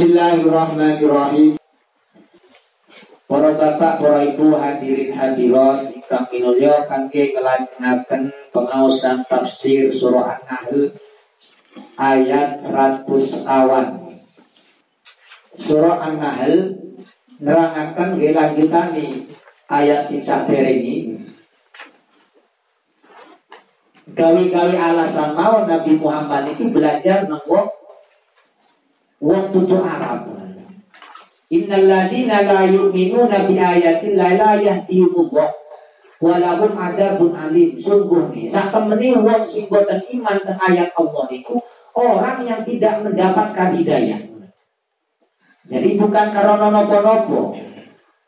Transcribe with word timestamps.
Bismillahirrahmanirrahim. 0.00 1.60
Para 3.28 3.52
bapak, 3.52 4.00
para 4.00 4.24
ibu 4.32 4.56
hadirin 4.56 5.12
hadirat 5.12 5.92
ingkang 5.92 6.24
minulya 6.32 6.88
kangge 6.88 7.36
nglajengaken 7.36 8.32
pengaosan 8.48 9.28
tafsir 9.28 9.92
surah 9.92 10.40
An-Nahl 10.40 10.96
ayat 12.00 12.64
100 12.64 13.44
awan. 13.44 14.16
Surah 15.68 16.00
An-Nahl 16.00 16.80
nerangaken 17.36 18.16
nggih 18.16 19.28
ayat 19.68 20.08
sing 20.08 20.24
saderenge 20.24 21.28
gawi-gawi 24.16 24.80
alasan 24.80 25.36
mau 25.36 25.68
Nabi 25.68 25.92
Muhammad 26.00 26.56
itu 26.56 26.72
belajar 26.72 27.28
nang 27.28 27.44
wong 29.20 29.52
tutu 29.52 29.76
Arab. 29.78 30.26
Innal 31.50 31.86
ladina 31.86 32.46
la 32.46 32.62
yu'minuna 32.66 33.44
bi 33.44 33.58
ayatin 33.58 34.14
la 34.14 34.28
la 34.38 34.50
yahdihumullah 34.56 35.50
walahum 36.22 36.72
adabun 36.78 37.36
alim. 37.36 37.76
Sungguh 37.78 38.32
nih, 38.32 38.48
sak 38.48 38.72
temeni 38.72 39.14
wong 39.18 39.44
sing 39.44 39.68
boten 39.68 40.00
iman 40.18 40.38
teng 40.40 40.58
ayat 40.58 40.94
Allah 40.96 41.24
niku 41.28 41.60
orang 41.94 42.46
yang 42.46 42.62
tidak 42.64 43.02
mendapatkan 43.02 43.76
hidayah. 43.76 44.20
Jadi 45.70 45.88
bukan 45.98 46.26
karena 46.34 46.66
nopo-nopo. 46.70 47.54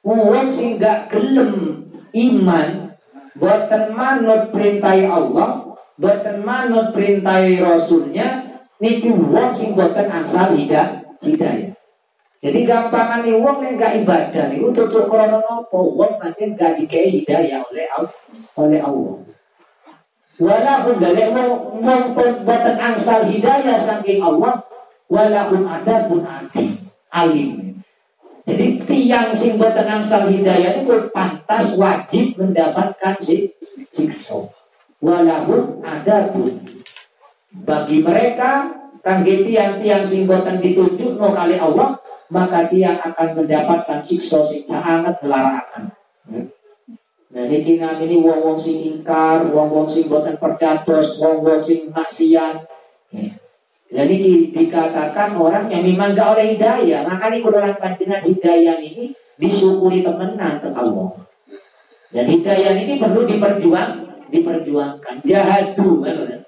Wong 0.02 0.48
sing 0.51 0.82
gak 0.82 1.15
gelem 1.15 1.87
iman 2.10 2.93
boten 3.38 3.95
manut 3.95 4.51
perintah 4.51 4.98
Allah, 4.98 5.79
boten 5.95 6.43
manut 6.43 6.90
perintah 6.90 7.38
Rasulnya, 7.38 8.41
niki 8.82 9.14
wong 9.14 9.54
sing 9.54 9.78
boten 9.78 10.10
asal 10.10 10.59
hidayah. 10.59 11.06
hidayah. 11.23 11.70
Jadi 12.42 12.66
gampangan 12.66 13.23
nih 13.23 13.38
wong 13.38 13.62
yang 13.62 13.78
gak 13.78 14.02
ibadah 14.02 14.51
nih 14.51 14.59
untuk 14.59 14.90
tuh 14.90 15.07
krono 15.07 15.38
nopo 15.38 15.95
wong 15.95 16.18
nanti 16.18 16.51
gak 16.59 16.74
dikei 16.74 17.23
hidayah 17.23 17.62
oleh 17.62 17.87
Allah. 17.95 18.15
Oleh 18.59 18.80
Allah. 18.82 19.16
Walaupun 20.42 20.98
dari 20.98 21.30
wong 21.30 22.02
boten 22.18 22.76
angsal 22.82 23.30
hidayah 23.30 23.79
saking 23.79 24.18
Allah, 24.18 24.66
walaupun 25.07 25.62
ada 25.70 26.10
pun 26.10 26.26
alim. 26.26 26.90
alim. 27.14 27.51
Jadi 28.42 28.82
tiang 28.90 29.30
sing 29.38 29.54
boten 29.54 29.87
angsal 29.87 30.26
hidayah 30.26 30.82
itu 30.82 31.07
pantas 31.14 31.79
wajib 31.79 32.35
mendapatkan 32.35 33.14
siksa. 33.95 34.51
Walaupun 34.98 35.79
ada 35.87 36.35
pun 36.35 36.82
bagi 37.52 38.00
mereka 38.00 38.72
kangge 39.04 39.45
tiang-tiang 39.45 40.08
sing 40.08 40.24
boten 40.24 40.62
ditujuk 40.64 41.20
no 41.20 41.36
kali 41.36 41.60
Allah, 41.60 42.00
maka 42.32 42.72
dia 42.72 42.96
akan 42.96 43.45
mendapatkan 43.45 44.00
siksa 44.00 44.40
sing 44.48 44.64
sangat 44.64 45.20
gelarakan. 45.20 45.92
Nah, 47.32 47.48
ini 47.48 47.80
ini 47.80 48.16
wong-wong 48.20 48.60
sing 48.60 48.80
ingkar, 48.80 49.48
wong-wong 49.52 49.88
sing 49.88 50.08
boten 50.08 50.36
percatos, 50.36 51.16
wong-wong 51.20 51.60
sing 51.64 51.92
maksiat. 51.92 52.68
Jadi 53.92 54.48
dikatakan 54.56 55.36
orang 55.36 55.68
yang 55.68 55.84
memang 55.84 56.16
gak 56.16 56.36
oleh 56.36 56.56
hidayah. 56.56 57.04
Makanya 57.04 57.45
kuduran 57.45 57.76
panjenengan 57.76 58.24
hidayah 58.24 58.80
ini 58.80 59.12
disyukuri 59.36 60.00
temenan 60.00 60.64
ke 60.64 60.73
Allah. 60.73 61.12
Dan 62.08 62.24
hidayah 62.28 62.73
ini 62.73 62.96
perlu 62.96 63.28
diperjuang, 63.28 63.92
diperjuangkan. 64.32 65.14
Jahadu, 65.28 66.04
kan? 66.04 66.41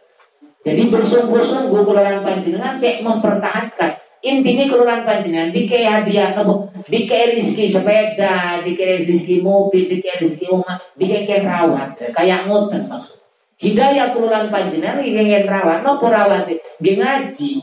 Jadi 0.64 0.88
bersungguh-sungguh 0.88 1.84
kelurahan 1.84 2.24
panjenengan 2.24 2.80
kayak 2.80 3.04
mempertahankan. 3.04 4.00
Intinya 4.24 4.64
kelurahan 4.64 5.04
panjenengan 5.04 5.52
dikei 5.52 5.84
hadiah 5.84 6.32
di 6.32 6.44
dikei 6.88 7.36
rezeki 7.36 7.68
sepeda 7.68 8.64
dikei 8.64 9.04
rezeki 9.04 9.44
mobil 9.44 9.84
dikei 9.92 10.24
rezeki 10.24 10.48
rumah 10.48 10.80
dikei 10.96 11.44
rawat. 11.44 12.00
Kayak 12.16 12.48
ngoten 12.48 12.88
maksud 12.88 13.20
hidayah 13.60 14.16
kelurahan 14.16 14.48
panjenengan 14.48 15.04
ingin 15.04 15.44
rawat. 15.44 15.84
No 15.84 16.00
rawat 16.00 16.48
dia 16.80 16.94
ngaji. 16.96 17.60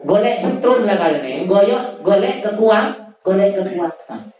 Golek 0.00 0.38
setrum 0.38 0.86
lah 0.86 0.96
kalian 0.96 1.50
goyok 1.50 2.06
golek 2.06 2.46
kekuatan 2.46 3.18
golek 3.26 3.58
kekuatan. 3.58 4.30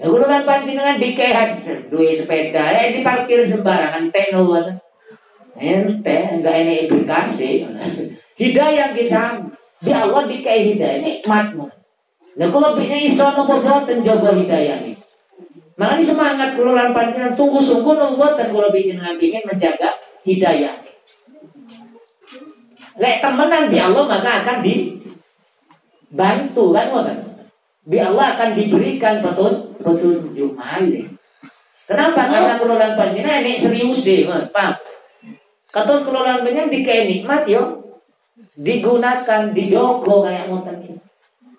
Kelurahan 0.00 0.48
panjenengan 0.48 0.96
dikei 0.96 1.36
hadiah 1.36 1.84
dua 1.92 2.16
sepeda 2.16 2.72
eh 2.72 2.96
diparkir 2.96 3.44
sembarangan 3.44 4.08
teknologi 4.08 4.83
ente 5.58 6.16
enggak 6.34 6.54
ini 6.66 6.74
implikasi 6.86 7.66
hidayah 8.34 8.90
bisa 8.94 9.38
di 9.78 9.92
Allah 9.94 10.26
dikai 10.26 10.74
hidayah 10.74 10.98
nikmatmu 11.02 11.70
nah 12.34 12.48
kalau 12.50 12.74
bisa 12.74 12.96
iso 12.98 13.26
nopo 13.30 13.62
boten 13.62 14.02
jaga 14.02 14.34
hidayah 14.34 14.82
ini 14.82 14.98
makanya 15.78 16.02
semangat 16.02 16.48
keluaran 16.58 16.90
panjenengan 16.90 17.38
tunggu 17.38 17.62
sungguh 17.62 17.94
nopo 17.94 18.18
boten 18.18 18.50
kalau 18.50 18.70
bikin 18.74 18.98
ingin 18.98 19.42
menjaga 19.46 19.94
hidayah 20.26 20.84
Lek 22.94 23.18
temenan 23.18 23.74
di 23.74 23.78
Allah 23.82 24.06
maka 24.06 24.30
akan 24.42 24.62
dibantu 24.62 26.64
kan 26.70 26.86
bukan? 26.94 27.18
Di 27.84 27.98
Allah 27.98 28.38
akan 28.38 28.54
diberikan 28.54 29.18
petun 29.18 29.74
petunjuk 29.82 30.54
malih. 30.54 31.10
Kenapa? 31.84 32.24
Karena 32.24 32.56
kelolaan 32.56 32.96
panjenengan 32.96 33.44
ini 33.44 33.60
serius 33.60 34.00
sih, 34.00 34.24
paham? 34.24 34.72
Katos 35.74 36.06
kelolaan 36.06 36.46
banyak 36.46 36.70
dikai 36.70 37.10
nikmat 37.10 37.50
yo 37.50 37.82
digunakan 38.54 39.50
dijogo 39.50 40.22
kayak 40.22 40.46
ngoten 40.46 40.78
ini. 40.86 40.98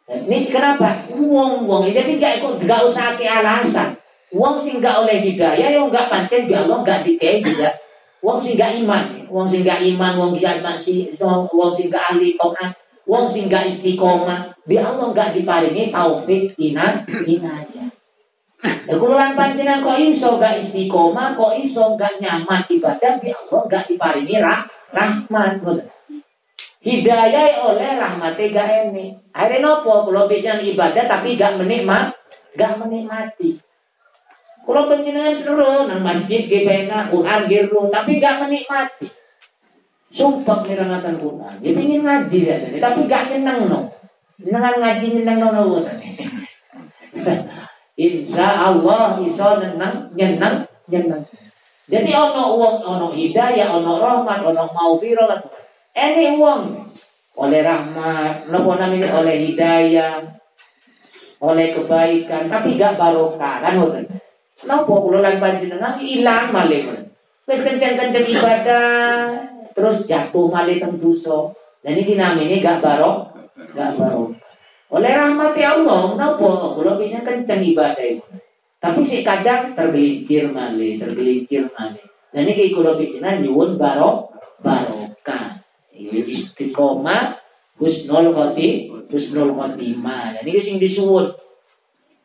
Ini 0.08 0.38
kenapa? 0.48 1.04
Wong 1.12 1.68
wong 1.68 1.92
jadi 1.92 2.16
gak 2.16 2.34
ikut 2.40 2.64
gak 2.64 2.88
usah 2.88 3.20
ke 3.20 3.28
alasan. 3.28 4.00
Wong 4.32 4.56
sing 4.64 4.80
gak 4.80 5.04
oleh 5.04 5.20
hidayah 5.20 5.68
yo 5.76 5.92
gak 5.92 6.08
pancen 6.08 6.48
di 6.48 6.56
Allah 6.56 6.80
gak 6.88 7.04
dikai 7.04 7.44
juga. 7.44 7.76
Wong 8.24 8.40
sing 8.40 8.56
gak 8.56 8.80
iman, 8.82 9.28
wong 9.28 9.46
sing 9.46 9.68
gak 9.68 9.84
iman, 9.84 10.16
wong 10.18 10.32
gak 10.40 10.64
masih, 10.64 11.14
wong 11.20 11.72
sing 11.76 11.94
gak 11.94 12.16
ahli 12.16 12.34
toat, 12.40 12.74
wong 13.06 13.30
sing 13.30 13.46
gak 13.46 13.70
istiqomah, 13.70 14.50
di 14.66 14.82
Allah 14.82 15.14
gak 15.14 15.38
diparingi 15.38 15.94
taufik 15.94 16.58
inan 16.58 17.06
inayah. 17.06 17.95
Kululan 18.86 19.38
panjenengan 19.38 19.86
kok 19.86 19.98
iso 20.02 20.38
gak 20.42 20.62
istiqomah, 20.62 21.38
kok 21.38 21.54
iso 21.58 21.94
gak 21.98 22.18
nyaman 22.22 22.66
ibadah 22.70 23.18
bi 23.22 23.30
Allah 23.34 23.62
gak 23.70 23.86
diparingi 23.90 24.38
rah, 24.42 24.66
rahmat 24.94 25.62
Hidayah 26.86 27.66
oleh 27.66 27.90
rahmat 27.98 28.38
gak 28.38 28.70
ini. 28.90 29.18
Akhirnya 29.34 29.66
nopo 29.66 30.06
kalau 30.06 30.30
bijan 30.30 30.62
ibadah 30.62 31.10
tapi 31.10 31.34
gak 31.34 31.58
menikmat, 31.58 32.14
gak 32.54 32.78
menikmati. 32.78 33.58
Kalau 34.66 34.90
panjenengan 34.90 35.34
seluruh 35.38 35.86
nang 35.86 36.02
masjid 36.02 36.50
gebena 36.50 37.10
Quran 37.10 37.42
giru 37.50 37.90
tapi 37.90 38.18
gak 38.18 38.46
menikmati. 38.46 39.10
Sumpah 40.14 40.64
nirangatan 40.64 41.22
Quran. 41.22 41.54
Dia 41.60 41.74
ingin 41.74 42.02
ngaji 42.06 42.40
ya, 42.46 42.56
tapi 42.82 43.10
gak 43.10 43.34
nyenang 43.34 43.70
no. 43.70 43.94
Ngaji 44.42 45.06
nyenang 45.22 45.38
no 45.42 45.50
no. 45.54 45.82
Insya 47.96 48.48
Allah 48.60 49.24
iso 49.24 49.48
nenang 49.60 50.12
nyenang 50.12 50.68
nyenang. 50.92 51.24
Jadi 51.88 52.12
ono 52.12 52.60
uang 52.60 52.78
ono 52.84 53.08
hidayah 53.16 53.72
ono 53.72 54.02
rahmat 54.04 54.44
ono 54.44 54.64
maufirah 54.74 55.40
ini 55.96 56.36
uang 56.36 56.62
oleh 57.40 57.62
rahmat 57.64 58.52
nopo 58.52 58.76
namanya 58.76 59.16
oleh 59.16 59.36
hidayah 59.48 60.28
oleh 61.40 61.68
kebaikan 61.72 62.52
tapi 62.52 62.76
gak 62.76 63.00
barokah 63.00 63.64
kan 63.64 63.80
ngoten. 63.80 64.06
Napa 64.66 64.88
kula 64.92 65.20
lan 65.20 65.40
panjenengan 65.40 66.00
ilang 66.00 66.52
malih. 66.52 67.12
Wis 67.46 67.62
kenceng-kenceng 67.62 68.28
ibadah 68.34 68.88
terus 69.76 70.08
jatuh 70.08 70.48
malih 70.50 70.80
teng 70.82 70.98
dosa. 70.98 71.54
Dan 71.86 72.02
ini 72.02 72.18
gak 72.66 72.82
barok, 72.82 73.30
gak 73.78 73.94
barok. 74.00 74.34
Oleh 74.90 75.12
rahmat 75.14 75.54
ya 75.54 75.78
Allah, 75.78 76.02
kenapa? 76.18 76.50
Kencang 77.36 77.68
ibadah 77.68 78.06
itu. 78.08 78.24
Tapi 78.80 79.02
si 79.04 79.20
kadang 79.28 79.76
tergelincir 79.76 80.48
mali, 80.56 80.96
tergelincir 80.96 81.68
mali. 81.76 82.00
Dan 82.32 82.48
ini 82.48 82.72
kalau 82.72 82.96
bikinan 82.96 83.44
nyuwun 83.44 83.76
barok, 83.76 84.32
barokah. 84.64 85.60
Istiqomah, 85.96 87.36
husnul 87.76 88.32
khoti, 88.32 88.88
husnul 89.12 89.52
khotimah. 89.52 90.40
Jadi 90.40 90.52
sing 90.64 90.76
disuwun. 90.80 91.36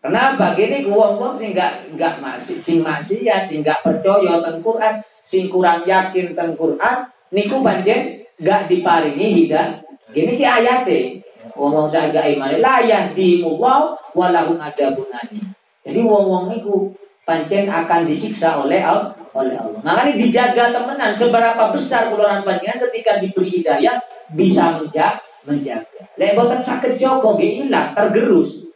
Kenapa? 0.01 0.57
Gini 0.57 0.87
uang-uang 0.87 1.37
sing 1.37 1.53
gak 1.53 1.93
gak 1.99 2.23
masih 2.23 2.63
sing 2.63 2.81
maksiat, 2.81 3.51
sing 3.51 3.61
gak 3.61 3.85
percaya 3.85 4.41
tentang 4.41 4.63
Quran, 4.65 4.95
sing 5.27 5.53
kurang 5.53 5.85
yakin 5.85 6.33
tentang 6.33 6.57
Quran, 6.57 6.97
niku 7.35 7.61
panjen 7.61 8.25
gak 8.41 8.71
diparingi 8.71 9.45
hidayah. 9.45 9.83
Gini 10.11 10.39
ki 10.39 10.47
ayatnya. 10.47 11.21
Wong-wong 11.57 11.89
jaga 11.89 12.25
iman 12.25 12.53
la 12.61 12.85
yahdimullah 12.85 13.97
walahum 14.13 14.61
adabun 14.61 15.09
alim. 15.13 15.45
Jadi 15.81 16.01
wong-wong 16.05 16.53
niku 16.53 16.93
pancen 17.25 17.69
akan 17.69 18.05
disiksa 18.05 18.61
oleh 18.61 18.85
Allah. 18.85 19.17
Oleh 19.31 19.55
Allah. 19.55 19.79
Makanya 19.81 20.19
dijaga 20.19 20.75
temenan 20.75 21.15
seberapa 21.15 21.71
besar 21.71 22.11
keluaran 22.11 22.43
panjenengan 22.43 22.83
ketika 22.91 23.23
diberi 23.23 23.63
hidayah 23.63 24.03
bisa 24.35 24.75
menjaga 24.75 25.23
menjaga. 25.47 26.03
Lek 26.21 26.37
sakit 26.37 27.01
joko 27.01 27.37
nggih 27.37 27.67
ilang 27.67 27.97
tergerus. 27.97 28.69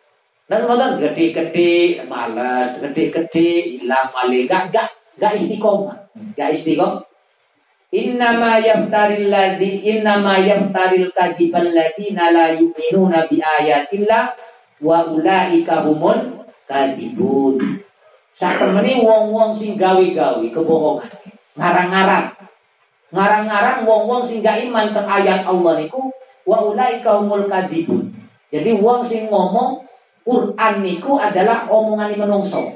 Dan 0.44 0.68
boten 0.68 1.00
gede-gede 1.00 2.04
malas, 2.04 2.76
gede-gede 2.76 3.80
ilang 3.80 4.12
malih 4.12 4.44
gak 4.44 4.68
gak 4.68 4.92
gak 5.16 5.40
istiqomah. 5.40 5.96
Gak 6.36 6.52
istiqomah. 6.52 7.00
Innama 7.94 8.58
yaftaril 8.58 9.30
ladzi 9.30 9.86
innama 9.86 10.42
yaftaril 10.42 11.14
kadzibal 11.14 11.70
ladzina 11.70 12.34
la 12.34 12.50
yu'minuna 12.58 13.30
bi 13.30 13.38
ayatillah 13.38 14.34
wa 14.82 15.06
ulaika 15.06 15.86
humul 15.86 16.42
kadzibun. 16.66 17.78
Sak 18.34 18.58
temene 18.58 18.98
wong-wong 18.98 19.54
sing 19.54 19.78
gawe-gawe 19.78 20.42
kebohongan. 20.42 21.06
Ngarang-ngarang. 21.54 22.34
Ngarang-ngarang 23.14 23.86
wong-wong 23.86 24.26
sing 24.26 24.42
gak 24.42 24.58
iman 24.66 24.90
teng 24.90 25.06
ayat 25.06 25.46
Allah 25.46 25.78
niku 25.78 26.10
wa 26.50 26.66
ulaika 26.66 27.22
humul 27.22 27.46
kadzibun. 27.46 28.10
Jadi 28.50 28.74
wong 28.74 29.06
sing 29.06 29.30
ngomong 29.30 29.86
Quran 30.26 30.74
niku 30.82 31.14
adalah 31.14 31.70
omongan 31.70 32.18
menungso. 32.18 32.74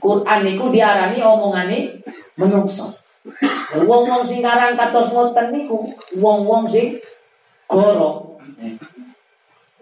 Quran 0.00 0.40
niku 0.48 0.72
diarani 0.72 1.20
omongane 1.20 2.00
menungso. 2.40 2.99
Wong-wong 3.84 4.24
sing 4.24 4.40
karang 4.40 4.80
katos 4.80 5.12
ngoten 5.12 5.52
niku 5.52 5.92
wong-wong 6.16 6.64
sing 6.64 6.96
goro. 7.68 8.40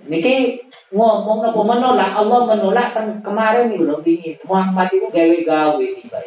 Niki 0.08 0.64
ngomong 0.90 1.46
napa 1.46 1.60
menolak. 1.62 2.10
Allah 2.18 2.40
menolak 2.48 2.88
kan 2.96 3.06
kemarin 3.22 3.70
nih 3.70 3.78
belum 3.78 4.00
dingin 4.02 4.36
Muhammad 4.42 4.88
itu 4.90 5.06
gawe-gawe 5.06 5.86
tiba 6.02 6.20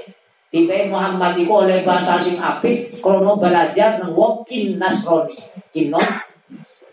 tiba 0.52 0.76
Muhammad 0.88 1.40
itu 1.40 1.52
oleh 1.52 1.84
bahasa 1.84 2.20
sing 2.20 2.40
apik 2.40 3.00
krono 3.04 3.40
belajar 3.40 4.00
nang 4.00 4.16
wong 4.16 4.48
kin 4.48 4.80
Nasrani. 4.80 5.36
Kinon 5.76 6.08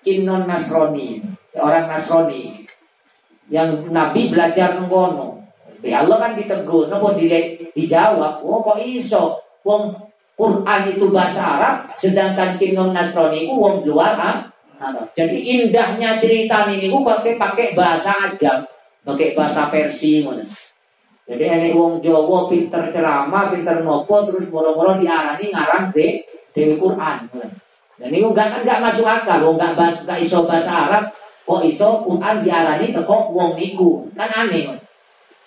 kinon 0.02 0.50
Nasrani. 0.50 1.22
Orang 1.54 1.86
Nasrani. 1.90 2.66
Yang 3.48 3.86
Nabi 3.94 4.34
belajar 4.34 4.78
ngono 4.82 5.38
ya 5.82 6.02
Allah 6.02 6.16
kan 6.18 6.32
ditegur 6.34 6.90
napa 6.90 7.14
dijawab? 7.14 8.42
Oh 8.42 8.58
kok 8.66 8.82
iso? 8.82 9.38
Wong 9.62 10.07
Quran 10.38 10.80
itu 10.94 11.10
bahasa 11.10 11.58
Arab, 11.58 11.74
sedangkan 11.98 12.54
kinon 12.62 12.94
Nasrani 12.94 13.50
itu 13.50 13.58
wong 13.58 13.82
luar 13.82 14.14
Arab. 14.14 15.10
Jadi 15.18 15.42
indahnya 15.42 16.14
cerita 16.14 16.70
ini 16.70 16.86
ku 16.86 17.02
pakai 17.02 17.34
pakai 17.34 17.74
bahasa 17.74 18.14
ajam, 18.14 18.62
pakai 19.02 19.34
bahasa 19.34 19.66
Persia 19.66 20.22
mana. 20.22 20.46
Jadi 21.26 21.42
ini 21.42 21.68
wong 21.74 21.98
Jawa 21.98 22.46
pinter 22.46 22.94
ceramah, 22.94 23.50
pinter 23.50 23.82
nopo, 23.82 24.30
terus 24.30 24.46
moro-moro 24.46 25.02
diarani 25.02 25.50
ngarang 25.50 25.90
de 25.90 26.22
Dewi 26.54 26.78
Quran. 26.78 27.26
Dan 27.98 28.14
ini 28.14 28.22
enggak 28.22 28.54
kan 28.54 28.60
enggak 28.62 28.78
masuk 28.78 29.10
akal, 29.10 29.42
wong 29.42 29.58
enggak 29.58 29.74
bahas 29.74 29.96
enggak 30.06 30.22
iso 30.22 30.46
bahasa 30.46 30.70
Arab, 30.86 31.04
kok 31.42 31.66
iso 31.66 32.06
Quran 32.06 32.46
diarani 32.46 32.94
teko 32.94 33.34
wong 33.34 33.58
niku. 33.58 34.06
Kan 34.14 34.30
aneh. 34.30 34.78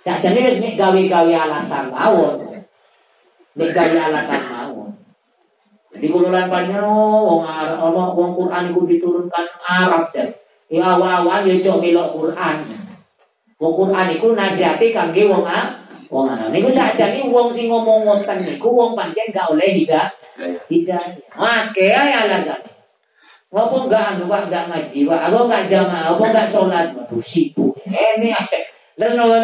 Jadi 0.03 0.39
wis 0.44 0.59
gawe-gawe 0.59 1.33
alasan 1.47 1.87
mawon. 1.87 2.50
Nek 3.51 3.69
gawe 3.75 3.98
alasan 4.00 4.42
mawon. 4.48 4.92
Jadi 5.92 6.07
kululan 6.07 6.48
panjang 6.48 6.88
wong 6.88 7.44
ana 7.44 7.75
wong 7.83 8.31
Quran 8.39 8.71
iku 8.71 8.88
diturunkan 8.88 9.45
Arab 9.59 10.07
dan 10.15 10.31
ya 10.71 10.95
awal-awal 10.95 11.44
ya 11.44 11.59
cok 11.59 11.83
melok 11.83 12.15
Quran. 12.15 12.56
Wong 13.59 13.74
Quran 13.75 14.07
iku 14.15 14.31
nasihati 14.31 14.95
kangge 14.95 15.27
wong 15.27 15.44
A 15.44 15.83
wong 16.07 16.31
Arab. 16.31 16.48
Niku 16.56 16.71
sakjane 16.71 17.27
wong 17.27 17.51
sing 17.51 17.68
ngomong 17.68 18.07
ngoten 18.07 18.48
niku 18.48 18.71
wong 18.71 18.95
pancen 18.95 19.36
gak 19.36 19.51
oleh 19.51 19.83
hidayah. 19.83 20.07
Hidayah. 20.71 21.19
Oke 21.36 21.92
ae 21.92 22.12
alasan. 22.15 22.63
Apa 23.51 23.75
enggak 23.83 24.15
anu 24.15 24.31
Pak 24.31 24.47
enggak 24.47 24.63
ngaji 24.71 25.00
Pak, 25.12 25.21
apa 25.27 25.38
enggak 25.44 25.63
jamaah, 25.68 26.15
apa 26.15 26.24
enggak 26.24 26.47
sholat, 26.47 26.95
waduh 26.95 27.19
sibuk. 27.19 27.75
Ini 27.83 28.31
ae. 28.31 28.59
Terus 28.95 29.19
ngono. 29.19 29.36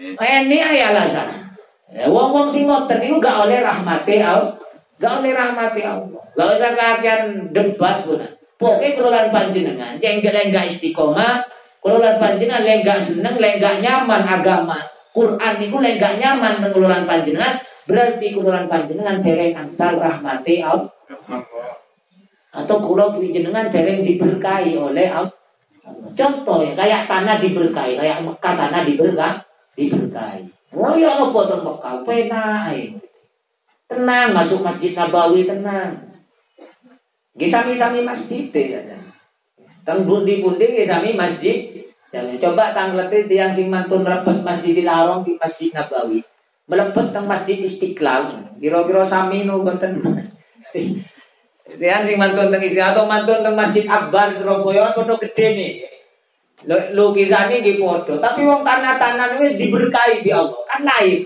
Ini 0.00 0.56
ae 0.64 0.80
alasan. 0.80 1.49
Ya, 1.90 2.06
wong-wong 2.06 2.46
sing 2.46 2.70
ngoten 2.70 3.02
niku 3.02 3.18
gak 3.18 3.50
oleh 3.50 3.58
rahmati 3.66 4.22
Allah. 4.22 4.54
Gak 5.02 5.22
oleh 5.22 5.34
rahmati 5.34 5.82
Allah. 5.82 6.22
Gak 6.38 6.48
usah 6.56 6.72
kakean 6.78 7.50
debat 7.50 8.06
pun. 8.06 8.22
Pokoknya 8.60 8.92
kelolaan 8.92 9.28
panjenengan, 9.32 9.96
jengkel 9.96 10.36
enggak 10.36 10.68
istiqomah, 10.68 11.40
kelolaan 11.80 12.20
panjenengan 12.20 12.60
lenggak 12.60 13.00
seneng, 13.00 13.40
lenggak 13.40 13.80
nyaman 13.80 14.20
agama. 14.20 14.84
Quran 15.16 15.54
niku 15.56 15.80
lenggak 15.80 16.20
nyaman 16.20 16.60
teng 16.60 16.76
kelolaan 16.76 17.08
panjenengan, 17.08 17.56
berarti 17.88 18.36
kelolaan 18.36 18.68
panjenengan 18.68 19.24
dereng 19.24 19.56
angsal 19.56 19.96
rahmati 19.96 20.60
Allah. 20.60 20.92
Atau 22.52 22.76
kulo 22.84 23.16
jenengan 23.16 23.72
dereng 23.72 24.04
diberkahi 24.04 24.76
oleh 24.76 25.08
Allah. 25.08 25.32
Contoh 26.12 26.60
ya, 26.60 26.76
kayak 26.76 27.08
tanah 27.08 27.40
diberkahi, 27.40 27.96
kayak 27.96 28.20
Mekah 28.20 28.54
tanah 28.60 28.84
diberkahi, 28.84 29.40
diberkahi. 29.72 30.59
Ya 30.70 31.10
apa 31.18 31.40
teng 31.50 31.62
Mekah 31.66 31.96
penak 32.06 33.02
Tenang 33.90 34.28
masuk 34.30 34.62
Masjid 34.62 34.94
Nabawi 34.94 35.42
tenang. 35.42 36.14
Nggih 37.34 37.50
sami-sami 37.50 38.06
masjid 38.06 38.46
ya. 38.54 38.78
Teng 39.82 40.06
bundi-bundi 40.06 40.70
nggih 40.70 41.18
masjid. 41.18 41.74
Jangan 42.14 42.38
coba 42.38 42.70
tanglete 42.70 43.26
tiang 43.26 43.50
sing 43.50 43.66
mantun 43.66 44.06
rapat 44.06 44.42
Masjidil 44.42 44.86
Haram 44.86 45.26
di 45.26 45.34
Masjid 45.34 45.74
Nabawi. 45.74 46.22
Melepet 46.70 47.06
teng 47.10 47.26
Masjid 47.26 47.58
Istiqlal. 47.58 48.54
Kira-kira 48.62 49.02
sami 49.02 49.42
no 49.42 49.66
boten. 49.66 49.98
Tiang 51.82 52.02
sing 52.06 52.14
mantun 52.14 52.54
teng 52.54 52.62
Istiqlal 52.62 52.94
atau 52.94 53.10
mantun 53.10 53.42
teng 53.42 53.58
Masjid 53.58 53.90
Akbar 53.90 54.38
Surabaya 54.38 54.94
kan 54.94 55.10
gede 55.18 55.46
nih 55.50 55.72
lukisannya 56.68 57.64
di 57.64 57.80
foto 57.80 58.20
tapi 58.20 58.44
wong 58.44 58.60
tanah-tanah 58.60 59.40
wis 59.40 59.56
diberkahi 59.56 60.20
di 60.20 60.30
Allah 60.32 60.60
kan 60.68 60.84
lain 60.84 61.24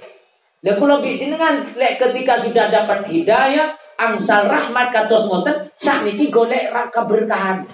dan 0.64 0.74
kalau 0.80 1.02
jenengan 1.02 1.66
lek 1.74 1.98
ketika 1.98 2.38
sudah 2.40 2.70
dapat 2.70 3.04
hidayah 3.10 3.74
angsal 3.98 4.46
rahmat 4.46 4.94
katos 4.94 5.26
ngoten 5.26 5.70
sak 5.76 6.06
niki 6.06 6.30
golek 6.30 6.70
keberkahan 6.94 7.66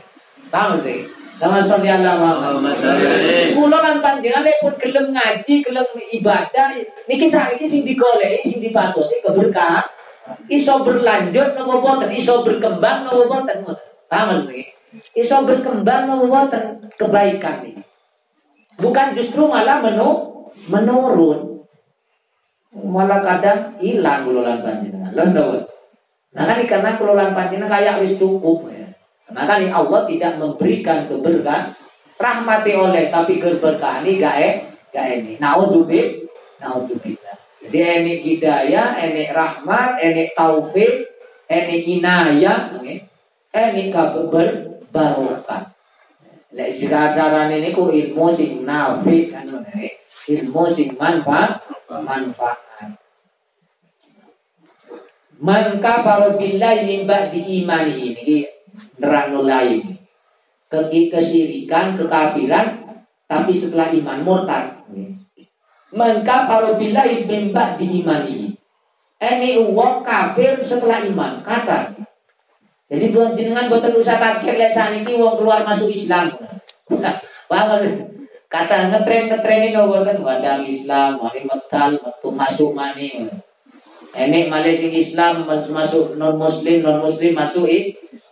paham 0.49 0.81
sih 0.81 1.05
sama 1.41 1.57
sholli 1.57 1.89
ala 1.89 2.21
Muhammad. 2.21 2.77
Kula 3.57 3.81
lan 3.81 4.05
panjenengan 4.05 4.45
lek 4.45 4.61
pun 4.61 4.77
gelem 4.77 5.09
ngaji, 5.17 5.65
gelem 5.65 5.89
ibadah, 6.21 6.77
niki 7.09 7.33
sak 7.33 7.57
niki 7.57 7.65
sing 7.65 7.81
digoleki, 7.89 8.45
sing 8.45 8.61
dipatosi 8.61 9.25
keberkahan. 9.25 9.89
Iso 10.53 10.85
berlanjut 10.85 11.57
nopo 11.57 11.81
boten, 11.81 12.13
iso 12.13 12.45
berkembang 12.45 13.09
nopo 13.09 13.25
boten. 13.25 13.65
Paham 14.05 14.53
niki? 14.53 14.69
Iso 15.15 15.37
berkembang 15.47 16.11
membuat 16.11 16.51
kebaikan 16.99 17.67
ini. 17.67 17.83
Bukan 18.81 19.13
justru 19.15 19.47
malah 19.47 19.79
menu 19.85 20.09
menurun. 20.67 21.67
Malah 22.71 23.21
kadang 23.23 23.77
hilang 23.83 24.27
kelolaan 24.27 24.63
panjenengan. 24.63 25.13
Lalu 25.15 25.67
Nah 26.31 26.47
kan 26.47 26.63
karena 26.63 26.95
kelolaan 26.95 27.35
panjenengan 27.35 27.75
kayak 27.75 27.99
wis 28.07 28.15
cukup 28.15 28.71
ya. 28.71 28.87
Nah 29.35 29.45
kan 29.51 29.67
Allah 29.67 30.07
tidak 30.07 30.39
memberikan 30.39 31.11
keberkahan 31.11 31.75
rahmati 32.15 32.73
oleh 32.79 33.11
tapi 33.11 33.43
keberkahan 33.43 34.07
ini 34.07 34.23
gak 34.23 34.37
eh 34.39 34.55
gak 34.95 35.07
ini. 35.11 35.33
Naudzubillah. 35.43 36.31
Naudzubillah. 36.63 37.37
Jadi 37.61 37.77
ini 37.77 38.15
hidayah, 38.25 38.97
ini 39.05 39.29
rahmat, 39.31 40.01
ini 40.01 40.33
taufik, 40.33 41.13
ini 41.51 41.77
inayah, 41.99 42.73
ini 43.53 43.83
kabar 43.93 44.70
barokah. 44.91 45.71
Lek 46.51 46.75
sira 46.75 47.15
carane 47.15 47.63
niku 47.63 47.95
ilmu 47.95 48.35
sing 48.35 48.67
nafi 48.67 49.31
kan 49.31 49.47
ilmu 50.27 50.65
sing 50.75 50.99
manfaat 50.99 51.63
manfaat. 51.87 52.59
Man 55.41 55.81
kafara 55.81 56.37
billahi 56.37 56.85
min 56.85 57.01
ba'di 57.09 57.65
imani 57.65 58.13
ini 58.13 58.45
nerangno 59.01 59.41
lain. 59.41 59.97
Kesirikan, 60.71 61.97
kekafiran 61.97 62.87
tapi 63.25 63.57
setelah 63.57 63.89
iman 63.95 64.21
murtad. 64.21 64.85
Man 65.95 66.27
kafara 66.27 66.77
billahi 66.77 67.25
min 67.25 67.55
ba'di 67.57 67.87
imani. 68.05 68.59
Ini 69.21 69.51
uang 69.71 70.03
kafir 70.05 70.61
setelah 70.61 71.05
iman. 71.09 71.41
Kata 71.41 72.00
jadi 72.91 73.15
buat 73.15 73.39
jenengan 73.39 73.71
buat 73.71 73.87
usah 73.87 74.19
kaget 74.19 74.59
lihat 74.59 74.73
saat 74.75 74.99
ini 74.99 75.15
uang 75.15 75.39
keluar 75.39 75.63
masuk 75.63 75.95
Islam. 75.95 76.35
Paham 77.47 77.71
Kata 78.51 78.91
ngetren 78.91 79.31
ngetren 79.31 79.71
ini 79.71 79.79
buatan 79.79 80.27
wadang 80.27 80.67
Islam, 80.67 81.23
mari 81.23 81.47
metal, 81.47 82.03
metu 82.03 82.35
masuk 82.35 82.75
mani. 82.75 83.31
Ini 84.11 84.51
Malaysia 84.51 84.91
Islam 84.91 85.47
masuk 85.47 86.19
non 86.19 86.35
Muslim, 86.35 86.83
non 86.83 86.99
Muslim 86.99 87.39
masuk 87.39 87.71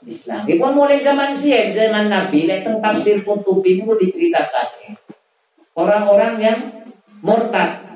Islam. 0.03 0.43
Ini 0.43 0.59
pun 0.59 0.75
mulai 0.75 0.99
zaman 0.99 1.31
siap, 1.31 1.71
zaman 1.71 2.11
Nabi, 2.11 2.51
lihat 2.51 2.67
tafsir 2.83 3.23
Qurtubi 3.23 3.79
itu 3.79 3.87
diceritakan. 3.95 4.99
Orang-orang 5.79 6.35
yang 6.43 6.59
murtad. 7.23 7.87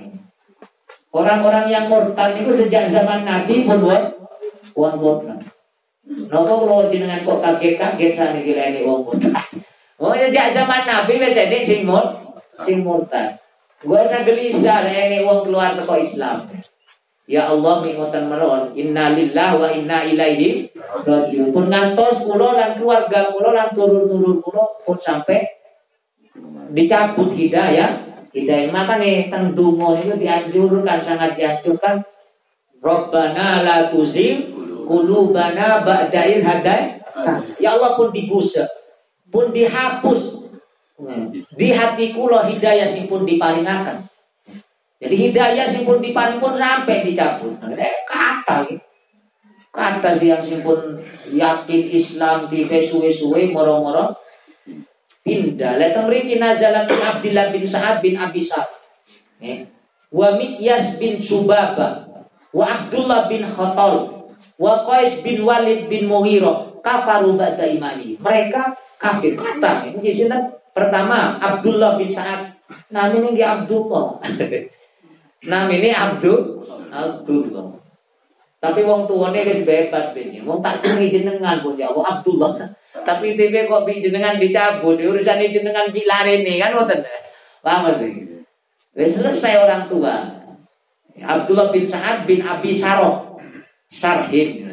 Orang-orang 1.11 1.75
yang 1.75 1.91
murtad 1.91 2.39
itu 2.39 2.55
sejak 2.55 2.87
zaman 2.95 3.27
Nabi 3.27 3.67
pun 3.67 3.83
buat 3.83 4.15
buat 4.79 4.95
Napa 6.13 6.53
kula 6.53 6.93
jenengan 6.93 7.25
kok 7.25 7.41
kaget-kaget 7.41 8.13
saniki 8.13 8.53
lene 8.53 8.85
wong 8.85 9.09
murtad. 9.09 9.45
Oh 9.97 10.13
sejak 10.13 10.53
zaman 10.53 10.85
Nabi 10.85 11.21
wis 11.21 11.37
enek 11.37 11.65
sing 11.65 11.89
mur 11.89 12.05
sing 12.65 12.85
murtad. 12.85 13.41
Gua 13.81 14.05
usah 14.05 14.25
gelisah 14.25 14.85
lene 14.85 15.25
wong 15.25 15.49
keluar 15.49 15.77
teko 15.77 15.97
Islam. 15.97 16.49
Ya 17.31 17.47
Allah 17.49 17.87
mingotan 17.87 18.27
meron 18.27 18.75
Inna 18.75 19.15
lillah 19.15 19.55
wa 19.55 19.71
inna 19.71 20.03
ilaihi 20.03 20.75
rajiun 21.07 21.55
Pun 21.55 21.71
ngantos 21.71 22.27
kula 22.27 22.59
lan 22.59 22.71
keluarga 22.77 23.31
kula 23.31 23.55
lan 23.55 23.71
turun-turun 23.73 24.43
kula 24.43 24.83
pun 24.83 24.99
sampai 24.99 25.47
dicabut 26.75 27.31
hidayah 27.31 28.05
hidayah 28.35 28.69
makanya 28.75 29.31
teng 29.31 29.55
donga 29.55 30.03
itu 30.03 30.19
dianjurkan 30.19 30.99
sangat 30.99 31.39
dianjurkan 31.39 32.03
Rabbana 32.83 33.63
la 33.63 33.77
tuzigh 33.95 34.62
qulubana 34.93 35.81
ba'da 35.81 36.29
idh 36.29 36.45
Ya 37.57 37.77
Allah 37.77 37.97
pun 37.97 38.13
dibusa, 38.13 38.69
pun 39.33 39.49
dihapus. 39.49 40.45
Di 41.57 41.73
hati 41.73 42.13
kula 42.13 42.47
hidayah 42.53 42.85
sing 42.85 43.09
pun 43.09 43.25
diparingaken. 43.25 44.05
Jadi 45.03 45.17
hidayah 45.19 45.67
sing 45.67 45.83
pun 45.83 45.99
diparing 45.99 46.39
pun 46.39 46.55
sampai 46.55 47.03
dicabut. 47.03 47.59
Eh 47.75 47.97
kata 48.07 48.71
gitu. 48.71 48.85
Kata 49.73 50.21
yang 50.21 50.45
sing 50.45 50.61
pun 50.61 51.01
yakin 51.33 51.83
Islam 51.91 52.47
di 52.53 52.69
suwe-suwe 52.69 53.51
moro-moro 53.51 54.15
pindah. 55.27 55.81
Lihat 55.81 56.07
mriki 56.07 56.39
nazalat 56.39 56.87
Abdullah 56.87 57.51
bin 57.51 57.65
Sa'ad 57.67 57.99
bin 57.99 58.15
Abi 58.15 58.43
Sa'ad. 58.45 58.69
Eh. 59.43 59.67
Wa 60.13 60.39
Mikyas 60.39 61.01
bin 61.01 61.19
Subaba 61.19 62.07
wa 62.53 62.65
Abdullah 62.69 63.27
bin 63.27 63.43
Khattal 63.43 64.22
wa 64.61 64.85
Qais 64.89 65.21
bin 65.25 65.45
Walid 65.47 65.89
bin 65.89 66.09
Mughirah 66.09 66.73
kafaru 66.83 67.39
ba'da 67.39 67.65
imani. 67.65 68.19
Mereka 68.19 68.75
kafir. 68.99 69.39
Kata 69.39 69.89
ini 69.89 70.11
sini 70.13 70.37
pertama 70.75 71.39
Abdullah 71.39 71.97
bin 71.97 72.11
Sa'ad. 72.11 72.53
Namanya 72.91 73.31
ini 73.33 73.43
Abdullah. 73.43 74.19
Namanya 75.51 75.91
Abdul 76.11 76.67
Abdullah. 76.91 77.79
Tapi 78.63 78.87
wong 78.87 79.11
tuane 79.11 79.43
wis 79.43 79.67
bebas 79.67 80.15
ben. 80.15 80.31
Wong 80.47 80.63
tak 80.63 80.79
jenengi 80.87 81.19
jenengan 81.19 81.59
pun 81.63 81.75
ya 81.75 81.91
Allah 81.91 82.19
Abdullah. 82.19 82.51
Tapi 83.09 83.35
tipe 83.35 83.67
kok 83.67 83.83
bi 83.83 83.99
jenengan 83.99 84.39
dicabut, 84.39 85.01
urusan 85.01 85.43
jenengan 85.43 85.91
ki 85.91 86.07
larene 86.07 86.61
kan 86.61 86.77
ngoten. 86.77 87.01
Paham 87.65 87.99
Wis 88.93 89.17
selesai 89.17 89.65
orang 89.65 89.89
tua. 89.89 90.15
Abdullah 91.19 91.75
bin 91.75 91.85
Sa'ad 91.85 92.25
bin 92.25 92.41
Abi 92.41 92.73
Saroh 92.73 93.32
Sarhin 93.93 94.65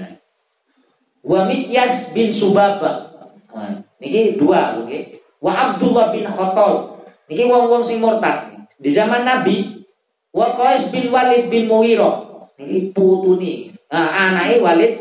Wa 1.19 1.43
Mityas 1.43 2.15
bin 2.15 2.31
Subaba. 2.31 3.11
Nah, 3.51 3.83
Niki 3.99 4.39
dua 4.39 4.79
okay. 4.79 5.19
Wa 5.43 5.75
Abdullah 5.75 6.15
bin 6.15 6.23
Khattal 6.23 7.03
Niki 7.27 7.43
wong-wong 7.43 7.83
sing 7.83 7.99
murtad. 7.99 8.55
Di 8.79 8.95
zaman 8.95 9.27
Nabi 9.27 9.83
Wa 10.31 10.55
Qais 10.55 10.87
bin 10.87 11.11
Walid 11.11 11.51
bin 11.51 11.67
Muwiro 11.67 12.47
Niki 12.55 12.95
putuni 12.95 13.75
nah, 13.91 14.31
Anaknya 14.31 14.63
Walid 14.63 14.93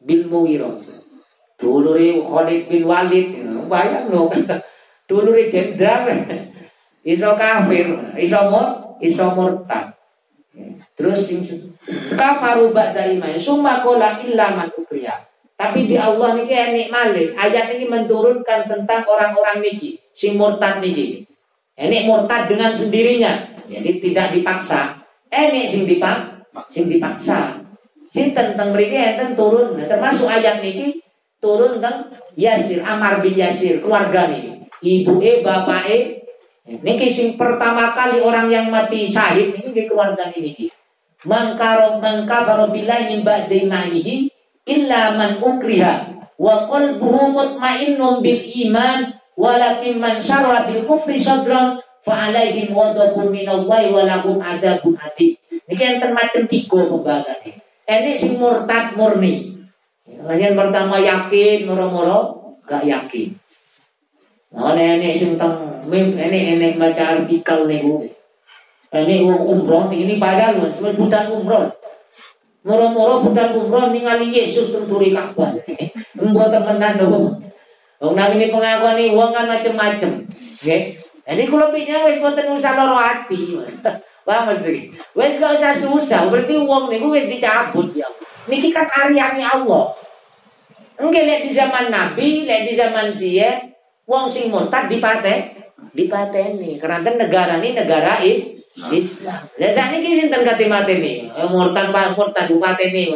bin 0.00 0.20
Muwiro 0.32 0.80
Dulure 1.60 2.16
Khalid 2.24 2.62
bin 2.72 2.82
Walid 2.88 3.28
Bayang 3.68 4.08
loh 4.08 4.32
Dulure 5.08 5.52
jenderal 5.52 6.08
Iso 7.12 7.36
kafir 7.36 8.16
Iso 8.16 8.40
mur 8.48 8.82
iso 9.02 9.34
murtad. 9.34 9.91
Terus 10.92 11.28
kafaru 12.14 12.70
ba'da 12.70 13.08
iman. 13.16 13.34
Summa 13.40 13.80
qala 13.80 14.20
illa 14.22 14.52
man 14.52 14.68
ukriya. 14.76 15.24
Tapi 15.56 15.86
di 15.86 15.96
Allah 15.96 16.36
niki 16.36 16.52
enik 16.52 16.88
malih. 16.90 17.32
Ayat 17.38 17.78
ini 17.78 17.86
menturunkan 17.86 18.66
tentang 18.66 19.06
orang-orang 19.06 19.62
niki, 19.62 20.00
sing 20.12 20.34
murtad 20.34 20.82
niki. 20.82 21.24
Enik 21.78 22.04
murtad 22.04 22.50
dengan 22.50 22.74
sendirinya. 22.74 23.62
Jadi 23.70 24.02
tidak 24.02 24.36
dipaksa. 24.36 25.00
Enik 25.32 25.70
sing 25.70 25.86
dipak 25.88 26.44
sing 26.68 26.90
dipaksa. 26.90 27.62
Sing 28.12 28.36
tentang 28.36 28.76
mereka 28.76 29.16
enten 29.16 29.32
turun. 29.32 29.78
Nah, 29.78 29.88
termasuk 29.88 30.28
ayat 30.28 30.60
niki 30.60 31.00
turun 31.40 31.80
tentang 31.80 32.12
Yasir, 32.36 32.84
Amar 32.84 33.24
bin 33.24 33.36
Yasir, 33.36 33.80
keluarga 33.80 34.28
nih. 34.28 34.68
Ibu 34.82 35.22
e, 35.22 35.32
bapak 35.46 35.82
e, 35.88 35.98
Niki 36.62 37.10
sing 37.10 37.34
pertama 37.34 37.90
kali 37.90 38.22
orang 38.22 38.46
yang 38.46 38.66
mati 38.70 39.10
syahid 39.10 39.50
ini 39.50 39.74
di 39.74 39.82
keluarga 39.90 40.30
ini. 41.22 41.30
Mangkaro 41.30 42.02
mangkafaro 42.02 42.74
billahi 42.74 43.14
min 43.14 43.20
ba'di 43.22 43.70
ma'nihi 43.70 44.14
illa 44.66 45.14
man 45.14 45.38
ukriha 45.38 45.94
wa 46.38 46.66
qalbuhu 46.66 47.30
mutmainnun 47.30 48.22
bil 48.22 48.42
iman 48.42 49.14
walakin 49.38 50.02
man 50.02 50.18
syarra 50.18 50.66
bil 50.66 50.82
kufri 50.82 51.22
sadran 51.22 51.78
fa 52.02 52.30
alaihim 52.30 52.74
ghadabun 52.74 53.30
minallahi 53.30 53.94
wa 53.94 54.02
lahum 54.02 54.42
adzabun 54.42 54.98
ati. 54.98 55.38
Niki 55.70 55.84
enten 55.86 56.10
macam 56.10 56.44
tiga 56.50 56.80
pembahasan 56.90 57.38
ini. 57.46 58.12
Sing 58.18 58.36
murtad 58.36 58.98
murni. 58.98 59.54
Yang 60.06 60.54
pertama 60.58 60.98
yakin, 60.98 61.66
moro-moro 61.66 62.20
gak 62.66 62.82
yakin. 62.82 63.38
Nah, 64.52 64.76
ini 64.76 65.16
sing 65.16 65.40
teng 65.40 65.80
ini 65.88 66.38
ini 66.58 66.76
baca 66.76 67.16
artikel 67.16 67.64
nih 67.64 67.80
bu 67.80 68.04
ini 68.92 69.24
uang 69.24 69.42
umroh 69.48 69.88
ini 69.88 70.20
padahal 70.20 70.60
cuma 70.76 70.92
bukan 70.92 71.24
umroh. 71.32 71.66
Moro-moro 72.62 73.24
bukan 73.24 73.48
umroh 73.56 73.90
ningali 73.90 74.30
Yesus 74.30 74.70
tenturi 74.70 75.10
Ka'bah. 75.10 75.56
Membuat 76.18 76.52
temenan 76.52 77.00
dong 77.00 77.40
Wong 78.02 78.18
nang 78.18 78.34
ini 78.34 78.50
pengakuan 78.50 78.98
nih 78.98 79.14
uang 79.14 79.30
kan 79.30 79.46
macem-macem 79.46 80.26
oke 80.26 80.78
jadi 81.22 81.42
kalau 81.46 81.70
punya 81.70 82.02
wes 82.02 82.18
usah 82.18 82.74
loro 82.74 82.98
hati 82.98 83.54
paham 84.26 84.58
iki 84.58 84.90
wes 85.14 85.38
gak 85.38 85.62
usah 85.62 85.70
susah 85.70 86.26
berarti 86.26 86.58
uang 86.58 86.90
nih 86.90 86.98
wes 86.98 87.30
dicabut 87.30 87.94
ya. 87.94 88.10
Niki 88.50 88.74
kan 88.74 88.90
aryani 88.90 89.46
Allah. 89.46 89.94
Enggak 90.98 91.24
lihat 91.24 91.42
di 91.46 91.50
zaman 91.54 91.94
Nabi, 91.94 92.42
lihat 92.42 92.66
di 92.66 92.74
zaman 92.74 93.14
Sia, 93.14 93.70
wong 94.06 94.26
sing 94.26 94.50
murtad 94.50 94.90
dipate, 94.90 95.54
dipateni. 95.94 96.78
Karena 96.78 97.06
negara 97.06 97.62
ini 97.62 97.70
negara 97.74 98.18
is. 98.18 98.51
Ya 98.72 99.68
saat 99.76 99.92
ini 99.92 100.16
sinten 100.16 100.48
kate 100.48 100.64
mateni, 100.64 101.28
eh, 101.28 101.48
murtad 101.48 101.92
pak 101.92 102.16
murtad 102.16 102.48
dipateni 102.48 103.12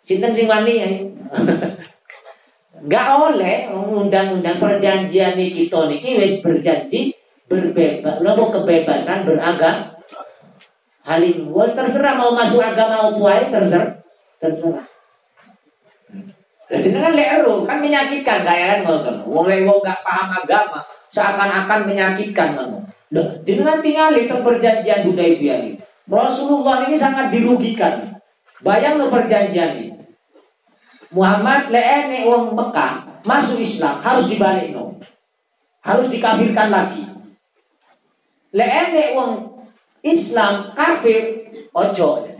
Sinten 0.00 0.32
sing 0.32 0.48
wani 0.48 0.72
ya. 0.80 0.88
Gak 2.88 3.06
oleh 3.12 3.68
undang-undang 3.68 4.56
perjanjian 4.56 5.36
ini 5.36 5.52
kita 5.52 5.84
niki 5.84 6.16
wis 6.16 6.34
berjanji 6.40 7.12
berbebas, 7.44 8.24
mau 8.24 8.48
kebebasan 8.48 9.28
beragam. 9.28 10.00
Hal 11.04 11.20
ini, 11.20 11.44
terserah 11.76 12.16
mau 12.16 12.32
masuk 12.32 12.64
agama 12.64 13.04
mau 13.04 13.20
puai 13.20 13.52
terserah, 13.52 14.00
terserah. 14.40 14.88
Jadi 16.70 16.88
dengan 16.94 17.12
leru 17.12 17.66
kan 17.68 17.82
menyakitkan 17.82 18.46
kayak 18.46 18.66
kan 18.70 18.78
ngoten. 18.86 19.16
Wong 19.28 19.44
wong 19.44 19.78
gak 19.82 20.00
paham 20.06 20.30
agama, 20.30 20.80
seakan-akan 21.12 21.80
menyakitkan 21.84 22.56
kamu. 22.56 22.80
Dengan 23.10 23.82
tinggal 23.82 24.14
itu 24.14 24.36
perjanjian 24.38 25.02
Hudaibiyah 25.10 25.58
ini. 25.66 25.72
Rasulullah 26.06 26.86
ini 26.86 26.94
sangat 26.94 27.34
dirugikan. 27.34 28.14
Bayang 28.62 29.02
perjanjian 29.10 29.70
ini. 29.82 29.90
Muhammad 31.10 31.74
leene 31.74 32.22
wong 32.22 32.54
Mekah 32.54 33.22
masuk 33.26 33.58
Islam 33.58 33.98
harus 33.98 34.30
dibalik 34.30 34.70
no. 34.70 35.02
Harus 35.82 36.06
dikafirkan 36.06 36.70
lagi. 36.70 37.02
Leene 38.54 39.18
wong 39.18 39.30
Islam 40.06 40.70
kafir 40.78 41.50
ojo. 41.74 42.30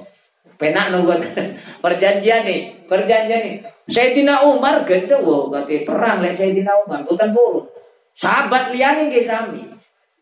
Penak 0.61 0.93
nunggu 0.93 1.17
perjanjian 1.83 2.45
nih, 2.47 2.85
perjanjian 2.85 3.41
nih. 3.43 3.57
Sayyidina 3.91 4.47
Umar 4.47 4.87
gede 4.87 5.19
wo 5.19 5.50
perang 5.50 6.23
lek 6.23 6.39
Sayyidina 6.39 6.85
Umar 6.87 7.03
bukan 7.03 7.35
buruk. 7.35 7.75
Sahabat 8.15 8.71
liane 8.71 9.11
nggih 9.11 9.27
sami. 9.27 9.80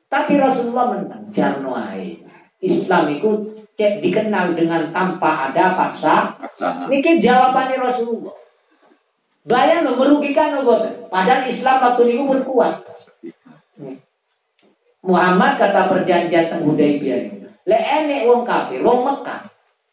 Tapi 0.08 0.40
Rasulullah 0.40 0.96
menang 0.96 1.28
jarno 1.28 1.76
Islam 2.64 3.04
itu 3.12 3.30
cek 3.78 4.02
dikenal 4.02 4.56
dengan 4.58 4.90
tanpa 4.90 5.52
ada 5.52 5.76
paksa. 5.76 6.34
Niki 6.90 7.22
jawabannya 7.22 7.78
Rasulullah. 7.78 8.34
Bayang 9.46 9.86
lo 9.86 9.96
merugikan 9.96 10.58
lo 10.58 10.64
Padahal 11.08 11.46
Islam 11.46 11.76
waktu 11.80 12.02
itu 12.16 12.22
pun 12.24 12.40
kuat. 12.42 12.74
Muhammad 15.04 15.56
kata 15.56 15.88
perjanjian 15.88 16.50
teng 16.50 16.66
Hudaibiyah 16.66 17.18
ini. 17.30 17.36
Le 17.68 17.78
enek 17.78 18.26
wong 18.26 18.42
kafir, 18.42 18.82
wong 18.82 19.06
Mekah 19.06 19.48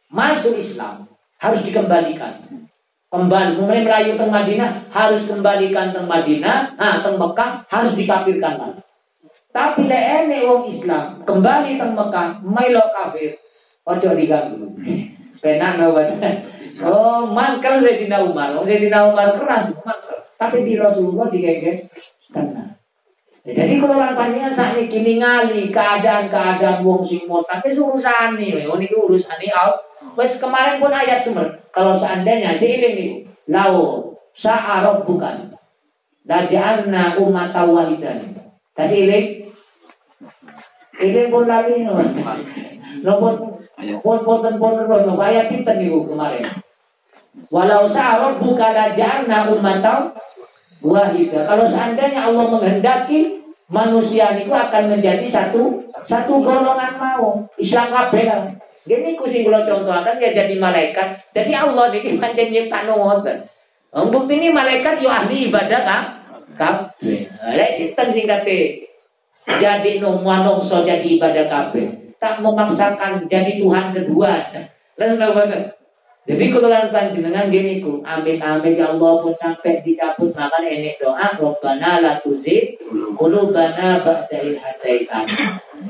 masuk 0.10 0.56
Islam 0.56 1.06
harus 1.40 1.62
dikembalikan 1.62 2.48
kembali 3.12 3.60
mulai 3.60 3.84
melayu 3.84 4.16
ke 4.16 4.26
Madinah 4.28 4.92
harus 4.92 5.28
kembalikan 5.28 5.92
ke 5.92 6.02
Madinah 6.04 6.80
nah 6.80 7.04
ke 7.04 7.10
Mekah 7.16 7.68
harus 7.68 7.94
dikafirkan 7.96 8.54
lagi 8.60 8.82
tapi 9.56 9.88
leene 9.88 10.44
wong 10.44 10.68
Islam 10.68 11.24
kembali 11.24 11.80
ke 11.80 11.86
Mekah 11.88 12.44
melo 12.44 12.84
kafir 12.92 13.40
ojo 13.88 14.10
diganggu 14.12 14.76
Penak 15.40 15.78
no 15.78 15.94
Oh, 16.84 17.24
mangkel 17.32 17.80
Sayyidina 17.80 18.20
Umar. 18.20 18.52
Oh, 18.52 18.68
Sayyidina 18.68 19.08
Umar 19.08 19.32
keras, 19.32 19.72
mangkel. 19.80 20.20
Tapi 20.36 20.68
di 20.68 20.76
Rasulullah 20.76 21.32
dikeke 21.32 21.88
tenang. 22.36 22.76
Ya, 23.48 23.64
jadi 23.64 23.80
kalau 23.80 23.96
orang 23.96 24.18
panjangan 24.18 24.52
saat 24.52 24.76
ini 24.76 24.92
kini 24.92 25.22
ngali 25.22 25.72
keadaan-keadaan 25.72 26.82
wong 26.82 27.06
sing 27.06 27.30
tapi 27.30 27.78
urusan 27.78 28.36
nih, 28.36 28.66
oh 28.66 28.76
ini 28.76 28.90
urusan 28.90 29.38
nih, 29.38 29.54
Wes 30.18 30.36
kemarin 30.42 30.82
pun 30.82 30.90
ayat 30.90 31.22
sumber. 31.22 31.48
Kalau 31.70 31.94
seandainya 31.96 32.58
si 32.58 32.68
ini 32.76 33.24
lau 33.48 34.12
sa'arob 34.34 35.08
bukan. 35.08 35.54
Laja'alna 36.26 37.22
umat 37.22 37.54
wahidan. 37.54 38.34
Kasih 38.74 39.06
ilik. 39.06 39.45
Ilik 41.02 41.28
pun 41.28 41.46
lagi 41.48 41.84
no. 41.84 42.00
No 43.04 43.14
pun 43.20 43.36
pun 44.02 44.20
pun 44.24 44.54
pun 44.56 44.74
pun 44.88 45.02
no. 45.04 45.14
Kita 45.20 45.72
nih 45.76 45.92
kemarin. 45.92 46.46
Walau 47.52 47.84
sa'arob 47.92 48.40
bukan 48.40 48.72
laja'alna 48.72 49.52
umat 49.52 49.84
wahidah. 50.80 51.44
Kalau 51.50 51.66
seandainya 51.68 52.32
Allah 52.32 52.46
menghendaki 52.48 53.44
manusia 53.68 54.38
itu 54.40 54.54
akan 54.54 54.94
menjadi 54.96 55.26
satu 55.28 55.84
satu 56.06 56.34
golongan 56.40 56.96
mau 57.02 57.44
Islam 57.58 57.90
kabeh 57.90 58.30
Gini 58.86 59.18
kusi 59.18 59.42
kalau 59.42 59.66
contoh 59.66 59.90
akan 59.90 60.22
ya 60.22 60.30
jadi 60.30 60.62
malaikat. 60.62 61.34
Jadi 61.34 61.52
Allah 61.58 61.90
ini 61.90 62.22
pancen 62.22 62.54
nyipta 62.54 62.86
ngoten. 62.86 63.42
Bukti 64.14 64.38
ini 64.38 64.54
malaikat 64.54 65.02
yo 65.02 65.10
ahli 65.10 65.50
ibadah 65.50 65.82
kan? 65.82 66.02
Kabeh. 66.54 67.26
Lek 67.58 67.82
sinten 67.82 68.14
sing 68.14 68.30
kate 68.30 68.85
jadi 69.46 70.02
no 70.02 70.22
manungsa 70.22 70.82
jadi 70.82 71.06
ibadah 71.06 71.46
kabeh. 71.48 72.18
Tak 72.18 72.42
memaksakan 72.42 73.30
jadi 73.30 73.62
Tuhan 73.62 73.94
kedua. 73.94 74.50
Lalu 74.98 75.70
jadi 76.26 76.50
kalau 76.50 76.74
kalian 76.74 76.90
panjenengan 76.90 77.54
gini 77.54 77.86
ku, 77.86 78.02
amit 78.02 78.42
amit 78.42 78.74
ya 78.74 78.98
Allah 78.98 79.22
pun 79.22 79.38
sampai 79.38 79.86
dicabut 79.86 80.34
makan 80.34 80.66
ini 80.66 80.98
doa, 80.98 81.38
Robbana 81.38 82.02
la 82.02 82.18
tuzid, 82.18 82.82
kulubana 83.14 84.02
ba'da 84.02 84.42
il 84.42 84.58
hadaitan. 84.58 85.30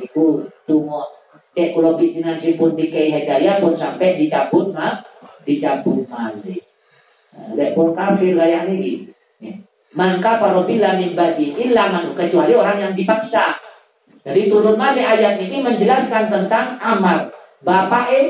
Iku 0.03 0.43
tunggu 0.67 1.07
cek 1.55 1.71
bikinan 1.79 2.35
si 2.35 2.59
pun 2.59 2.75
dikai 2.75 3.15
hidayah 3.15 3.63
pun 3.63 3.79
sampai 3.79 4.19
dicabut 4.19 4.75
mak, 4.75 5.07
dicabut 5.47 6.03
malik. 6.11 6.67
Nah, 7.31 7.55
lek 7.55 7.71
pun 7.71 7.95
kafir 7.95 8.35
kayak 8.35 8.67
ini. 8.75 9.07
Man 9.95 10.19
kafaru 10.19 10.67
bila 10.67 10.99
min 10.99 11.15
badi 11.15 11.55
illa 11.55 11.87
man 11.87 12.11
kecuali 12.11 12.51
orang 12.51 12.77
yang 12.83 12.93
dipaksa. 12.93 13.55
Jadi 14.27 14.51
turun 14.51 14.75
malik 14.75 15.07
ayat 15.07 15.39
ini 15.39 15.63
menjelaskan 15.63 16.27
tentang 16.27 16.75
Amar. 16.83 17.31
Bapak 17.63 18.11
e 18.11 18.21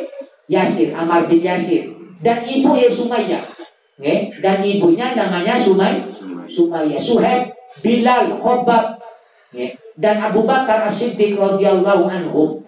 Yasir, 0.48 0.94
Amar 0.94 1.26
bin 1.26 1.42
Yasir 1.42 1.96
dan 2.26 2.42
ibu 2.46 2.74
ya 2.74 2.90
Sumayyah. 2.90 3.44
Okay? 4.00 4.34
Dan 4.40 4.66
ibunya 4.66 5.14
namanya 5.16 5.56
Sumay, 5.60 6.04
Sumayyah. 6.50 7.02
Suhaib, 7.02 7.54
Bilal, 7.86 8.40
Khobab, 8.40 9.00
okay? 9.54 9.78
dan 9.96 10.20
Abu 10.20 10.44
Bakar 10.44 10.90
As-Siddiq 10.90 11.38
radhiyallahu 11.38 12.04
anhu. 12.10 12.66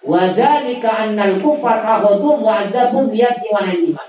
Wa 0.00 0.32
dzalika 0.32 0.88
annal 1.06 1.44
kufar 1.44 1.84
akhadhu 1.84 2.40
mu'adzabun 2.40 3.12
liyati 3.12 3.46
wa 3.52 3.68
iman. 3.68 4.08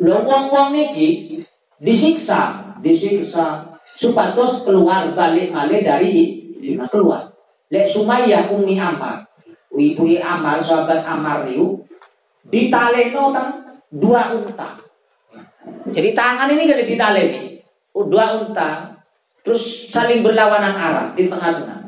Lo 0.00 0.22
wong-wong 0.24 0.72
niki 0.72 1.42
disiksa, 1.82 2.69
disiksa 2.80 3.76
supados 3.96 4.64
keluar 4.64 5.12
balik 5.12 5.52
malih 5.52 5.80
dari 5.84 6.40
lima 6.60 6.84
keluar. 6.88 7.32
Lek 7.70 7.86
Sumayyah 7.86 8.50
Umi 8.50 8.74
Ammar, 8.74 9.30
ibu 9.70 10.04
Ammar, 10.18 10.58
sahabat 10.58 11.06
Ammar 11.06 11.46
itu 11.46 11.86
ditaleno 12.50 13.30
kan 13.30 13.78
dua 13.94 14.34
unta. 14.34 14.80
Jadi 15.90 16.10
tangan 16.10 16.50
ini 16.50 16.66
kan 16.66 16.82
ditaleni. 16.82 17.62
Oh, 17.94 18.06
dua 18.10 18.42
unta. 18.42 18.90
Terus 19.46 19.88
saling 19.88 20.20
berlawanan 20.20 20.74
arah 20.76 21.06
di 21.14 21.30
tengah-tengah. 21.30 21.80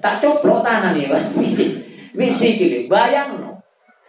Tak 0.00 0.24
coplok 0.24 0.64
tangan 0.64 0.96
ya, 0.96 1.30
misi. 1.36 1.84
Misi 2.14 2.56
gini, 2.56 2.86
bayang 2.88 3.42
no. 3.42 3.52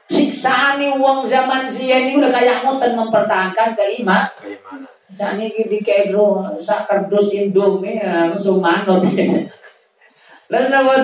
Siksaan 0.05 0.77
uang 1.01 1.25
zaman 1.25 1.65
sian 1.65 2.13
ini 2.13 2.21
udah 2.21 2.29
kayak 2.29 2.61
ngoten 2.61 2.93
mempertahankan 2.93 3.73
keiman. 3.73 4.29
Saat 4.37 4.94
ini 5.15 5.63
di 5.71 5.79
kedro, 5.79 6.59
sak 6.59 6.91
kardus 6.91 7.31
indomie. 7.31 8.03
Lalu 10.45 10.67
apa 10.69 10.95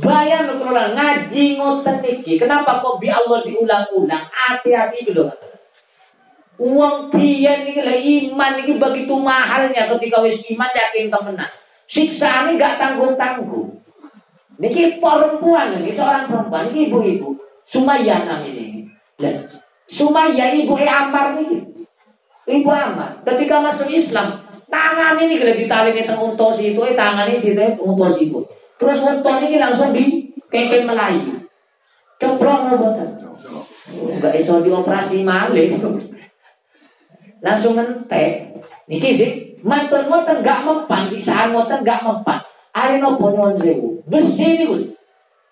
Bayang 0.00 0.46
lho 0.48 0.54
kalau 0.62 0.96
ngaji 0.96 1.44
ngoten 1.58 1.96
niki. 2.00 2.38
Kenapa 2.38 2.78
kok 2.80 3.02
bi 3.02 3.10
Allah 3.10 3.42
diulang-ulang? 3.42 4.24
Hati-hati 4.30 5.10
loh. 5.12 5.34
Uang 6.60 7.10
biyen 7.10 7.66
niki 7.66 7.80
lah 7.82 7.96
iman 7.96 8.52
niki 8.60 8.78
begitu 8.78 9.14
mahalnya 9.16 9.90
ketika 9.96 10.22
wis 10.22 10.40
iman 10.52 10.70
yakin 10.72 11.10
temenan. 11.10 11.50
Ini 11.90 12.50
gak 12.60 12.76
tanggung-tanggung. 12.78 13.82
Niki 14.60 15.00
perempuan 15.02 15.80
niki 15.80 15.90
seorang 15.92 16.30
perempuan 16.30 16.70
niki 16.70 16.88
ibu-ibu. 16.88 17.34
Sumayyah 17.66 18.28
namanya. 18.28 18.86
Dan 19.18 19.48
Sumayyah 19.90 20.54
ibu 20.54 20.78
e 20.78 20.86
Ammar 20.86 21.34
niki. 21.34 21.69
Ibu 22.48 22.70
Ammar 22.70 23.20
ketika 23.26 23.60
masuk 23.60 23.88
Islam 23.92 24.40
tangan 24.70 25.18
ini 25.18 25.36
kalau 25.36 25.54
ditali 25.58 25.90
di 25.92 26.02
tengah 26.06 26.54
itu, 26.56 26.80
eh 26.86 26.94
tangan 26.94 27.26
ini 27.28 27.38
situ 27.42 27.60
untos 27.82 28.16
itu. 28.22 28.40
Terus 28.80 29.02
unta 29.04 29.42
ini 29.44 29.60
langsung 29.60 29.92
di 29.92 30.30
keke 30.48 30.88
Melayu. 30.88 31.36
Keprong 32.16 32.72
mboten. 32.72 33.08
Enggak 33.90 34.34
iso 34.40 34.62
dioperasi 34.64 35.20
malih. 35.20 35.76
Langsung 37.44 37.76
ngentek. 37.76 38.56
Niki 38.88 39.10
sih, 39.14 39.30
mantan 39.62 40.08
ngoten 40.08 40.40
enggak 40.40 40.64
mempan, 40.66 41.08
siksaan 41.08 41.52
ngoten 41.52 41.84
enggak 41.84 42.00
mempan. 42.04 42.40
Ari 42.70 43.02
nopo 43.02 43.34
nyuwun 43.34 43.58
sewu. 43.58 44.00
Besi 44.06 44.60
niku. 44.60 44.94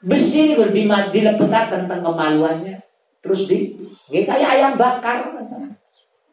Besi 0.05 0.53
niku 0.53 0.71
di 0.71 0.87
dilepetaken 0.87 1.89
tentang 1.89 2.01
kemaluannya. 2.05 2.79
Terus 3.21 3.51
di 3.51 3.75
kayak 4.09 4.49
ayam 4.57 4.73
bakar. 4.79 5.27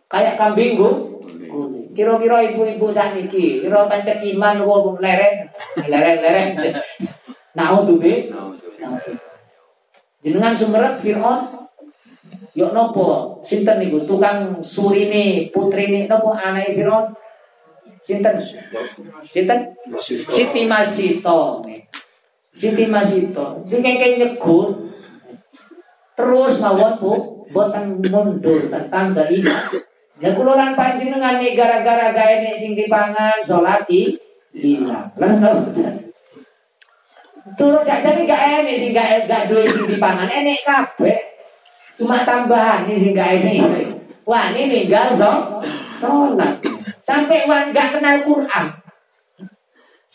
Kayak 0.06 0.38
kambing 0.38 0.78
gue 0.78 0.94
Kira-kira 1.96 2.52
ibu-ibu 2.52 2.92
sakniki, 2.92 3.64
kira 3.64 3.88
pancet 3.88 4.20
iman 4.36 4.68
wong 4.68 5.00
lereng, 5.00 5.48
lereng-lereng. 5.80 6.60
Naudzubi. 7.56 8.28
Jenengan 10.20 10.58
sumerep 10.58 11.00
Firaun 11.00 11.56
Yuk 12.56 12.72
nopo, 12.72 13.40
sinten 13.44 13.84
niku 13.84 14.08
tukang 14.08 14.64
surine 14.64 15.52
putrine 15.52 16.08
nopo 16.08 16.36
anake 16.36 16.76
Firaun? 16.76 17.16
Sinten? 18.00 18.40
Sinten? 19.24 19.76
Siti 20.28 20.64
Masito. 20.64 21.64
Siti 22.56 22.86
Masito. 22.88 23.60
Sing 23.68 23.80
kengke 23.84 24.20
nyegur 24.20 24.88
terus 26.16 26.64
mawon 26.64 26.96
Bu, 26.96 27.12
boten 27.52 28.00
mundur 28.08 28.72
tentang 28.72 29.12
dari 29.12 29.44
Ya 30.16 30.32
kula 30.32 30.56
lan 30.56 30.80
panjenengan 30.80 31.44
nih 31.44 31.52
gara-gara 31.52 32.16
nek 32.16 32.56
sing 32.56 32.72
dipangan 32.72 33.44
salat 33.44 33.84
hilang. 34.56 35.12
Lan 35.20 35.34
Turun 37.60 37.84
saja 37.84 38.16
nih 38.16 38.24
gak 38.24 38.44
enek 38.64 38.76
sing 38.80 38.92
gak 38.96 39.28
gak 39.28 39.52
duwe 39.52 39.68
sing 39.68 39.86
dipangan 39.92 40.32
enek 40.32 40.64
kabeh. 40.64 41.20
Cuma 42.00 42.24
tambahan 42.24 42.88
nih 42.88 42.96
sing 42.96 43.12
gak 43.12 43.44
enek. 43.44 43.60
Wah 44.24 44.56
ini 44.56 44.88
ninggal 44.88 45.14
so, 45.14 45.62
sholat. 46.00 46.64
Sampai 47.04 47.46
wan 47.46 47.76
gak 47.76 48.00
kenal 48.00 48.24
Quran. 48.24 48.66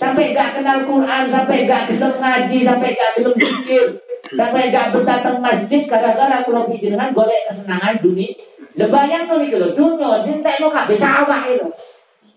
Sampai 0.00 0.32
gak 0.32 0.56
kenal 0.56 0.88
Quran, 0.88 1.28
sampai 1.28 1.68
gak 1.68 1.92
gelem 1.92 2.16
ngaji, 2.16 2.58
sampai 2.64 2.96
gak 2.96 3.20
gelem 3.20 3.36
zikir, 3.36 4.00
sampai 4.32 4.72
gak 4.72 4.96
betah 4.96 5.36
masjid 5.44 5.84
gara-gara 5.84 6.40
kula 6.40 6.64
pijenengan 6.72 7.12
golek 7.12 7.44
kesenangan 7.52 8.00
dunia 8.00 8.32
No 8.78 8.86
nih 8.86 9.50
lo, 9.58 9.68
dunia 9.74 10.22
cinta 10.22 10.54
no 10.62 10.70
kabeh 10.70 10.94
sawah 10.94 11.42
itu. 11.50 11.66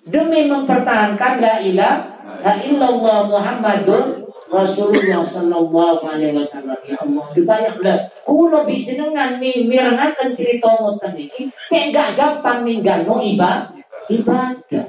Demi 0.04 0.50
mempertahankan 0.50 1.40
la 1.40 1.62
ilaha 1.64 2.52
illallah 2.60 3.30
Muhammadun 3.30 4.28
Rasulullah 4.50 5.24
sallallahu 5.24 6.04
alaihi 6.04 6.36
wasallam 6.36 6.78
ya 6.84 6.98
Allah. 7.00 7.26
Dibayang 7.32 7.80
lah, 7.82 8.12
kulo 8.26 8.66
bijenengan 8.66 9.40
nih 9.40 9.66
mirengaken 9.66 10.36
cerita 10.36 10.74
ngoten 10.74 11.14
iki, 11.16 11.50
cek 11.72 11.94
gak 11.96 12.20
gampang 12.20 12.66
ninggal 12.66 13.06
no 13.08 13.22
ibadah. 13.22 13.74
Ibadah. 14.12 14.86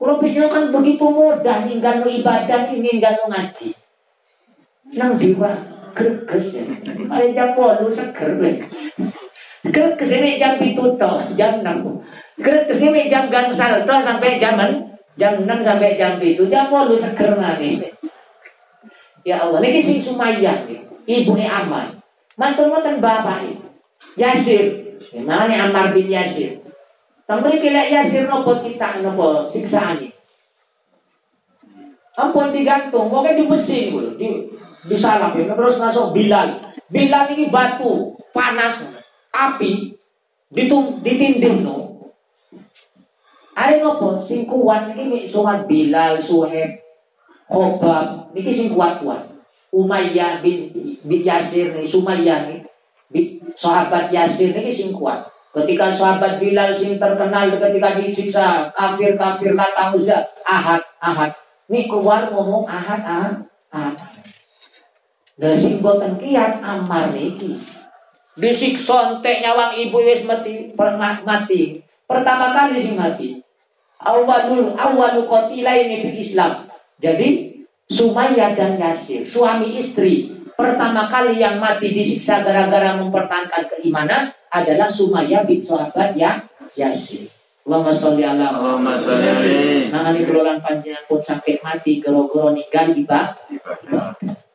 Kulo 0.00 0.16
kan 0.48 0.72
begitu 0.72 1.04
mudah 1.04 1.68
ninggal 1.68 2.00
no 2.00 2.08
ibadah, 2.08 2.72
ninggal 2.72 3.14
no 3.20 3.24
ngaji. 3.34 3.70
Nang 4.96 5.14
diwa 5.20 5.50
greges 5.94 6.56
ya. 6.56 6.64
Ayo 7.10 7.26
jam 7.34 7.54
8 7.54 7.86
seger 7.92 8.30
Gerak 9.60 10.00
ke 10.00 10.08
sini 10.08 10.40
jam 10.40 10.56
itu 10.56 10.96
toh, 10.96 11.20
jam 11.36 11.60
6. 11.60 11.84
Gerak 12.40 12.64
ke 12.64 12.74
sini 12.76 13.12
jam 13.12 13.28
gangsal 13.28 13.84
toh 13.84 14.00
sampai 14.00 14.40
jam 14.40 14.56
jam 15.20 15.32
6 15.44 15.44
sampai 15.60 16.00
jam 16.00 16.16
itu. 16.16 16.48
Jam 16.48 16.72
lu 16.72 16.96
seger 16.96 17.36
nanti. 17.36 17.84
Ya 19.20 19.44
Allah, 19.44 19.60
ini 19.60 19.84
sing 19.84 20.00
Sumayyah 20.00 20.64
ibu 21.04 21.36
Aman. 21.36 22.00
Mantul 22.40 22.72
ngoten 22.72 23.04
bapak 23.04 23.52
Yasir. 24.16 24.96
Gimana 25.12 25.44
nih 25.44 25.60
Ammar 25.60 25.92
bin 25.92 26.08
Yasir? 26.08 26.64
Tanggal 27.28 27.60
kira 27.60 27.84
Yasir 27.84 28.24
nopo 28.24 28.64
kita 28.64 29.04
nopo 29.04 29.52
siksaan 29.52 30.00
ini. 30.00 30.08
Ampun 32.20 32.52
digantung, 32.52 33.08
pokoknya 33.08 33.38
di 33.38 33.44
gitu, 33.48 34.12
di 34.18 34.28
di 34.84 34.96
salap 34.98 35.36
ya. 35.38 35.52
Terus 35.56 35.80
masuk 35.80 36.12
Bilal. 36.12 36.74
Bilal 36.90 37.32
ini 37.32 37.48
batu 37.48 38.18
panas, 38.34 38.82
api 39.30 39.94
ditum 40.50 41.00
ditindim 41.00 41.62
no. 41.62 41.90
Ayo 43.54 43.84
nopo 43.84 44.22
sing 44.22 44.48
kuat 44.48 44.94
ini 44.96 45.28
soal 45.28 45.68
Bilal, 45.68 46.16
Suheb, 46.22 46.80
Khobab, 47.50 48.32
ini 48.32 48.50
sing 48.54 48.72
kuat-kuat. 48.72 49.26
Umayyah 49.70 50.42
bin, 50.42 50.70
bin 51.04 51.20
Yasir 51.22 51.76
nih, 51.76 51.86
Sumayyah 51.86 52.50
nih, 52.50 52.60
sahabat 53.58 54.08
Yasir 54.10 54.54
ini 54.54 54.72
sing 54.72 54.94
kuat. 54.94 55.28
Ketika 55.50 55.90
sahabat 55.90 56.38
Bilal 56.38 56.70
sing 56.72 56.96
terkenal 56.96 57.50
ketika 57.58 57.98
disiksa 57.98 58.70
kafir 58.70 59.18
kafir 59.18 59.50
uzza 59.98 60.30
ahad 60.46 60.82
ahad. 61.02 61.34
Ini 61.66 61.90
keluar 61.90 62.30
ngomong 62.30 62.70
ahad 62.70 63.02
ahad 63.02 63.34
ahad. 63.74 63.94
Dan 65.34 65.54
sing 65.58 65.82
boten 65.82 66.18
kiat 66.22 66.62
amar 66.62 67.10
niki. 67.10 67.58
Disiksa 68.38 69.18
entek 69.18 69.42
nyawang 69.42 69.74
ibu 69.74 69.98
wis 70.02 70.22
mati 70.22 70.70
mati. 71.26 71.82
Pertama 72.06 72.54
kali 72.54 72.82
sing 72.82 72.94
mati. 72.94 73.42
Awalul 74.00 74.74
awalu 74.74 75.26
qatilaini 75.26 76.02
fil 76.02 76.18
Islam. 76.18 76.70
Jadi 77.00 77.50
Sumayyah 77.90 78.54
dan 78.54 78.78
Yasir, 78.78 79.26
suami 79.26 79.74
istri, 79.74 80.30
pertama 80.54 81.10
kali 81.10 81.42
yang 81.42 81.58
mati 81.58 81.90
disiksa 81.90 82.38
gara-gara 82.46 82.94
mempertahankan 82.94 83.66
keimanan 83.66 84.30
adalah 84.46 84.86
Sumayyah 84.86 85.42
bin 85.42 85.58
sahabat 85.58 86.14
yang 86.14 86.46
Yasir. 86.78 87.26
Allahumma 87.66 87.92
sholli 87.92 88.24
ala 88.24 88.56
Allahumma 88.56 88.96
sholli 88.98 89.90
Nangani 89.90 90.22
berulang 90.24 90.62
panjenengan 90.64 91.04
pun 91.10 91.20
sampai 91.20 91.60
mati 91.60 92.00
gero-gero 92.00 92.54
ninggal 92.54 92.94
iba 92.94 93.36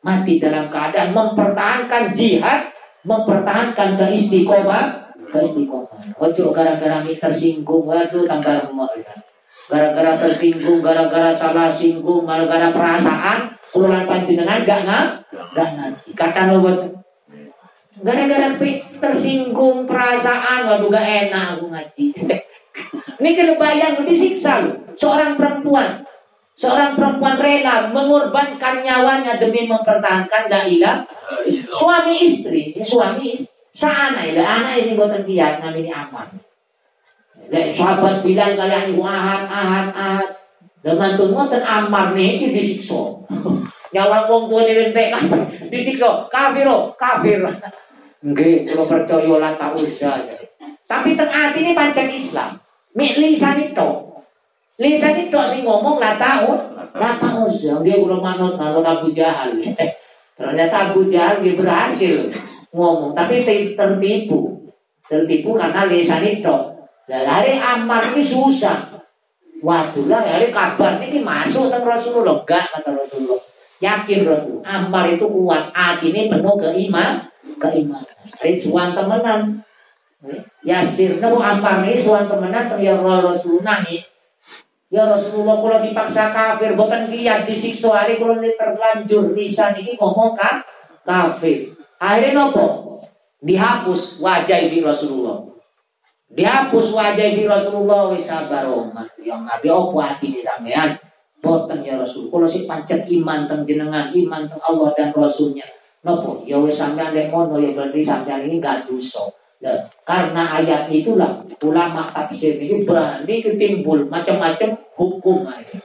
mati 0.02 0.32
dalam 0.40 0.72
keadaan 0.72 1.12
mempertahankan 1.12 2.16
jihad, 2.16 2.72
mempertahankan 3.06 3.94
keistiqomah, 3.94 5.14
keistiqomah. 5.30 6.18
Ojo 6.18 6.50
gara-gara 6.50 7.06
tersinggung, 7.06 7.86
waduh 7.86 8.26
tambah 8.26 8.66
rumah 8.66 8.90
gara-gara 9.66 10.18
tersinggung, 10.18 10.78
gara-gara 10.82 11.30
salah 11.34 11.70
singgung, 11.70 12.22
gara-gara 12.26 12.70
perasaan, 12.70 13.50
urulan 13.74 14.06
panjenengan 14.06 14.62
gak 14.62 14.80
nggak 14.86 15.06
gak 15.54 15.68
ngaji. 15.74 16.08
Kata 16.14 16.40
nubuat 16.50 16.78
gara-gara 18.02 18.54
tersinggung 18.98 19.86
perasaan, 19.86 20.66
waduh 20.66 20.90
gak 20.90 21.30
enak 21.30 21.58
aku 21.58 21.66
ngaji. 21.70 22.04
Ini 23.22 23.30
kalau 23.32 23.54
bayang 23.56 24.04
disiksa 24.04 24.60
loh. 24.60 24.76
Seorang 24.96 25.40
perempuan, 25.40 26.04
seorang 26.56 26.96
perempuan 26.96 27.36
rela 27.36 27.92
mengorbankan 27.92 28.80
nyawanya 28.80 29.36
demi 29.36 29.68
mempertahankan 29.68 30.48
la 30.48 30.60
ilah. 30.64 30.96
Suami 31.68 32.24
istri, 32.24 32.72
suami 32.80 33.44
sana 33.76 34.24
ya, 34.24 34.40
anak 34.40 34.80
yang 34.80 34.96
buatan 34.96 35.22
dia 35.28 35.60
namanya 35.60 36.08
aman. 36.08 36.28
Lek 37.52 37.76
sahabat 37.76 38.24
bilang 38.24 38.56
kalian 38.56 38.96
ini 38.96 39.04
ahad, 39.04 39.44
ahad, 39.46 39.88
ahad. 39.92 40.28
Dengan 40.80 41.18
tunggu 41.18 41.50
dan 41.50 41.66
amar 41.66 42.14
nih 42.14 42.38
itu 42.40 42.46
disiksa. 42.54 43.20
Nyawa 43.94 44.30
wong 44.30 44.46
tua 44.46 44.62
ini 44.64 44.90
entek 44.90 45.12
disiksa. 45.68 46.30
Kafir, 46.30 46.66
kafir. 46.96 47.42
Nggih, 48.26 48.66
kalau 48.70 48.86
percaya 48.88 49.34
lah 49.38 49.52
tak 49.54 49.76
usah. 49.76 50.24
Tapi 50.86 51.18
teng 51.18 51.30
hati 51.30 51.58
ini 51.62 51.76
pancen 51.76 52.08
Islam. 52.10 52.58
Mik 52.96 53.18
lisan 53.18 53.60
itu. 53.60 53.88
Lisan 54.76 55.16
itu 55.16 55.40
sing 55.48 55.64
ngomong 55.64 55.96
lah 55.96 56.20
tahu, 56.20 56.52
lah 56.92 57.16
tahu 57.16 57.48
usah. 57.48 57.80
Dia 57.80 57.96
belum 57.96 58.20
manut 58.20 58.60
manut 58.60 58.84
Abu 58.84 59.08
Jahal. 59.16 59.56
Ternyata 60.38 60.92
Abu 60.92 61.08
Jahal 61.08 61.40
dia 61.40 61.56
berhasil 61.56 62.28
ngomong, 62.76 63.16
tapi 63.16 63.40
tertipu. 63.72 64.68
Tertipu 65.08 65.56
karena 65.56 65.88
lisan 65.88 66.20
itu. 66.28 66.56
Lah 67.06 67.20
lari 67.22 67.56
Ammar 67.56 68.12
ini 68.12 68.20
susah. 68.20 68.92
Waduh 69.64 70.04
lah 70.10 70.26
lari 70.26 70.52
kabar 70.52 71.00
ini 71.00 71.24
masuk 71.24 71.72
ke 71.72 71.78
Rasulullah. 71.80 72.44
Enggak 72.44 72.68
kata 72.76 72.90
Rasulullah. 72.92 73.40
Yakin 73.80 74.20
Rasul. 74.24 74.58
Ammar 74.64 75.04
itu 75.12 75.24
kuat. 75.24 75.72
Hati 75.72 76.12
ini 76.12 76.28
penuh 76.28 76.56
keiman. 76.56 77.28
Keimanan. 77.56 78.16
Hari 78.36 78.60
suan 78.60 78.92
temenan. 78.92 79.62
Yasir 80.66 81.22
nemu 81.22 81.38
Ammar 81.38 81.86
ini 81.86 82.02
suan 82.02 82.28
temenan. 82.28 82.76
Ya 82.82 82.98
Rasul 82.98 83.62
nangis. 83.62 84.15
Ya 84.86 85.02
Rasulullah 85.02 85.58
kalau 85.58 85.78
dipaksa 85.82 86.30
kafir 86.30 86.78
bukan 86.78 87.10
kiat 87.10 87.42
disiksa 87.50 87.90
hari 87.90 88.22
kalau 88.22 88.38
terlanjur 88.38 89.34
lisan 89.34 89.74
ini 89.82 89.98
ngomong 89.98 90.38
kan 90.38 90.62
kafir. 91.02 91.74
Akhirnya 91.98 92.46
nopo 92.46 93.00
dihapus 93.42 94.22
wajah 94.22 94.58
ibu 94.70 94.86
Rasulullah. 94.86 95.42
Dihapus 96.30 96.94
wajah 96.94 97.28
di 97.34 97.42
Rasulullah 97.46 98.14
wis 98.14 98.30
sabar. 98.30 98.66
Yang 99.18 99.42
nabi 99.42 99.68
opo 99.70 99.98
hati 99.98 100.38
di 100.38 100.40
sampean. 100.46 100.94
Boten 101.42 101.82
ya 101.82 101.98
Rasul. 102.00 102.26
Kalau 102.32 102.48
si 102.48 102.66
pancet 102.66 103.06
iman 103.06 103.46
teng 103.46 103.62
jenengan, 103.62 104.10
iman 104.10 104.42
teng 104.50 104.58
Allah 104.66 104.90
dan 104.98 105.14
Rasulnya. 105.14 105.66
Nopo, 106.02 106.42
ya 106.46 106.58
wis 106.62 106.78
sampean 106.78 107.14
lek 107.14 107.30
ngono 107.34 107.58
ya 107.58 107.74
berarti 107.74 108.06
sampean 108.06 108.46
ini 108.46 108.62
gak 108.62 108.86
dosa. 108.86 109.26
Karena 110.06 110.42
ayat 110.60 110.92
itulah 110.92 111.42
ulama 111.64 112.12
tafsir 112.12 112.60
ini 112.60 112.84
berani 112.84 113.40
ketimbul 113.40 114.06
macam-macam 114.06 114.76
hukum 114.94 115.48
ini. 115.48 115.80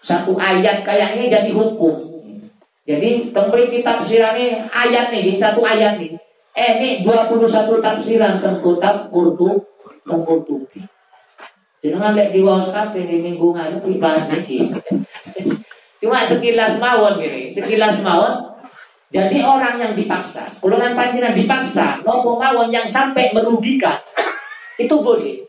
Satu 0.00 0.38
ayat 0.38 0.86
kayak 0.86 1.18
ini 1.18 1.26
jadi 1.28 1.50
hukum. 1.50 2.16
Jadi 2.86 3.34
template 3.34 3.82
tafsirannya 3.82 4.70
ayat 4.70 5.10
nih, 5.10 5.34
satu 5.42 5.66
ayat 5.66 5.98
nih. 5.98 6.14
Eh 6.56 6.70
ini 6.78 6.88
21 7.02 7.82
tafsiran 7.82 8.38
tentang 8.38 9.10
Qurtubi 9.10 9.76
tutupi. 10.06 10.80
Jangan 11.82 12.18
lihat 12.18 12.30
di 12.34 12.40
wawas 12.42 12.70
kafe 12.72 13.06
di 13.06 13.22
minggu 13.22 13.54
nganu 13.54 13.82
bahas 13.98 14.26
niki. 14.30 14.70
Cuma 16.00 16.26
sekilas 16.26 16.78
mawon 16.82 17.18
gini, 17.22 17.52
sekilas 17.54 18.02
mawon. 18.02 18.55
Jadi 19.06 19.38
orang 19.38 19.78
yang 19.78 19.92
dipaksa, 19.94 20.50
golongan 20.58 20.98
panjiran 20.98 21.38
dipaksa, 21.38 22.02
nopo 22.02 22.42
mawon 22.42 22.74
yang 22.74 22.90
sampai 22.90 23.30
merugikan, 23.30 24.02
itu 24.76 24.92
boleh. 24.98 25.46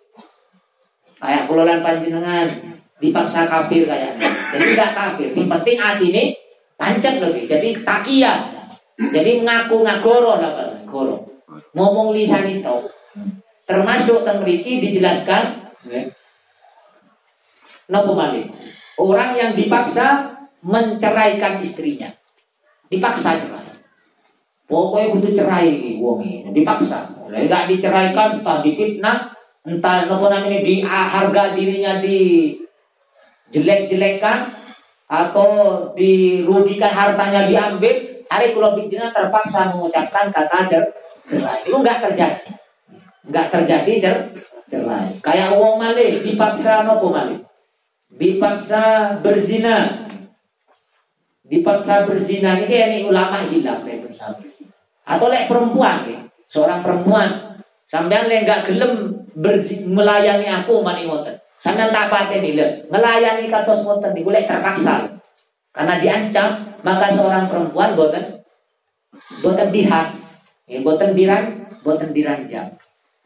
Kayak 1.18 1.50
golongan 1.50 1.82
panjenengan 1.82 2.48
dipaksa 3.02 3.50
kafir 3.50 3.90
kayaknya. 3.90 4.30
Jadi 4.54 4.64
tidak 4.74 4.92
kafir. 4.94 5.30
Yang 5.34 5.50
penting 5.50 5.78
hati 5.82 6.06
ini 6.14 6.24
pancet 6.78 7.16
lebih. 7.18 7.50
Jadi 7.50 7.82
takia. 7.82 8.34
Jadi 8.98 9.42
ngaku 9.42 9.82
ngagoro 9.82 10.38
lah 10.38 10.52
goro. 10.86 11.26
Ngomong 11.74 12.14
lisan 12.14 12.46
itu. 12.50 12.78
Termasuk 13.66 14.24
teng 14.24 14.46
mriki 14.46 14.80
dijelaskan 14.80 15.74
ya. 15.90 16.02
Napa 17.90 18.12
malih? 18.14 18.48
Orang 18.98 19.38
yang 19.38 19.52
dipaksa 19.54 20.38
menceraikan 20.66 21.62
istrinya. 21.62 22.17
Dipaksa 22.88 23.40
cerai. 23.40 23.68
Pokoknya 24.68 25.12
butuh 25.16 25.32
cerai 25.32 25.96
wong 26.00 26.20
ini, 26.24 26.52
dipaksa. 26.52 27.08
Lah 27.28 27.40
enggak 27.40 27.72
diceraikan 27.72 28.44
entah 28.44 28.60
difitnah, 28.64 29.32
entah 29.64 30.08
napa 30.08 30.28
namanya 30.28 30.60
di 30.64 30.84
harga 30.84 31.56
dirinya 31.56 32.04
di 32.04 32.52
jelek-jelekan 33.52 34.52
atau 35.08 35.48
dirugikan 35.96 36.92
hartanya 36.92 37.48
diambil, 37.48 38.24
hari 38.28 38.52
kalau 38.52 38.76
bijina 38.76 39.08
terpaksa 39.12 39.72
mengucapkan 39.72 40.32
kata 40.36 40.68
cerai. 40.68 41.64
Itu 41.64 41.80
enggak 41.80 42.04
terjadi 42.04 42.58
nggak 43.28 43.48
terjadi 43.52 43.92
cer 44.00 44.16
cerai. 44.72 45.20
Kayak 45.20 45.60
uang 45.60 45.80
malih 45.80 46.24
dipaksa 46.24 46.88
nopo 46.88 47.12
malih? 47.12 47.44
Dipaksa 48.12 49.16
berzina. 49.20 50.07
Dipaksa 51.48 52.04
berzina 52.04 52.60
ini 52.60 52.68
kayak 52.68 52.88
ini 52.92 53.00
ulama 53.08 53.48
hilang 53.48 53.88
kayak 53.88 54.04
berzina. 54.04 54.36
Atau 55.08 55.32
lek 55.32 55.48
perempuan 55.48 56.04
ya, 56.04 56.20
seorang 56.52 56.84
perempuan 56.84 57.56
sampean 57.88 58.28
lek 58.28 58.44
nggak 58.44 58.68
gelem 58.68 59.24
melayani 59.88 60.48
aku 60.52 60.84
mani 60.84 61.08
ngoten. 61.08 61.40
Sampean 61.64 61.96
tak 61.96 62.12
pateni 62.12 62.60
lek 62.60 62.92
ngelayani 62.92 63.48
katos 63.48 63.88
ngoten 63.88 64.12
niku 64.12 64.36
lek 64.36 64.44
terpaksa. 64.44 65.16
Karena 65.72 66.02
diancam, 66.02 66.74
maka 66.82 67.08
seorang 67.14 67.48
perempuan 67.48 67.96
boten 67.96 68.44
boten 69.40 69.70
dihat, 69.72 70.20
ya 70.68 70.84
boten 70.84 71.14
diran, 71.16 71.44
boten 71.86 72.12
diranjam. 72.12 72.76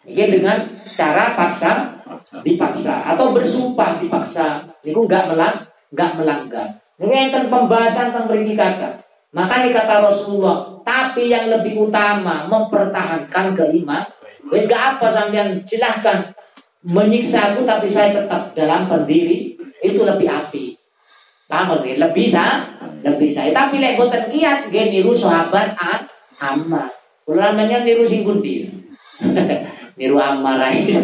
Ini 0.06 0.34
dengan 0.34 0.66
cara 0.94 1.34
paksa 1.34 2.02
dipaksa 2.46 3.06
atau 3.16 3.34
bersumpah 3.34 4.02
dipaksa. 4.02 4.68
Ini 4.86 4.94
nggak 4.94 5.26
melang, 5.34 5.66
nggak 5.94 6.12
melanggar. 6.18 6.68
Ini 7.02 7.34
yang 7.34 7.50
pembahasan 7.50 8.14
tentang 8.14 8.30
beri 8.30 8.54
kata. 8.54 9.02
Maka 9.34 9.66
ini 9.66 9.74
kata 9.74 10.06
Rasulullah, 10.06 10.70
Tapi 10.86 11.34
yang 11.34 11.50
lebih 11.50 11.90
utama 11.90 12.46
mempertahankan 12.46 13.58
keiman. 13.58 14.06
Wes 14.50 14.70
gak 14.70 14.98
apa 14.98 15.08
sampean 15.10 15.62
silahkan 15.64 16.34
menyiksa 16.82 17.54
aku 17.54 17.62
tapi 17.62 17.86
saya 17.86 18.10
tetap 18.10 18.58
dalam 18.58 18.90
pendiri 18.90 19.54
itu 19.82 20.02
lebih 20.02 20.26
api. 20.26 20.76
Paham 21.46 21.84
nggih? 21.84 22.02
Lebih 22.02 22.26
sah, 22.32 22.66
lebih 23.06 23.30
saya. 23.32 23.54
Tapi 23.54 23.78
lek 23.78 24.00
boten 24.00 24.32
kiat 24.32 24.72
nggih 24.72 24.90
niru 24.90 25.14
sahabat 25.14 25.78
an 25.78 26.10
Ammar. 26.42 26.90
Kula 27.22 27.54
namanya 27.54 27.86
niru 27.86 28.02
sing 28.02 28.26
pundi? 28.26 28.66
niru 30.00 30.18
Ammar 30.18 30.58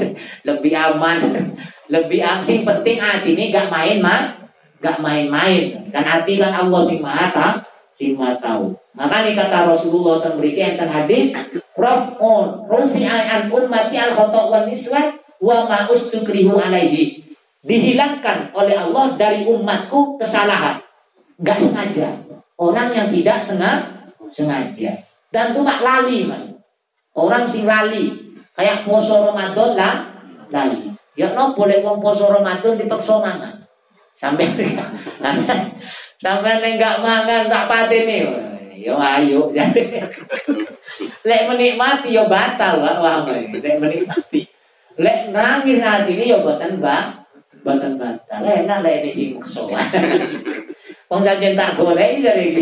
lebih 0.48 0.74
aman, 0.74 1.18
lebih 1.94 2.20
sing 2.42 2.66
penting 2.66 2.98
hati 2.98 3.38
ini 3.38 3.54
gak 3.54 3.70
main 3.70 4.02
mah, 4.02 4.47
gak 4.82 4.98
main-main. 5.02 5.90
Kan 5.90 6.06
hati 6.06 6.38
kan 6.38 6.54
Allah 6.54 6.82
sing 6.86 7.00
maha 7.02 7.34
tahu, 7.34 7.56
sing 7.98 8.12
maha 8.18 8.38
tahu. 8.38 8.74
Makanya 8.98 9.46
kata 9.46 9.58
Rasulullah 9.78 10.22
tentang 10.26 10.42
yang 10.42 10.74
tentang 10.74 10.92
hadis, 10.92 11.30
Raf'un, 11.78 12.66
rufi'a 12.66 13.18
an 13.30 13.42
ummati 13.54 13.96
al 14.02 14.18
khata' 14.18 14.50
wa 14.50 14.66
niswan 14.66 15.22
wa 15.38 15.70
ma 15.70 15.86
ustukrihu 15.86 16.58
alaihi. 16.58 17.22
Dihilangkan 17.62 18.56
oleh 18.58 18.74
Allah 18.74 19.20
dari 19.20 19.46
umatku 19.46 20.18
kesalahan. 20.18 20.82
Gak 21.42 21.62
sengaja. 21.62 22.18
Orang 22.58 22.90
yang 22.96 23.14
tidak 23.14 23.46
sengaja. 24.34 24.92
Dan 25.30 25.54
tuh 25.54 25.62
mak 25.62 25.84
lali 25.86 26.26
man. 26.26 26.58
Orang 27.14 27.46
sing 27.46 27.70
lali. 27.70 28.34
Kayak 28.58 28.90
poso 28.90 29.22
Ramadan 29.22 29.78
lah 29.78 29.94
lali. 30.50 30.90
Ya 31.14 31.34
no 31.38 31.54
boleh 31.54 31.86
wong 31.86 32.02
poso 32.02 32.26
Ramadan 32.30 32.78
dipaksa 32.78 33.22
mangan. 33.22 33.57
Sampai 34.18 34.50
sampai 36.24 36.54
enggak 36.66 37.06
mangan 37.06 37.46
tak 37.46 37.94
nih. 37.94 38.26
Yo 38.78 38.98
ayo 38.98 39.50
jadi 39.54 40.06
lek 41.28 41.42
menikmati 41.50 42.14
yo 42.14 42.30
batal 42.30 42.82
Pak 42.82 42.96
wah 42.98 43.26
lek 43.30 43.78
menikmati. 43.78 44.50
Lek 44.98 45.30
nangis 45.30 45.82
hati 45.82 46.18
ini 46.18 46.34
yo 46.34 46.42
boten 46.42 46.82
Bang. 46.82 47.26
Boten 47.62 48.02
batal. 48.02 48.42
Lek 48.42 48.66
enak 48.66 48.82
lek 48.82 48.96
ini 49.06 49.10
sing 49.14 49.30
maksa. 49.38 49.62
Wong 51.10 51.22
sampeyan 51.24 51.54
tak 51.54 51.78
golek 51.78 52.20
dari 52.26 52.58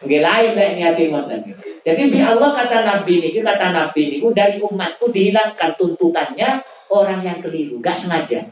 Nggih 0.00 0.20
lain 0.24 0.50
lek 0.56 0.70
niati 0.80 1.12
ngoten. 1.12 1.40
Jadi 1.84 2.02
bi 2.08 2.20
Allah 2.24 2.56
kata 2.56 2.84
Nabi 2.88 3.20
ini, 3.20 3.36
kata 3.40 3.68
Nabi 3.72 4.00
ini 4.08 4.16
dari 4.32 4.56
umatku 4.60 5.12
dihilangkan 5.12 5.76
tuntutannya 5.76 6.64
orang 6.88 7.20
yang 7.20 7.38
keliru, 7.44 7.80
gak 7.84 7.96
sengaja. 7.96 8.48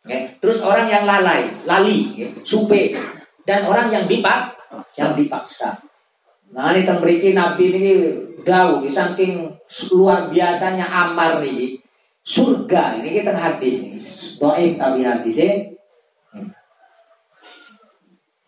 Okay. 0.00 0.40
Terus 0.40 0.64
orang 0.64 0.88
yang 0.88 1.04
lalai, 1.04 1.52
lali, 1.68 2.16
okay. 2.16 2.32
supe, 2.40 2.96
dan 3.44 3.68
orang 3.68 3.92
yang 3.92 4.04
dipak, 4.08 4.56
yang 4.96 5.12
dipaksa. 5.12 5.76
Nah 6.56 6.72
ini 6.72 6.88
tembriki 6.88 7.36
Nabi 7.36 7.64
ini 7.76 7.92
jauh, 8.40 8.80
saking 8.88 9.52
luar 9.92 10.32
biasanya 10.32 10.88
amar 10.88 11.44
nih. 11.44 11.76
Surga 12.24 13.00
ini 13.00 13.20
kita 13.20 13.32
hadis 13.32 13.76
nih, 13.80 14.00
doain 14.40 14.76
tapi 14.80 15.04
hadisnya. 15.04 15.72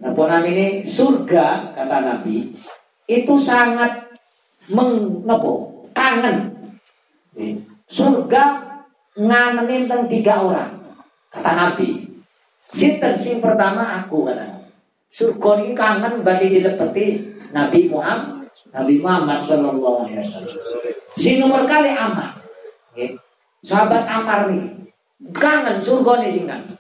Nah, 0.03 0.11
ponam 0.19 0.43
ini 0.45 0.83
surga 0.83 1.73
kata 1.79 1.99
Nabi 2.03 2.53
itu 3.07 3.35
sangat 3.39 4.13
mengapa 4.73 5.53
kangen. 5.95 6.37
Surga 7.87 8.45
nganenin 9.15 9.87
tentang 9.87 10.09
tiga 10.11 10.35
orang 10.43 10.82
kata 11.33 11.53
Nabi. 11.57 11.89
Sinten 12.73 13.17
sing 13.17 13.41
pertama 13.41 14.05
aku 14.05 14.29
kata. 14.29 14.69
Surga 15.13 15.61
ini 15.61 15.77
kangen 15.77 16.25
bagi 16.25 16.57
dilepeti 16.57 17.21
Nabi 17.53 17.93
Muhammad 17.93 18.43
Nabi 18.73 18.97
Muhammad 19.05 19.45
Sallallahu 19.45 20.09
Alaihi 20.09 20.25
Wasallam. 20.25 20.57
Si 21.21 21.37
nomor 21.37 21.69
kali 21.69 21.93
Amar, 21.93 22.41
sahabat 23.61 24.09
Amar 24.09 24.49
nih 24.49 24.89
kangen 25.37 25.77
surga 25.77 26.25
nih 26.25 26.31
sing 26.33 26.45
kangen. 26.49 26.77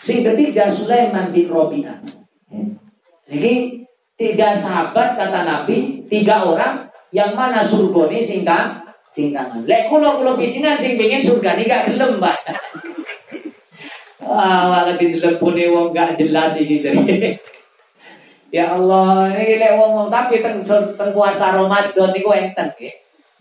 Sing 0.00 0.24
ketiga 0.24 0.72
Sulaiman 0.72 1.32
bin 1.32 1.52
Robi'ah. 1.52 2.00
Jadi 3.28 3.84
tiga 4.16 4.56
sahabat 4.56 5.20
kata 5.20 5.44
Nabi, 5.44 6.08
tiga 6.08 6.40
orang 6.48 6.88
yang 7.12 7.36
mana 7.36 7.60
surga 7.60 8.08
nih 8.08 8.24
sing 8.24 8.40
sing 9.12 9.36
kangen. 9.36 9.68
Lek 9.68 9.92
bijinan 10.40 10.80
sing 10.80 10.96
pengen 10.96 11.20
surga 11.20 11.60
nih 11.60 11.68
gak 11.68 11.84
gelem, 11.92 12.16
Mbak. 12.16 12.38
Wah, 14.26 14.82
lebih 14.90 15.16
dilepone 15.16 15.64
wong 15.70 15.94
gak 15.94 16.18
jelas 16.18 16.58
iki 16.58 16.82
dari. 16.82 17.38
Ya 18.50 18.74
Allah, 18.74 19.30
ini 19.34 19.58
lek 19.58 19.78
wong 19.78 20.10
tapi 20.10 20.42
teng 20.42 20.62
teng 20.66 21.10
puasa 21.14 21.54
Ramadan 21.54 22.10
niku 22.14 22.30
enten 22.34 22.74
nggih. 22.74 22.94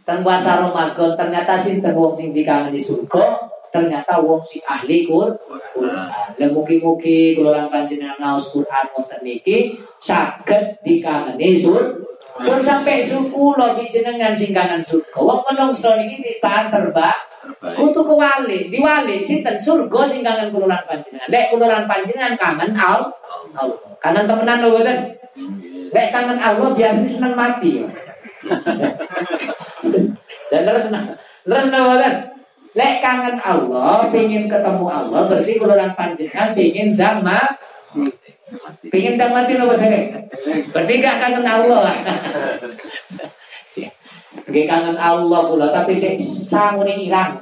Teng 0.05 0.21
puasa 0.21 0.61
Ramadan 0.61 1.17
ternyata 1.17 1.57
sinten 1.57 1.93
wong 1.97 2.13
sing 2.13 2.29
dikangeni 2.33 2.81
surga, 2.81 3.49
ternyata 3.73 4.21
wong 4.21 4.41
sing 4.45 4.61
ahli 4.65 5.05
Qur'an. 5.09 5.33
Lah 6.37 6.49
mugi-mugi 6.53 7.33
kula 7.33 7.53
lan 7.53 7.67
panjenengan 7.73 8.17
ngaos 8.21 8.53
Qur'an 8.53 8.85
wonten 8.93 9.21
niki 9.25 9.77
saged 9.97 10.85
dikangeni 10.85 11.61
surga. 11.61 12.05
Pun 12.35 12.59
sampai 12.59 12.99
suku 13.01 13.43
lo 13.57 13.77
jenengan 13.77 14.37
sing 14.37 14.53
surga. 14.53 15.17
Wong 15.17 15.41
menungso 15.49 15.97
iki 15.97 16.21
ditahan 16.21 16.69
terbang 16.69 17.34
kudu 17.61 18.01
kewali, 18.05 18.69
diwali 18.69 19.25
sinten 19.25 19.57
surga 19.57 19.99
sing 20.09 20.21
kangen 20.21 20.49
kula 20.53 20.69
lan 20.69 20.81
panjenengan. 20.85 21.29
Lek 21.29 21.45
kula 21.53 21.65
lan 21.65 21.83
panjenengan 21.89 22.33
kangen 22.37 22.71
Allah. 22.77 23.11
Kangen 24.01 24.25
temenan 24.29 24.61
lho 24.61 24.69
boten. 24.77 24.97
Lek 25.93 26.07
kangen 26.13 26.39
Allah 26.39 26.69
biasanya 26.73 27.09
seneng 27.09 27.33
mati. 27.33 27.71
Dan 30.49 30.61
terus 30.65 30.85
terus 31.45 31.65
boten. 31.69 32.13
Lek 32.75 32.93
kangen 32.99 33.39
Allah, 33.39 34.11
pengen 34.11 34.51
ketemu 34.51 34.85
Allah, 34.91 35.31
berarti 35.31 35.55
kalau 35.55 35.79
orang 35.79 35.95
panjenengan 35.95 36.51
pengen 36.51 36.91
zama, 36.91 37.39
pengen 38.91 39.15
zama 39.15 39.47
mati 39.47 39.55
loh 39.55 39.71
betul 39.71 39.95
Berarti 40.75 40.93
gak 40.99 41.17
kangen 41.23 41.47
Allah. 41.47 41.95
Gak 44.43 44.65
kangen 44.67 44.97
Allah 44.99 45.41
pula, 45.47 45.71
tapi 45.71 45.95
saya 45.95 46.19
sangun 46.51 46.87
irang. 46.91 47.39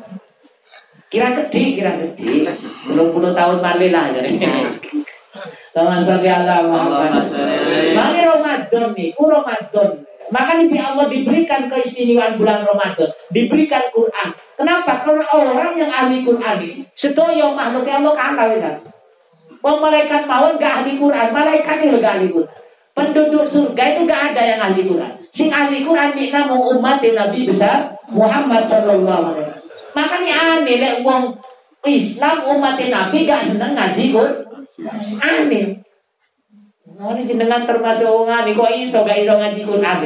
Kira 1.09 1.33
gede, 1.33 1.77
kira 1.77 1.91
gede. 1.97 2.53
Belum 2.89 3.13
puluh 3.13 3.33
tahun 3.33 3.61
malilah 3.61 4.13
jadi. 4.13 4.33
Taman 5.73 6.05
sholli 6.05 6.29
ala 6.29 6.65
Muhammad. 6.65 7.33
Mari 7.93 8.19
Ramadan 8.21 8.93
nih, 8.93 9.09
ku 9.17 9.25
Ramadan. 9.25 10.05
Maka 10.33 10.57
Nabi 10.57 10.77
Allah 10.81 11.05
diberikan 11.09 11.69
keistimewaan 11.69 12.41
bulan 12.41 12.65
Ramadan, 12.65 13.13
diberikan 13.29 13.85
Quran. 13.93 14.33
Kenapa? 14.57 15.05
Karena 15.05 15.25
orang 15.29 15.77
yang 15.77 15.91
ahli 15.91 16.25
Quran 16.25 16.57
ini, 16.63 16.81
sedoyo 16.97 17.53
makhluk 17.53 17.85
Allah 17.85 18.13
kalah 18.17 18.47
ya. 18.49 18.71
Wong 19.61 19.77
malaikat 19.77 20.25
mawon 20.25 20.57
gak 20.57 20.81
ahli 20.81 20.97
Quran, 20.97 21.27
malaikat 21.29 21.77
itu 21.85 21.97
gak 22.01 22.13
ahli 22.17 22.27
Quran. 22.33 22.62
Penduduk 22.93 23.41
surga 23.49 23.97
itu 23.97 24.05
gak 24.05 24.33
ada 24.33 24.41
yang 24.45 24.59
ahli 24.61 24.85
Quran. 24.85 25.13
Sing 25.33 25.49
ahli 25.49 25.81
Quran 25.81 26.13
ini 26.13 26.29
namun 26.29 26.77
umat 26.77 27.01
Nabi 27.01 27.49
besar 27.49 27.97
Muhammad 28.05 28.69
Sallallahu 28.69 29.33
Alaihi 29.33 29.49
Wasallam. 29.49 29.69
Makanya 29.97 30.33
aneh 30.61 30.77
lek 30.77 30.95
wong 31.01 31.41
Islam 31.89 32.45
umat 32.53 32.77
Nabi 32.77 33.25
gak 33.25 33.49
seneng 33.49 33.73
ngaji 33.73 34.13
Quran. 34.13 34.35
Aneh. 35.17 35.81
Nah, 36.93 37.17
ini 37.17 37.25
jenengan 37.25 37.65
termasuk 37.65 38.05
wong 38.05 38.29
kok 38.29 38.71
iso 38.77 39.01
gak 39.01 39.25
iso 39.25 39.33
ngaji 39.41 39.61
Quran. 39.65 39.97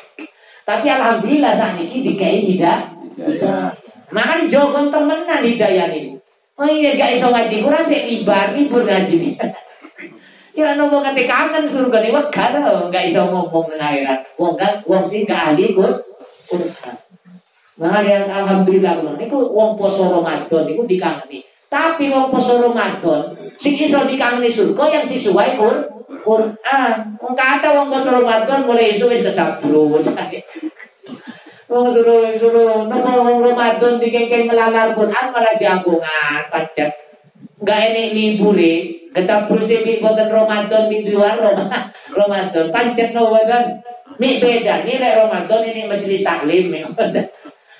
Tapi 0.68 0.84
alhamdulillah 0.84 1.56
saat 1.56 1.80
ini 1.80 2.12
dikai 2.12 2.44
hidayah. 2.44 3.72
Makanya 4.12 4.44
jogon 4.52 4.92
temenan 4.92 5.40
hidayah 5.40 5.88
ini. 5.96 6.20
Oh 6.60 6.68
iya 6.68 6.92
gak 6.92 7.16
iso 7.16 7.32
ngaji 7.32 7.56
Quran 7.64 7.84
sih 7.88 8.00
libar 8.04 8.52
libur 8.52 8.84
ngaji 8.84 9.14
nih. 9.16 9.34
ya 10.58 10.74
nopo 10.74 10.98
kate 10.98 11.22
kangen 11.30 11.62
surga 11.70 12.02
nih 12.02 12.10
wah 12.10 12.26
kada 12.26 12.90
gak 12.90 13.14
iso 13.14 13.30
ngomong 13.30 13.70
nang 13.70 13.78
akhirat. 13.78 14.20
Wong 14.34 14.58
kan 14.58 14.82
wong 14.82 15.06
sing 15.06 15.22
gak 15.22 15.54
ahli 15.54 15.70
Quran. 15.70 16.94
Nah, 17.78 18.02
yang 18.02 18.26
alhamdulillah 18.26 19.06
niku 19.14 19.38
wong 19.54 19.78
poso 19.78 20.10
Ramadan 20.10 20.66
niku 20.66 20.82
dikangeni. 20.82 21.46
Tapi 21.70 22.10
wong 22.10 22.34
poso 22.34 22.58
Ramadan 22.58 23.38
sing 23.62 23.78
iso 23.78 24.02
dikangeni 24.02 24.50
surga 24.50 24.84
yang 24.90 25.04
sesuai 25.06 25.54
Quran. 25.54 25.86
Quran. 26.26 26.94
Wong 27.22 27.34
kata 27.38 27.78
wong 27.78 27.86
poso 27.94 28.10
Ramadan 28.10 28.66
mulai 28.66 28.98
iso 28.98 29.06
wis 29.06 29.22
tetap 29.22 29.62
terus. 29.62 30.10
Wong 31.68 31.84
suruh 31.92 32.32
suruh 32.40 32.88
nopo 32.88 33.10
wong 33.28 33.44
Ramadan 33.44 34.00
dikengkeng 34.00 34.48
ngelalar 34.48 34.96
Quran 34.96 35.24
malah 35.28 35.52
jagungan 35.60 36.48
pacet. 36.48 37.07
Enggak 37.58 37.80
ini 37.90 38.02
libur 38.14 38.54
Kita 39.08 39.50
berusia 39.50 39.82
di 39.82 39.98
boten 39.98 40.30
Ramadan 40.30 40.86
di 40.86 41.10
luar 41.10 41.42
Ramadan. 42.14 42.70
Pancet 42.70 43.10
no 43.10 43.34
boten. 43.34 43.82
Ini 44.18 44.38
beda. 44.38 44.86
Ini 44.86 44.94
lek 45.02 45.14
Ramadan 45.26 45.60
ini 45.66 45.82
majelis 45.90 46.22
taklim. 46.22 46.70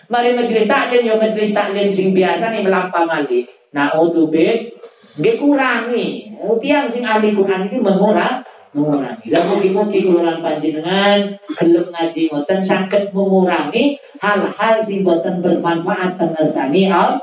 Mari 0.09 0.31
majelis 0.35 0.67
taklim 0.67 1.03
yo 1.07 1.15
majelis 1.21 1.55
taklim 1.55 1.95
sing 1.95 2.11
biasa 2.11 2.51
nih 2.51 2.67
melampah 2.67 3.05
mali. 3.07 3.47
Nah, 3.71 3.95
utubit 3.95 4.75
nggih 5.15 5.37
kurangi. 5.39 6.35
Tiang 6.59 6.91
sing 6.91 7.07
ahli 7.07 7.37
Quran 7.37 7.71
iki 7.71 7.79
mengurang 7.79 8.43
mengurangi. 8.75 9.31
Lah 9.31 9.43
mugi-mugi 9.47 10.11
panjenengan 10.43 11.39
gelem 11.55 11.87
ngaji 11.93 12.23
ngoten 12.35 12.61
saged 12.63 13.15
mengurangi 13.15 13.99
hal-hal 14.19 14.75
sing 14.83 15.07
boten 15.07 15.39
bermanfaat 15.39 16.19
teng 16.19 16.35
ngersani 16.35 16.91
Allah. 16.91 17.23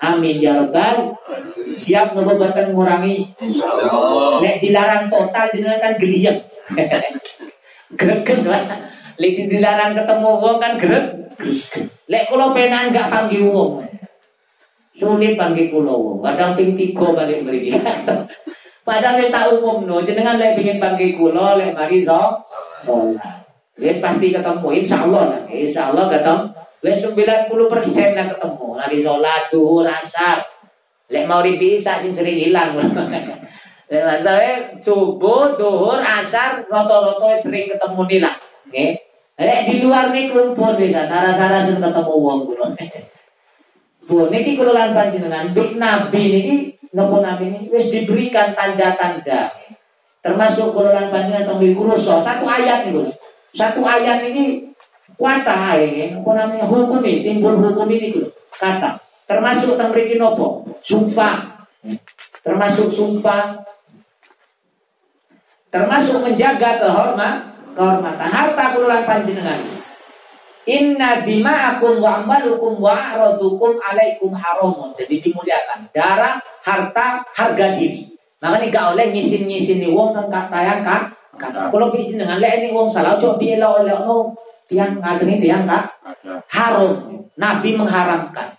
Amin 0.00 0.40
ya 0.40 0.56
rabbal. 0.56 1.16
Siap 1.76 2.16
nopo 2.16 2.40
boten 2.40 2.72
ngurangi. 2.72 3.36
Lek 4.40 4.56
dilarang 4.64 5.12
total 5.12 5.46
jenengan 5.52 5.80
kan 5.80 5.94
geliyem. 6.00 6.36
Greges 8.00 8.42
lah. 8.48 8.64
Lek 9.20 9.36
dilarang 9.48 9.92
ketemu 9.92 10.30
wong 10.40 10.56
kan 10.56 10.80
greg. 10.80 11.06
Lek 12.08 12.26
kula 12.32 12.56
penan 12.56 12.96
gak 12.96 13.12
panggil 13.12 13.48
wong. 13.52 13.84
Sulit 14.96 15.36
panggil 15.36 15.68
kula 15.68 15.92
wong. 15.92 16.18
Kadang 16.24 16.56
ping 16.56 16.74
3 16.74 16.96
balik 16.96 17.44
mriki. 17.44 17.76
Padahal 18.90 19.22
tak 19.30 19.54
umum 19.54 19.86
no, 19.86 20.02
jenengan 20.02 20.34
lek 20.34 20.58
pingin 20.58 20.82
bangki 20.82 21.14
kulo, 21.14 21.54
lek 21.54 21.78
mari 21.78 22.02
so. 22.02 22.42
Wes 23.78 24.02
pasti 24.02 24.34
ketemu, 24.34 24.68
insya 24.82 25.06
Allah 25.06 25.22
lah, 25.30 25.40
insya 25.46 25.94
Allah 25.94 26.10
ketemu. 26.10 26.49
Wes 26.80 27.04
90 27.04 27.16
persen 27.68 28.16
lah 28.16 28.26
ketemu, 28.32 28.66
lari 28.72 28.98
sholat, 29.04 29.52
duhur, 29.52 29.84
asar. 29.84 30.40
Lek 31.12 31.28
mau 31.28 31.44
dipisah 31.44 32.00
sing 32.00 32.16
sering 32.16 32.40
hilang. 32.40 32.72
Lek 34.24 34.80
subuh, 34.80 35.60
duhur, 35.60 36.00
asar, 36.00 36.64
roto-roto 36.64 37.36
sering 37.36 37.68
ketemu 37.68 38.00
nih 38.08 38.20
lah. 38.24 38.34
Lek 39.36 39.60
di 39.68 39.74
luar 39.84 40.08
nih 40.08 40.32
kumpul 40.32 40.80
bisa, 40.80 41.04
nara-nara 41.04 41.60
sering 41.68 41.84
ketemu 41.84 42.12
uang 42.16 42.40
kulo. 42.48 42.66
Bu, 44.08 44.26
niki 44.32 44.56
kulo 44.56 44.72
lan 44.74 44.96
panjenengan, 44.96 45.52
nabi 45.54 46.22
niki 46.32 46.80
nopo 46.90 47.22
nabi 47.22 47.54
ini 47.54 47.60
wis 47.70 47.86
diberikan 47.90 48.54
tanda-tanda 48.58 49.54
termasuk 50.20 50.74
golongan 50.74 51.08
panjenengan 51.08 51.54
tong 51.54 51.62
kuruso 51.62 52.20
satu 52.20 52.44
ayat 52.44 52.90
nih 52.90 53.14
satu 53.54 53.80
ayat 53.86 54.26
ini 54.26 54.69
kuata 55.20 55.76
ini 55.76 56.16
nopo 56.16 56.32
namanya 56.32 56.64
hukum 56.64 57.04
ini 57.04 57.20
timbul 57.20 57.60
hukum 57.60 57.84
ini 57.92 58.08
dulu 58.08 58.32
kata 58.56 58.96
termasuk 59.28 59.76
teng 59.76 59.92
mriki 59.92 60.16
nopo 60.16 60.64
sumpah 60.80 61.68
termasuk 62.40 62.88
sumpah 62.88 63.60
termasuk 65.68 66.24
menjaga 66.24 66.80
kehormat 66.80 67.52
kehormatan 67.76 68.28
harta 68.32 68.64
kululan 68.72 69.04
panjenengan 69.04 69.60
Inna 70.68 71.24
dima'akum 71.24 72.04
wa 72.04 72.20
amalukum 72.20 72.84
wa 72.84 72.92
a'radukum 72.92 73.80
alaikum 73.80 74.28
haramun. 74.36 74.92
Jadi 74.92 75.24
dimuliakan. 75.24 75.88
Darah, 75.88 76.36
harta, 76.60 77.24
harga 77.32 77.80
diri. 77.80 78.12
Makanya 78.44 78.68
gak 78.68 78.86
oleh 78.94 79.06
ngisin-ngisin 79.08 79.80
nih 79.80 79.88
wong 79.88 80.12
kan 80.12 80.28
kata 80.28 80.58
yang 80.60 80.80
kan. 80.84 81.02
Kalau 81.40 81.88
bikin 81.88 82.20
dengan 82.20 82.36
lek 82.36 82.60
ini 82.60 82.76
wong 82.76 82.92
salah 82.92 83.16
coba 83.16 83.40
dia 83.40 83.56
oleh 83.64 83.96
no 84.04 84.36
tiang 84.70 85.02
ngadengin 85.02 85.42
tiang 85.42 85.66
kak 85.66 85.98
haram. 86.48 87.26
Nabi 87.34 87.74
mengharamkan. 87.74 88.54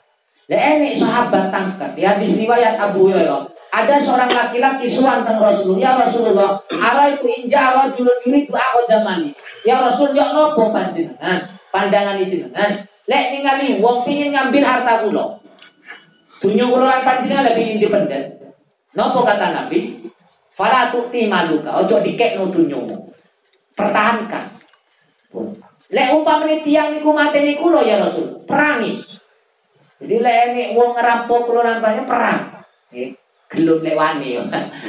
Lek 0.52 0.63
ini 0.78 0.91
sahabat 0.97 1.47
tangkat. 1.54 1.95
Ya 1.95 2.19
di 2.19 2.28
riwayat 2.28 2.76
Abu 2.76 3.08
Hurairah. 3.08 3.47
Ada 3.71 4.04
seorang 4.04 4.28
laki-laki 4.28 4.91
suan 4.91 5.24
tentang 5.24 5.39
Rasulullah. 5.39 5.80
Ya 5.80 5.91
Rasulullah, 5.95 6.60
arah 6.67 7.08
itu 7.15 7.24
inja 7.24 7.71
rajulun 7.71 8.19
yuridu 8.28 8.52
damani. 8.91 9.32
Ya 9.63 9.80
Rasul, 9.80 10.12
ya 10.12 10.36
nopo 10.36 10.76
panjenengan 10.76 11.62
pandangan 11.71 12.19
itu 12.19 12.52
kan 12.52 12.84
lek 13.08 13.26
ningali 13.34 13.80
wong 13.80 14.04
pingin 14.04 14.36
ngambil 14.36 14.62
harta 14.62 15.08
kula 15.08 15.39
tunjuk 16.43 16.67
kula 16.67 16.86
lan 16.86 17.02
panjenengan 17.08 17.47
lebih 17.56 17.80
independen 17.80 18.24
nopo 18.93 19.24
kata 19.24 19.56
Nabi 19.56 20.12
fala 20.54 20.91
tukti 20.91 21.32
maluka 21.32 21.71
ojo 21.82 22.04
dikekno 22.04 22.52
tunyomu 22.52 23.15
pertahankan 23.74 24.51
lek 25.92 26.16
umpamane 26.16 26.64
tiang 26.64 26.96
niku 26.96 27.12
mateni 27.12 27.60
kula 27.60 27.84
ya 27.84 28.00
Rasul. 28.00 28.48
Perangi. 28.48 29.04
Jadi 30.02 30.16
lek 30.18 30.40
ini 30.56 30.64
wong 30.74 30.96
ngerampok 30.96 31.40
kula 31.52 31.62
lan 31.68 31.84
panjenengan 31.84 32.08
perang. 32.08 32.40
Nggih. 32.90 33.10
Gelem 33.52 33.84
lewani 33.84 34.40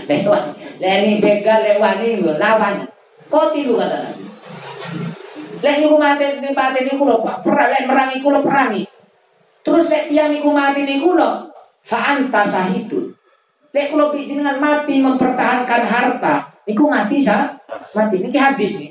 lewani 0.07 0.51
lek 0.79 0.95
ini 1.03 1.19
begal 1.23 1.61
lewani 1.67 2.23
lawan. 2.39 2.87
Kok 3.27 3.51
tilu 3.51 3.75
kata 3.75 3.97
Nabi? 4.07 4.25
Lek 5.63 5.75
niku 5.79 5.97
niku 6.87 7.03
lho, 7.07 7.17
Pak. 7.23 7.37
Perang? 7.43 7.69
Lek 7.71 7.85
merangi 7.91 8.17
kula 8.23 8.39
perangi. 8.43 8.83
Terus 9.63 9.87
lek 9.91 10.11
tiyang 10.11 10.35
niku 10.35 10.51
mati 10.51 10.83
niku 10.83 11.15
lho, 11.15 11.51
fa 11.87 12.19
anta 12.19 12.43
sahidun. 12.47 13.15
Lek 13.75 13.91
kula 13.91 14.15
dengan 14.15 14.59
mati 14.59 14.99
mempertahankan 14.99 15.83
harta, 15.87 16.35
niku 16.67 16.87
mati 16.91 17.23
sa? 17.23 17.59
Mati. 17.95 18.23
Niki 18.23 18.39
habis 18.39 18.75
nih. 18.79 18.91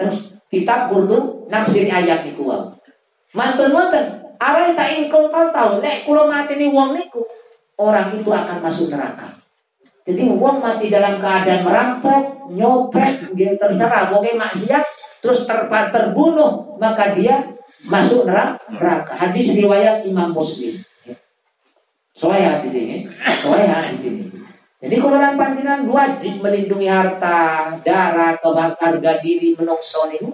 Terus 0.00 0.37
kita 0.48 0.88
kurdu 0.88 1.48
nafsir 1.52 1.84
ayat 1.88 2.24
niku 2.24 2.48
wae. 2.48 2.72
Mantun 3.36 3.72
wonten, 3.76 4.24
arah 4.40 4.72
tak 4.72 4.96
ingkung 4.96 5.28
tahu 5.28 5.84
lek 5.84 6.08
mati 6.08 6.56
nih 6.56 6.72
wong 6.72 6.96
niku, 6.96 7.20
orang 7.76 8.16
itu 8.16 8.30
akan 8.32 8.58
masuk 8.64 8.88
neraka. 8.88 9.36
Jadi 10.08 10.24
wong 10.24 10.64
mati 10.64 10.88
dalam 10.88 11.20
keadaan 11.20 11.68
merampok, 11.68 12.48
nyopet, 12.48 13.36
dia 13.36 13.52
terserah, 13.60 14.08
mungkin 14.08 14.40
maksiat, 14.40 14.84
terus 15.20 15.44
ter 15.44 15.68
terbunuh 15.68 16.80
maka 16.80 17.12
dia 17.12 17.44
masuk 17.84 18.24
neraka. 18.24 19.12
Hadis 19.12 19.52
riwayat 19.52 20.08
Imam 20.08 20.32
Muslim. 20.32 20.80
Soalnya 22.16 22.58
hadis 22.58 22.72
ini, 22.74 22.96
soalnya 23.44 23.84
hadis 23.84 24.02
ini. 24.02 24.24
Jadi 24.78 24.94
kalau 25.02 25.18
panjenengan 25.34 25.82
wajib 25.90 26.38
melindungi 26.38 26.86
harta, 26.86 27.74
darah, 27.82 28.38
harga 28.78 29.12
diri, 29.18 29.50
menungso 29.58 30.06
ini, 30.06 30.30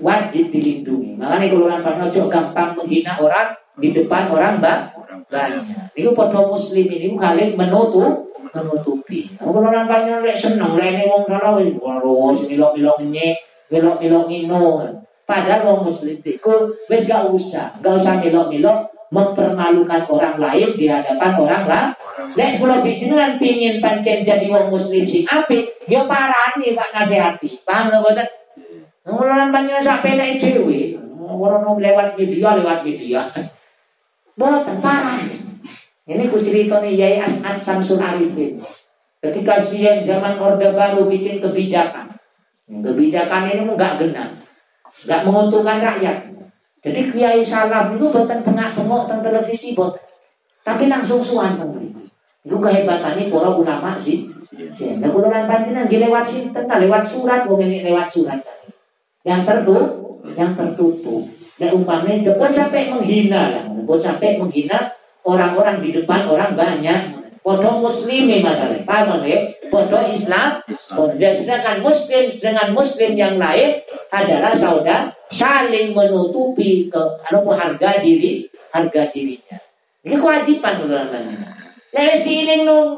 wajib 0.00 0.48
dilindungi. 0.48 1.20
Makanya 1.20 1.46
kalau 1.52 1.66
panjenengan 1.68 2.08
ojo 2.08 2.22
gampang 2.32 2.70
menghina 2.72 3.20
orang 3.20 3.52
di 3.76 3.92
depan 3.92 4.32
orang 4.32 4.56
banyak. 4.60 5.92
Ini 5.92 6.08
podo 6.16 6.56
muslim 6.56 6.86
ini 6.88 7.12
kalian 7.14 7.54
menutup 7.54 8.32
menutupi. 8.50 9.30
Kalau 9.38 9.60
panjenengan 9.60 10.24
lek 10.24 10.40
seneng, 10.40 10.74
lek 10.74 11.06
wong 11.06 11.28
salah 11.28 11.54
wis 11.60 11.76
terus 11.76 12.38
milok-milok 12.48 12.98
nyek 13.12 13.36
Milok-milok 13.70 14.26
ino. 14.26 14.82
Padahal 15.22 15.62
wong 15.62 15.80
muslim 15.86 16.18
itu 16.18 16.54
wis 16.90 17.06
gak 17.06 17.30
usah, 17.30 17.78
gak 17.78 18.02
usah 18.02 18.18
milok-milok 18.18 18.90
mempermalukan 19.14 20.02
orang 20.10 20.36
lain 20.42 20.68
di 20.74 20.90
hadapan 20.90 21.32
orang 21.38 21.64
lah. 21.70 21.84
Lek 22.36 22.60
kula 22.60 22.84
dengan 22.84 23.36
pingin 23.40 23.82
pancen 23.82 24.22
jadi 24.22 24.46
wong 24.46 24.70
muslim 24.70 25.04
sing 25.04 25.24
apik, 25.26 25.84
yo 25.90 26.04
parani 26.06 26.76
Pak 26.76 26.88
nasihati. 26.94 27.60
Paham 27.66 27.90
lho 27.90 27.98
boten? 28.04 28.28
Mulan 29.10 29.50
panjenengan 29.50 29.82
sak 29.82 30.00
pelek 30.06 30.38
dhewe. 30.38 30.96
Orang 31.20 31.78
lewat 31.80 32.20
media, 32.20 32.58
lewat 32.58 32.84
media. 32.84 33.26
Boten 34.36 34.76
parah. 34.78 35.24
Ini 36.10 36.26
ku 36.26 36.42
ceritanya 36.42 36.90
Yai 36.90 37.22
As'ad 37.22 37.62
Samsul 37.62 38.02
Arifin. 38.02 38.58
Ketika 39.20 39.60
siang 39.60 40.02
zaman 40.02 40.40
Orde 40.40 40.72
Baru 40.72 41.06
bikin 41.06 41.38
kebijakan. 41.38 42.10
Kebijakan 42.70 43.50
ini 43.50 43.66
enggak 43.66 43.98
genap, 43.98 44.30
enggak 45.02 45.20
menguntungkan 45.26 45.82
rakyat. 45.82 46.30
Jadi 46.80 47.12
Kiai 47.12 47.42
Salam 47.44 47.98
itu 47.98 48.08
bukan 48.08 48.40
pengak-pengok 48.40 49.10
tentang 49.10 49.26
televisi 49.26 49.76
bot, 49.76 49.98
tapi 50.62 50.88
langsung 50.88 51.20
suan. 51.20 51.58
Itu 52.40 52.56
kehebatannya 52.56 53.28
para 53.28 53.50
ulama 53.52 54.00
sih. 54.00 54.28
Sehingga 54.50 55.08
kulonan 55.08 55.48
panjenengan 55.48 55.88
lewat 55.88 56.24
sinten 56.26 56.64
lewat 56.66 57.04
surat 57.08 57.44
wong 57.48 57.64
ini 57.64 57.86
lewat 57.86 58.08
surat. 58.12 58.40
Yang 59.24 59.40
tertutup, 59.44 60.24
yang 60.36 60.52
tertutup. 60.56 61.24
Dan 61.60 61.76
umpamanya 61.76 62.32
pun 62.40 62.48
sampai 62.48 62.88
menghina 62.88 63.52
lah, 63.52 63.64
pun 63.84 64.00
sampai 64.00 64.40
menghina 64.40 64.96
orang-orang 65.24 65.84
di 65.84 65.92
depan 65.92 66.24
orang 66.24 66.56
banyak. 66.56 67.20
Podo 67.40 67.80
muslimi 67.80 68.44
masalah. 68.44 68.84
Paham 68.84 69.24
ya? 69.24 69.48
Podo 69.72 69.96
Islam. 70.12 70.60
Dan 71.16 71.32
sedangkan 71.32 71.80
muslim 71.80 72.28
dengan 72.36 72.72
muslim 72.76 73.16
yang 73.16 73.40
lain 73.40 73.80
adalah 74.12 74.52
saudara 74.52 75.08
saling 75.32 75.96
menutupi 75.96 76.90
ke 76.92 77.00
anu 77.30 77.48
harga 77.54 78.02
diri 78.04 78.44
harga 78.74 79.08
dirinya. 79.14 79.56
Ini 80.04 80.16
kewajiban 80.20 80.84
teman-teman. 80.84 81.59
Lewes 81.90 82.22
diiling 82.22 82.62
nung 82.62 82.88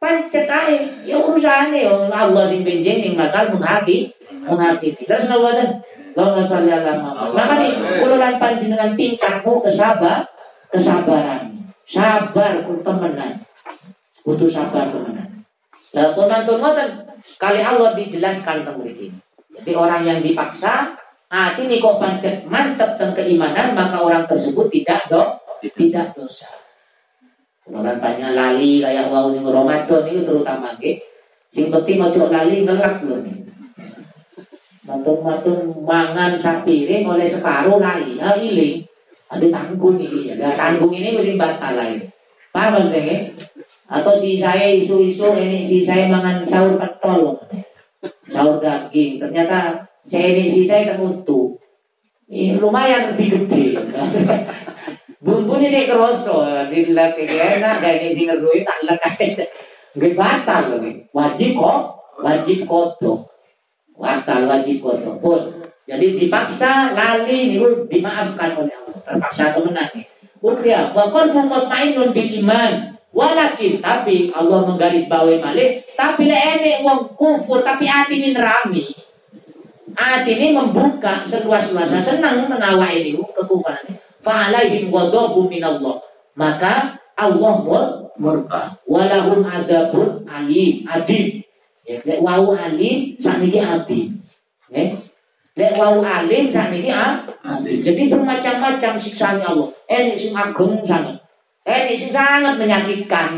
pancet 0.00 0.48
ae 0.48 1.04
ya 1.04 1.20
urusane 1.20 1.84
ya 1.84 1.92
Allah 2.08 2.48
sing 2.48 2.64
benjing 2.64 3.04
ning 3.04 3.14
bakal 3.16 3.52
menghaki 3.52 4.12
menghakimi. 4.28 5.04
Terus 5.04 5.28
napa 5.28 5.56
ten? 5.56 5.68
Allahumma 6.14 6.46
sholli 6.46 6.70
ala 6.70 6.92
Muhammad. 6.94 7.30
Maka 7.34 7.54
nih 7.58 7.72
kula 8.00 8.16
lan 8.22 8.34
panjenengan 8.38 8.92
tingkatmu 8.94 9.60
kesabar 9.66 10.24
kesabaran. 10.70 11.52
Sabar 11.84 12.64
ku 12.64 12.80
temenan 12.80 13.44
butuh 14.24 14.48
sabar. 14.48 14.88
Nah, 15.94 16.10
teman 16.16 16.42
teman 16.48 16.76
kali 17.36 17.60
Allah 17.60 17.92
dijelaskan 17.92 18.64
tentang. 18.64 19.12
Jadi 19.54 19.70
orang 19.78 20.02
yang 20.02 20.18
dipaksa, 20.18 20.98
ah 21.30 21.54
ini 21.54 21.78
kok 21.78 22.02
pancet 22.02 22.42
mantap 22.50 22.98
tentang 22.98 23.14
keimanan, 23.14 23.78
maka 23.78 24.02
orang 24.02 24.26
tersebut 24.26 24.66
tidak 24.72 25.06
do, 25.06 25.22
tidak 25.62 26.10
dosa. 26.18 26.63
Orang 27.64 27.96
tanya 27.96 28.28
lali 28.36 28.84
kayak 28.84 29.08
mau 29.08 29.32
nih 29.32 29.40
Ramadan 29.40 30.04
itu 30.04 30.20
terutama 30.28 30.76
ke 30.76 31.00
Sing 31.54 31.70
penting 31.70 32.02
ojo 32.02 32.28
lali 32.28 32.66
ngelak 32.66 33.06
lho. 33.06 33.22
Matun-matun 34.84 35.86
mangan 35.86 36.36
sak 36.42 36.66
piring 36.66 37.06
oleh 37.08 37.24
separuh 37.30 37.78
lali, 37.78 38.18
ya 38.20 38.36
iling. 38.36 38.84
Aduh 39.32 39.48
tanggung 39.48 39.96
ini, 39.96 40.20
ya 40.34 40.52
tanggung 40.58 40.92
ini 40.92 41.14
mesti 41.14 41.38
batal 41.40 41.72
lain. 41.78 42.10
Paham 42.52 42.90
penting 42.92 43.32
Atau 43.88 44.18
si 44.18 44.36
saya 44.42 44.74
isu-isu 44.74 45.32
ini 45.38 45.64
si 45.64 45.86
saya 45.86 46.10
mangan 46.10 46.44
sahur 46.44 46.76
pentol, 46.76 47.38
sahur 48.28 48.58
daging. 48.60 49.22
Ternyata 49.22 49.88
saya 50.04 50.26
ini 50.34 50.50
si 50.50 50.66
saya 50.66 50.92
teruntuk. 50.92 51.62
Ini 52.28 52.58
lumayan 52.58 53.14
lebih 53.14 53.46
gede. 53.46 53.64
Bumbunya 55.24 55.72
saya 55.72 55.88
kerosok, 55.88 56.68
dilatih 56.68 57.24
enak, 57.24 57.80
kayak 57.80 57.96
ini 58.04 58.12
sih 58.12 58.24
ngerui 58.28 58.60
tak 58.60 58.84
lekai. 58.84 59.40
Gak 59.96 60.12
batal 60.20 60.76
loh, 60.76 60.84
wajib 61.16 61.56
kok, 61.56 61.80
wajib 62.20 62.68
kotor. 62.68 63.24
Batal 63.96 64.44
wajib 64.44 64.84
kotor 64.84 65.16
pun. 65.24 65.64
Jadi 65.88 66.20
dipaksa 66.20 66.92
lali 66.92 67.56
itu 67.56 67.88
dimaafkan 67.88 68.52
oleh 68.52 68.76
Allah. 68.76 69.00
Terpaksa 69.00 69.56
temenan 69.56 69.88
nih. 69.96 70.04
Udah, 70.44 70.92
bahkan 70.92 71.32
mutmainun 71.32 72.12
bil 72.12 72.30
iman. 72.44 73.00
Walakin 73.14 73.80
tapi 73.80 74.28
Allah 74.34 74.66
menggaris 74.66 75.06
bawahi 75.06 75.38
malik, 75.40 75.86
tapi 75.94 76.26
le 76.26 76.34
ene 76.34 76.82
wong 76.82 77.14
kufur 77.14 77.62
tapi 77.62 77.86
hati 77.86 78.18
ini 78.18 78.34
nerami. 78.34 78.90
Hati 79.94 80.34
ini 80.34 80.50
membuka 80.50 81.22
seluas-luasnya 81.22 82.02
senang 82.02 82.50
mengawal 82.50 82.90
ini 82.90 83.14
kekufuran. 83.14 84.03
Fa'alaihim 84.24 84.88
ghadabun 84.88 85.52
minallah. 85.52 86.00
Maka 86.34 86.98
Allah 87.14 87.54
murka. 88.16 88.80
Walahum 88.88 89.44
adabun 89.46 90.24
alim, 90.26 90.88
adib. 90.88 91.44
Ya, 91.84 92.00
lek 92.00 92.24
wau 92.24 92.56
alim 92.56 93.20
sakniki 93.20 93.60
adim. 93.60 94.24
Ya. 94.72 94.96
Lek 95.54 95.72
wau 95.76 96.00
alim 96.00 96.48
sakniki 96.50 96.90
adim. 96.90 97.76
Jadi 97.84 98.02
bermacam-macam 98.08 98.92
siksaan 98.96 99.44
Allah. 99.44 99.68
Ini 99.86 100.16
sing 100.16 100.32
agung 100.32 100.80
sangat. 100.80 101.20
Ini 101.68 101.92
sing 101.92 102.10
sangat 102.10 102.56
menyakitkan 102.56 103.36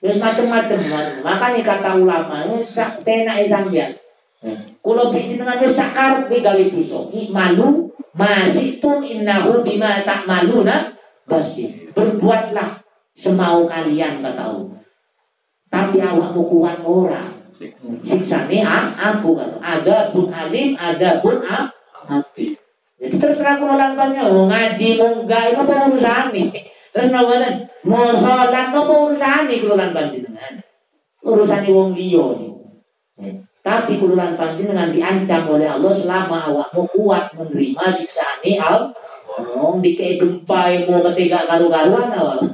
Terus 0.00 0.16
macam-macam. 0.16 0.80
Makanya 1.20 1.60
kata 1.60 1.90
ulama, 2.00 2.48
tenak 3.04 3.36
sampean. 3.48 3.96
Kulo 4.80 5.12
bikin 5.12 5.36
dengan 5.36 5.60
wis 5.60 5.76
sakar 5.76 6.24
gawe 6.24 6.62
dosa. 6.72 6.98
Malu 7.28 7.92
masih 8.16 8.80
tuh 8.80 9.04
innahu 9.04 9.60
bima 9.60 10.00
tak 10.08 10.24
malu 10.24 10.64
nah 10.64 10.96
basir. 11.28 11.92
Berbuatlah 11.92 12.80
semau 13.12 13.68
kalian 13.68 14.24
kata 14.24 14.40
Allah. 14.40 14.80
Tapi 15.68 16.00
awakmu 16.00 16.42
kuat 16.48 16.80
orang. 16.80 17.36
Siksane 18.00 18.64
aku 18.96 19.36
kan. 19.36 19.60
Ada 19.60 20.08
pun 20.16 20.32
alim, 20.32 20.72
ada 20.80 21.20
pun 21.20 21.44
hati. 21.44 22.56
Jadi 23.00 23.16
terserah 23.20 23.60
kulolan 23.60 23.92
banyak. 23.96 24.24
Mau 24.24 24.48
ngaji, 24.48 24.88
mau 24.96 25.24
enggak, 25.24 25.52
itu 25.52 25.60
apa 25.60 25.72
urusan 25.88 26.32
ini. 26.36 26.60
Terus 26.90 27.08
nawalan, 27.12 27.54
mau 27.84 28.12
sholat, 28.16 28.52
apa 28.72 28.80
urusan 28.80 29.48
ini 29.48 29.62
kulolan 29.64 29.92
dengan 29.92 30.52
Urusan 31.20 31.68
wong 31.68 31.92
liya 31.92 32.26
nih. 32.40 32.49
Tapi 33.70 34.02
kulolan 34.02 34.34
dengan 34.34 34.90
diancam 34.90 35.46
oleh 35.46 35.70
Allah 35.70 35.94
selama 35.94 36.50
awakmu 36.50 36.90
kuat 36.90 37.30
menerima 37.38 37.86
siksaan 37.94 38.42
Allah. 38.58 38.90
Oh, 39.38 39.78
dikai 39.78 40.18
gempa 40.18 40.74
mau 40.90 40.98
ketiga 41.06 41.46
karu-karuan 41.46 42.10
awal. 42.10 42.50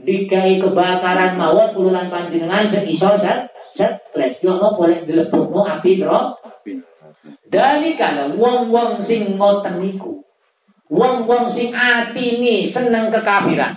Dikai 0.00 0.56
kebakaran 0.56 1.36
mawon 1.36 1.76
kulolan 1.76 2.08
panjenengan 2.08 2.64
seiso 2.64 3.12
set 3.20 3.52
stres. 3.76 4.40
Yo 4.40 4.56
no 4.56 4.72
boleh 4.72 5.04
dilepukno 5.04 5.68
api. 5.68 6.00
Dari 7.44 7.92
kana 8.00 8.32
wong-wong 8.32 9.04
sing 9.04 9.36
ngoten 9.36 9.84
niku. 9.84 10.24
Wong-wong 10.88 11.44
sing 11.44 11.76
atine 11.76 12.64
seneng 12.64 13.12
kekafiran. 13.12 13.76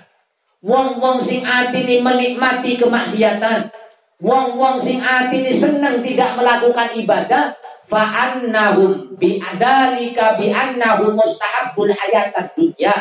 Wong-wong 0.63 1.19
sing 1.19 1.43
atine 1.43 1.99
menikmati 1.99 2.79
kemaksiatan 2.79 3.80
Wong-wong 4.21 4.77
sing 4.77 5.01
atine 5.01 5.49
seneng 5.49 6.05
tidak 6.05 6.37
melakukan 6.37 6.93
ibadah 6.93 7.57
fa 7.89 8.01
annahum 8.29 9.17
bi 9.17 9.41
adalika 9.41 10.37
bi 10.37 10.53
annahum 10.53 11.17
mustahabbul 11.17 11.89
hayatad 11.89 12.53
dunya. 12.53 12.93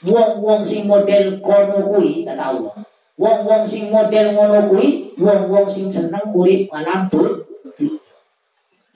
Wong-wong 0.00 0.64
sing 0.64 0.88
model 0.88 1.44
kono 1.44 1.92
kata 2.00 2.40
Allah. 2.40 2.76
Wong-wong 3.16 3.64
sing 3.68 3.92
model 3.92 4.36
ngono 4.36 4.72
wong-wong 5.16 5.66
sing 5.72 5.88
seneng 5.88 6.32
urip 6.32 6.68
malam 6.72 7.08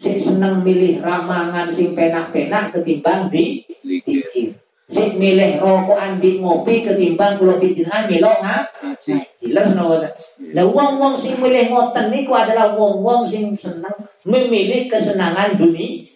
Sing 0.01 0.17
seneng 0.17 0.65
milih 0.65 1.05
ramangan 1.05 1.69
sing 1.69 1.93
penak-penak 1.93 2.73
ketimbang 2.73 3.29
di 3.29 3.65
dikir. 3.85 4.60
Sik 4.91 5.15
milih 5.15 5.63
rokokan 5.63 6.19
di 6.19 6.43
ngopi 6.43 6.83
ketimbang 6.83 7.39
kula 7.39 7.63
panjenengan 7.63 8.11
melok 8.11 8.37
ngaji. 8.43 9.15
Jelas 9.39 9.71
napa? 9.79 10.11
Lah 10.51 10.67
wong-wong 10.67 11.15
sing 11.15 11.39
milih 11.39 11.71
ngoten 11.71 12.11
niku 12.11 12.35
adalah 12.35 12.75
wong-wong 12.75 13.23
sing 13.23 13.55
seneng 13.55 13.95
memilih 14.27 14.91
kesenangan 14.91 15.55
dunia. 15.55 16.11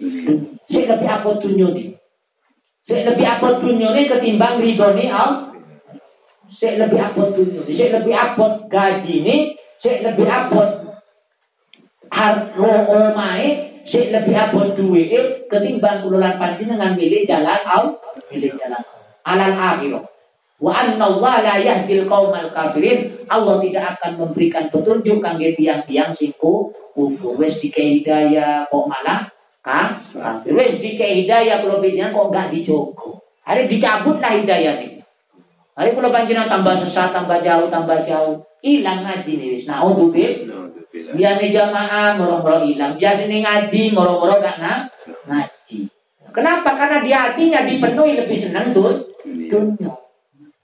Sik 0.67 0.91
lebih 0.91 1.07
apa 1.07 1.39
dunyane? 1.39 1.95
Sik 2.83 3.07
lebih 3.07 3.23
apa 3.23 3.63
dunyane 3.63 4.11
ketimbang 4.11 4.59
ridhone 4.59 5.07
Allah? 5.07 5.55
Sik 6.51 6.75
lebih 6.75 6.99
apa 6.99 7.31
dunyane? 7.31 7.71
Sik 7.71 7.95
lebih 7.95 8.15
apa 8.19 8.67
gajine? 8.67 9.55
Sik 9.79 10.03
lebih 10.03 10.27
apa 10.27 10.83
harta 12.11 12.75
omahe 12.91 13.74
sik 13.85 14.11
lebih 14.11 14.35
abot 14.35 14.73
duwe 14.73 15.07
ketimbang 15.49 16.05
kululan 16.05 16.41
panjenengan 16.41 16.97
milih 16.97 17.29
jalan 17.29 17.61
au 17.69 18.01
milih 18.33 18.57
jalan 18.57 18.83
alal 19.25 19.55
akhirah. 19.57 20.05
Wa 20.61 20.73
anna 20.73 21.11
Allah 21.11 21.35
la 21.45 21.55
yahdil 21.61 22.09
qaumal 22.09 22.49
kafirin. 22.55 23.27
Allah 23.29 23.61
tidak 23.61 23.99
akan 23.99 24.13
memberikan 24.21 24.73
petunjuk 24.73 25.21
kangge 25.21 25.53
tiang-tiang 25.59 26.15
singku 26.15 26.73
kufur. 26.95 27.37
Wis 27.37 27.61
dikei 27.61 28.01
hidayah 28.01 28.69
kok 28.69 28.85
malah 28.89 29.29
kan 29.65 30.05
wis 30.45 30.81
dikei 30.81 31.25
hidayah 31.25 31.61
panjenengan 31.61 32.17
kok 32.17 32.27
enggak 32.33 32.49
dijogo. 32.53 33.21
Hari 33.45 33.69
dicabut 33.69 34.17
lah 34.21 34.33
hidayah 34.41 34.81
ini. 34.81 35.05
Hari 35.75 35.91
kalau 35.93 36.09
panjenengan 36.15 36.49
tambah 36.49 36.75
sesat 36.81 37.13
tambah 37.13 37.45
jauh 37.45 37.69
tambah 37.69 38.07
jauh. 38.09 38.41
Hilang 38.65 39.05
ngaji 39.05 39.33
nih 39.37 39.49
wis. 39.61 39.65
Nah 39.69 39.85
oh 40.95 41.15
Biasanya 41.19 41.49
jamaah 41.51 42.09
moro-moro 42.15 42.63
hilang. 42.63 42.95
Biasanya 42.95 43.43
ngaji 43.43 43.83
moro-moro 43.91 44.39
gak 44.39 44.63
ng 44.63 44.83
ngaji. 45.27 45.79
Kenapa? 46.31 46.71
Karena 46.75 47.03
di 47.03 47.11
hatinya 47.11 47.67
dipenuhi 47.67 48.19
lebih 48.19 48.39
senang 48.39 48.71
tuh 48.75 49.11
dunia. 49.23 49.95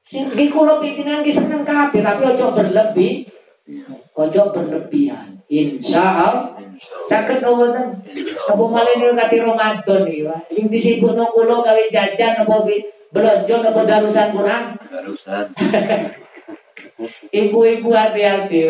Sing 0.07 0.27
kulo 0.51 0.83
pitinan 0.83 1.23
ki 1.23 1.31
seneng 1.31 1.63
kabeh 1.63 2.03
tapi 2.03 2.23
ojo 2.35 2.51
berlebih. 2.55 3.31
Ojo 4.19 4.43
berlebihan. 4.51 5.39
Insya 5.47 6.03
Allah. 6.03 6.59
Sakit 6.81 7.45
nopo 7.45 7.69
Apa 7.71 8.65
malah 8.65 8.97
ini 8.97 9.13
kati 9.13 9.37
Ramadan 9.45 10.09
iki, 10.09 10.25
Pak. 10.25 10.41
Sing 10.51 10.67
disibukno 10.73 11.29
kulo 11.31 11.61
gawe 11.61 11.85
jajan 11.93 12.43
apa 12.43 12.57
belanja 13.13 13.55
apa 13.69 13.81
darusan 13.85 14.29
Quran? 14.33 14.63
Darusan. 14.89 15.45
Ibu-ibu 17.41 17.91
hati-hati. 17.93 18.61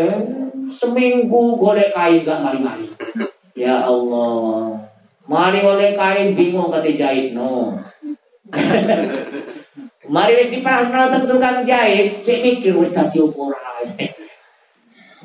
Seminggu 0.71 1.59
golek 1.59 1.91
kain 1.91 2.23
gak 2.23 2.43
mari-mari. 2.43 2.91
Ya 3.59 3.83
Allah. 3.83 4.87
Mari 5.27 5.61
oleh 5.63 5.95
kain 5.95 6.35
bingung 6.35 6.71
kata 6.71 6.91
jahit 6.95 7.35
no. 7.35 7.79
Mari 10.11 10.33
wis 10.43 10.51
diprasno 10.51 11.07
tukang 11.23 11.63
jahit, 11.63 12.27
sik 12.27 12.43
mikir 12.43 12.75
wis 12.75 12.91
dadi 12.91 13.23
opo 13.23 13.55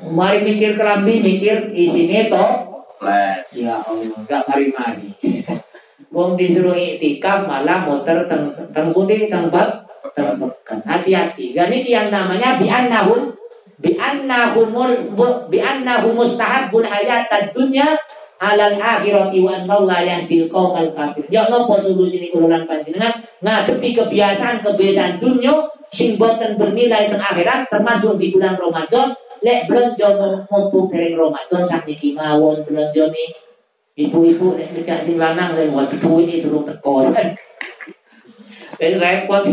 Mari 0.06 0.46
mikir 0.46 0.78
kelambi, 0.78 1.18
mikir 1.18 1.74
isine 1.74 2.30
to. 2.30 2.46
Ya 3.50 3.82
Allah, 3.82 4.18
gak 4.30 4.46
mari-mari. 4.46 5.10
Wong 6.14 6.38
disuruh 6.38 6.78
iktikaf 6.78 7.44
malah 7.50 7.82
muter 7.84 8.30
teng 8.30 8.54
teng 8.70 8.94
pundi 8.94 9.26
teng 9.26 9.50
bab 9.50 9.86
Hati-hati. 10.66 11.52
Dan 11.52 11.70
ini 11.70 11.92
yang 11.92 12.08
namanya 12.08 12.56
bi'annahum 13.80 14.72
bi'annahumul 14.72 15.52
bi'annahu 15.52 16.16
mustahabbul 16.16 16.86
hayatad 16.86 17.52
dunya 17.52 17.96
alal 18.36 18.76
akhirati 18.76 19.40
wa 19.40 19.60
annallaha 19.60 20.04
yahdil 20.04 20.48
qaumal 20.48 20.92
kafir. 20.92 21.24
Ya 21.32 21.48
Allah 21.48 21.64
solusi 21.80 22.20
ini 22.20 22.28
kululan 22.32 22.68
panjenengan 22.68 23.24
ngadepi 23.40 23.96
kebiasaan-kebiasaan 23.96 25.20
dunia 25.20 25.68
sing 25.92 26.20
boten 26.20 26.60
bernilai 26.60 27.08
teng 27.08 27.20
akhirat 27.20 27.68
termasuk 27.72 28.20
di 28.20 28.32
bulan 28.32 28.56
Ramadan 28.60 29.16
lek 29.40 29.68
belanja 29.68 30.08
mumpung 30.48 30.88
dereng 30.92 31.16
Ramadan 31.16 31.62
sakniki 31.68 32.16
mawon 32.16 32.64
belanja 32.64 33.08
nih 33.12 33.28
ibu-ibu 33.96 34.56
lek 34.56 34.72
ngejak 34.76 35.04
sing 35.04 35.16
lanang 35.16 35.56
lek 35.56 35.72
waduh 35.72 36.16
ini 36.20 36.44
turun 36.44 36.64
teko. 36.68 37.08
Wis 38.80 39.00
repot. 39.00 39.44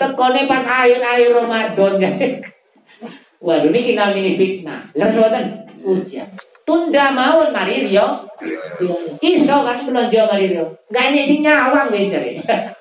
Tekone 0.00 0.48
pas 0.48 0.64
air-air 0.64 1.36
Ramadan. 1.36 2.00
Waduh 3.40 3.72
niki 3.72 3.96
namine 3.96 4.36
fitnah. 4.36 4.92
Lah 4.92 5.08
mboten. 5.10 5.44
ujian. 5.80 6.28
Tunda 6.68 7.10
mawon 7.10 7.50
mari 7.56 7.88
Rio. 7.88 8.28
Iso 9.24 9.56
kan 9.64 9.80
belanja 9.84 10.28
mari 10.28 10.52
Rio. 10.52 10.76
Gak 10.92 11.10
ini 11.12 11.24
sing 11.24 11.40
nyawang 11.40 11.88
wis 11.88 12.12
jare. 12.12 12.36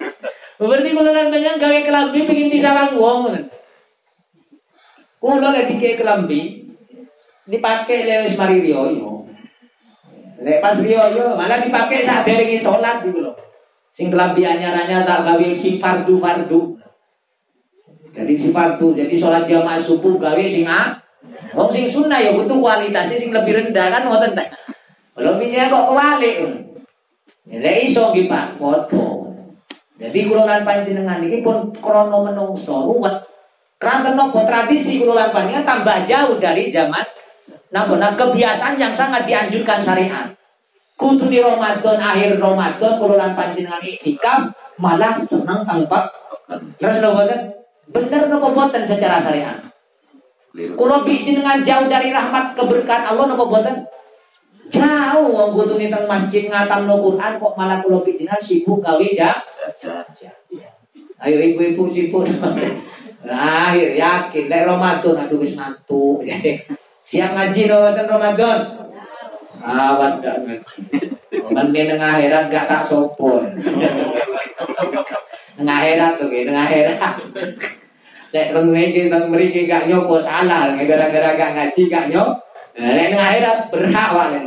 Berarti 0.60 0.92
kula 0.92 1.16
lan 1.16 1.32
panjenengan 1.32 1.62
gawe 1.64 1.80
kelambi 1.88 2.20
pengen 2.28 2.52
disawang 2.52 3.00
wong 3.00 3.18
ngoten. 3.32 3.46
Lek 5.24 5.68
dike 5.72 5.96
kelambi 5.96 6.68
dipakai 7.48 8.04
lewis 8.04 8.36
mari 8.36 8.60
Rio 8.60 8.82
yo. 8.92 9.12
Yo 10.40 11.26
malah 11.36 11.60
dipakai 11.64 12.04
saat 12.04 12.28
derenge 12.28 12.60
salat 12.60 13.04
gitu 13.08 13.24
loh. 13.24 13.36
Sing 13.96 14.12
kelambi 14.12 14.44
anyar-anyar 14.44 15.08
tak 15.08 15.24
gawe 15.24 15.48
sing 15.56 15.80
fardu-fardu. 15.80 16.79
Jadi 18.20 18.34
si 18.36 18.48
fardu, 18.52 18.92
jadi 19.00 19.16
sholat 19.16 19.48
jamaah 19.48 19.80
subuh 19.80 20.20
gawe 20.20 20.44
sing 20.44 20.68
a. 20.68 20.92
Wong 21.56 21.72
sing 21.72 21.88
sunnah 21.88 22.20
ya 22.20 22.36
butuh 22.36 22.60
kualitasnya 22.60 23.16
sing 23.16 23.32
lebih 23.32 23.56
rendah 23.56 23.88
kan 23.88 24.04
ngoten 24.12 24.36
ta. 24.36 24.44
Lebihnya 25.16 25.72
kok 25.72 25.88
kewalik. 25.88 26.36
Lek 27.48 27.78
iso 27.88 28.12
nggih 28.12 28.28
Pak. 28.28 28.60
Jadi 30.00 30.20
kula 30.28 30.48
lan 30.48 30.64
panjenengan 30.68 31.24
iki 31.24 31.40
pun 31.40 31.72
krana 31.80 32.20
menungso 32.20 32.84
ruwet. 32.88 33.24
Keranten 33.80 34.20
nopo 34.20 34.44
tradisi 34.44 35.00
kula 35.00 35.16
lan 35.16 35.32
panjenengan 35.32 35.64
tambah 35.64 36.04
jauh 36.04 36.36
dari 36.40 36.68
zaman 36.68 37.04
Namun 37.70 38.02
kebiasaan 38.02 38.82
yang 38.82 38.92
sangat 38.92 39.30
dianjurkan 39.30 39.80
syariat. 39.80 40.28
Kudu 41.00 41.32
di 41.32 41.40
Ramadan 41.40 41.96
akhir 41.96 42.36
Ramadan 42.36 43.00
kula 43.00 43.16
lan 43.16 43.32
panjenengan 43.32 43.80
iktikaf 43.80 44.52
malah 44.80 45.24
senang 45.24 45.64
tanpa 45.64 46.12
terus 46.80 47.00
nopo 47.00 47.24
bener 47.90 48.22
nopo 48.30 48.54
boten 48.54 48.84
secara 48.86 49.18
syariat. 49.22 49.58
Kulo 50.50 51.06
jenengan 51.06 51.62
jauh 51.62 51.86
dari 51.86 52.10
rahmat 52.10 52.58
keberkahan 52.58 53.14
Allah 53.14 53.26
nopo 53.30 53.50
boten 53.50 53.86
jauh 54.70 55.30
wong 55.34 55.50
kudu 55.58 55.82
teng 55.82 56.06
masjid 56.06 56.46
ngatam 56.46 56.86
no 56.86 57.02
Quran 57.02 57.42
kok 57.42 57.54
malah 57.58 57.82
kulo 57.82 58.06
jenengan 58.06 58.42
sibuk 58.42 58.86
gawe 58.86 59.08
ja. 59.18 59.34
Ayo 61.20 61.38
ibu-ibu 61.42 61.90
sibuk. 61.90 62.26
Akhir 63.30 64.00
yakin 64.00 64.48
lek 64.48 64.64
Ramadan 64.64 65.28
aduh 65.28 65.44
wis 65.44 65.54
ngantuk. 65.54 66.24
Siap 67.10 67.36
ngaji 67.36 67.62
Ramadan 67.68 68.06
Ramadan. 68.08 68.60
Awas 69.60 70.24
gak 70.24 70.40
ngaji. 70.48 70.80
Mending 71.56 71.98
nang 71.98 72.16
akhirat 72.16 72.48
gak 72.48 72.66
tak 72.70 72.82
sopo. 72.88 73.44
Nang 75.60 75.68
akhirat 75.68 76.16
tuh, 76.16 76.32
nang 76.32 76.58
akhirat. 76.64 77.16
Lek 78.30 78.54
mriki 78.54 79.10
teng 79.10 79.34
mriki 79.34 79.66
gak 79.66 79.90
nyopo 79.90 80.22
salah, 80.22 80.78
gara-gara 80.78 81.34
gak 81.34 81.52
ngaji 81.58 81.82
gak 81.90 82.14
nyop. 82.14 82.46
Nah, 82.78 82.92
lek 82.94 83.08
nang 83.10 83.22
akhirat 83.26 83.58
berhak 83.74 84.10
wae. 84.14 84.40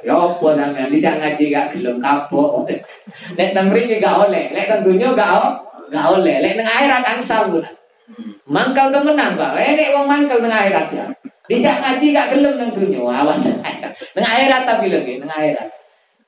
Ya 0.00 0.14
apa 0.14 0.46
sampean 0.54 0.88
dijak 0.88 1.14
ngaji 1.20 1.44
gak 1.52 1.66
gelem 1.76 2.00
kapok. 2.00 2.64
Lek 3.36 3.52
teng 3.52 3.68
mriki 3.68 4.00
gak 4.00 4.16
oleh, 4.28 4.48
lek 4.48 4.64
teng 4.72 4.80
donya 4.80 5.12
gak 5.12 5.60
gak 5.92 6.06
oleh. 6.08 6.36
Lek 6.40 6.56
nang 6.56 6.68
akhirat 6.72 7.04
angsal. 7.04 7.44
Mangkal 8.48 8.88
temenan, 8.88 9.36
Pak. 9.36 9.60
Eh 9.60 9.76
nek 9.76 9.92
wong 9.92 10.06
mangkal 10.08 10.40
nang 10.40 10.54
akhirat 10.56 10.86
ya. 10.96 11.04
Dijak 11.52 11.76
ngaji 11.84 12.06
gak 12.16 12.30
gelem 12.32 12.54
nang 12.56 12.70
dunya, 12.72 13.00
awan. 13.04 13.44
Nang 14.16 14.24
akhirat 14.24 14.62
tapi 14.64 14.88
lagi, 14.88 15.20
nang 15.20 15.28
akhirat. 15.28 15.68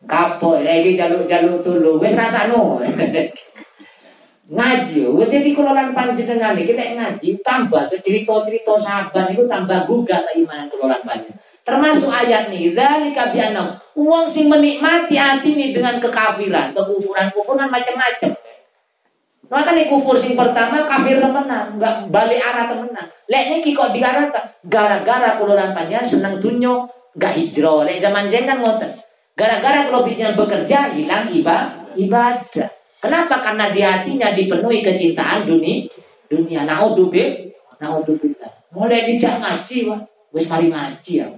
Kapok 0.04 0.60
lagi 0.60 1.00
jaluk-jaluk 1.00 1.64
tulu, 1.64 1.96
wis 1.96 2.12
rasano. 2.12 2.80
ngaji, 4.50 5.06
jadi 5.30 5.50
kelolaan 5.54 5.94
panjenengan 5.94 6.58
iki 6.58 6.74
lek 6.74 6.98
ngaji 6.98 7.38
tambah 7.46 7.86
cerita-cerita 7.86 8.74
sahabat 8.82 9.30
itu 9.30 9.46
tambah 9.46 9.86
gugah 9.86 10.26
iman 10.26 10.66
kelolaan 10.66 11.06
panjenengan. 11.06 11.38
Termasuk 11.62 12.10
ayat 12.10 12.50
nih, 12.50 12.74
dzalika 12.74 13.30
bi'annam. 13.30 13.78
Uang 13.94 14.26
sing 14.26 14.50
menikmati 14.50 15.14
hati 15.14 15.54
ini 15.54 15.70
dengan 15.70 16.02
kekafiran, 16.02 16.74
kekufuran, 16.74 17.30
kufuran 17.30 17.70
macam-macam. 17.70 18.34
Maka 19.50 19.70
nih 19.74 19.86
kufur 19.86 20.18
sing 20.18 20.34
pertama 20.34 20.86
kafir 20.86 21.22
temenan, 21.22 21.78
enggak 21.78 22.10
balik 22.10 22.42
arah 22.42 22.66
temenan. 22.70 23.06
Lek 23.30 23.54
niki 23.54 23.70
kok 23.70 23.94
diarah 23.94 24.30
gara-gara 24.66 25.38
kuluran 25.38 25.70
panjang 25.70 26.02
seneng 26.02 26.42
dunyo, 26.42 26.90
enggak 27.14 27.38
hijrah. 27.38 27.86
Lek 27.86 28.02
zaman 28.02 28.26
kan 28.26 28.58
ngoten. 28.62 28.90
Gara-gara 29.38 29.86
kalau 29.86 30.06
bekerja 30.06 30.90
hilang 30.90 31.30
ibadah. 31.30 31.94
ibadah. 31.94 32.79
Kenapa? 33.00 33.40
Karena 33.40 33.72
di 33.72 33.80
hatinya 33.80 34.36
dipenuhi 34.36 34.84
kecintaan 34.84 35.48
dunia. 35.48 35.88
Dunia. 36.28 36.68
Naudzubillah. 36.68 37.80
Naudzubillah. 37.80 38.52
Mulai 38.76 39.08
dijak 39.08 39.40
ngaji, 39.40 39.88
wah. 39.88 40.00
Wis 40.30 40.46
mari 40.46 40.70
ngaji 40.70 41.12
ya. 41.24 41.28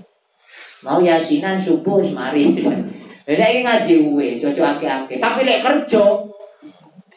Mau 0.85 1.01
yasinan 1.01 1.57
subuh 1.63 2.03
wis 2.03 2.13
mari. 2.13 2.59
Lek 3.31 3.63
ngaji 3.63 3.95
wis, 4.13 4.43
cocok 4.43 4.67
ake-ake. 4.77 5.23
Tapi 5.23 5.41
lek 5.47 5.63
kerja 5.63 6.03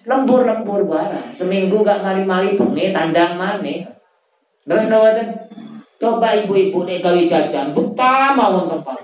lembur-lembur 0.06 0.86
barang. 0.86 1.34
Seminggu 1.34 1.82
gak 1.82 2.06
mari-mari 2.06 2.54
bengi 2.54 2.94
tandang 2.94 3.42
mana. 3.42 3.76
Terus 4.64 4.86
nawaten. 4.88 5.46
Coba 5.96 6.36
ibu-ibu 6.36 6.84
nih 6.84 7.00
kali 7.00 7.32
jajan, 7.32 7.72
betah 7.72 8.36
mau 8.36 8.68
tempat. 8.68 9.00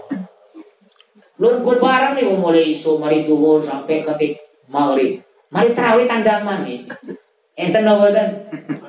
Lunggu 1.40 1.80
barang 1.80 2.20
nih 2.20 2.36
mulai 2.36 2.76
isu 2.76 3.00
mari 3.00 3.24
duhur 3.24 3.64
sampai 3.64 4.04
ketik 4.04 4.38
maghrib. 4.68 5.24
Mari 5.52 5.76
terawih 5.76 6.08
tandang 6.08 6.48
mana. 6.48 6.76
Enten 7.60 7.84
nawaten. 7.84 8.28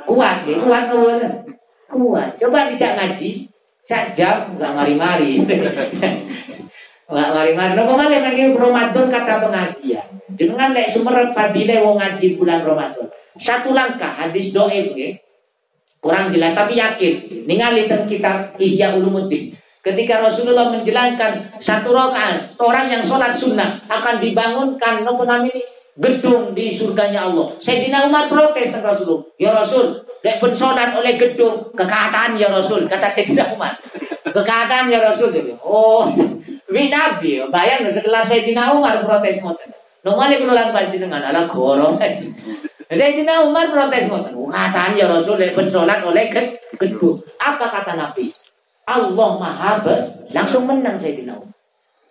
Kuat 0.06 0.46
nih, 0.46 0.62
kuat 0.62 0.84
nawaten. 0.94 1.32
Kuat. 1.90 2.38
Coba 2.38 2.70
dijak 2.70 2.94
ngaji. 2.94 3.50
Sak 3.82 4.14
jam 4.14 4.54
gak 4.54 4.72
mari-mari. 4.78 5.42
Gak 7.12 7.30
mari-mari. 7.34 7.74
Nopo 7.74 7.98
malih 7.98 8.22
lagi 8.22 8.54
Ramadan 8.54 9.10
kata 9.10 9.42
pengajian. 9.42 10.06
Dengan 10.32 10.72
lek 10.72 10.94
sumerep 10.94 11.34
fadile 11.34 11.82
wong 11.82 11.98
ngaji 11.98 12.40
bulan 12.40 12.62
Ramadan. 12.62 13.10
Satu 13.36 13.74
langkah 13.74 14.16
hadis 14.16 14.54
doa 14.54 14.70
nggih. 14.70 15.18
Kurang 15.98 16.30
jelas 16.30 16.54
tapi 16.54 16.78
yakin. 16.78 17.44
Ningali 17.44 17.90
teng 17.90 18.06
kitab 18.06 18.54
Ihya 18.56 18.96
Ulumuddin. 18.96 19.52
Ketika 19.82 20.22
Rasulullah 20.22 20.70
menjelaskan 20.70 21.58
satu 21.58 21.90
rakaat, 21.90 22.54
orang 22.62 22.86
yang 22.86 23.02
sholat 23.02 23.34
sunnah 23.34 23.82
akan 23.90 24.22
dibangunkan 24.22 25.02
nopo 25.02 25.26
namanya 25.26 25.58
gedung 25.98 26.56
di 26.56 26.72
surganya 26.72 27.28
Allah. 27.28 27.52
Sayyidina 27.60 28.08
Umar 28.08 28.32
protes 28.32 28.72
tentang 28.72 28.96
Rasulullah. 28.96 29.28
Ya 29.36 29.50
Rasul, 29.52 30.00
lek 30.24 30.40
pun 30.40 30.52
sholat 30.56 30.96
oleh 30.96 31.20
gedung 31.20 31.68
kekaataan 31.76 32.40
ya 32.40 32.48
Rasul, 32.48 32.88
kata 32.88 33.12
Sayyidina 33.12 33.52
Umar. 33.52 33.76
Kekaataan 34.24 34.88
ya 34.88 35.04
Rasul. 35.04 35.36
Oh, 35.60 36.08
Wi 36.74 36.88
Nabi, 36.88 37.44
bayang 37.52 37.84
setelah 37.92 38.24
Sayyidina 38.24 38.72
Umar 38.72 39.04
protes 39.04 39.44
ngoten. 39.44 39.68
Nomale 40.02 40.40
kula 40.40 40.72
panjenengan 40.72 41.20
ala 41.20 41.44
goro. 41.44 42.00
Sayyidina 42.88 43.44
Umar 43.44 43.68
protes 43.68 44.08
ngoten. 44.08 44.32
Kataan 44.48 44.96
ya 44.96 45.12
Rasul 45.12 45.36
lek 45.36 45.52
ben 45.52 45.68
salat 45.68 46.00
oleh 46.00 46.32
gedung. 46.80 47.20
Apa 47.36 47.68
kata 47.68 47.92
Nabi? 48.00 48.32
Allah 48.82 49.30
Maha 49.38 49.72
Bes, 49.84 50.04
langsung 50.32 50.64
menang 50.64 50.96
Sayyidina 50.96 51.36
Umar. 51.36 51.51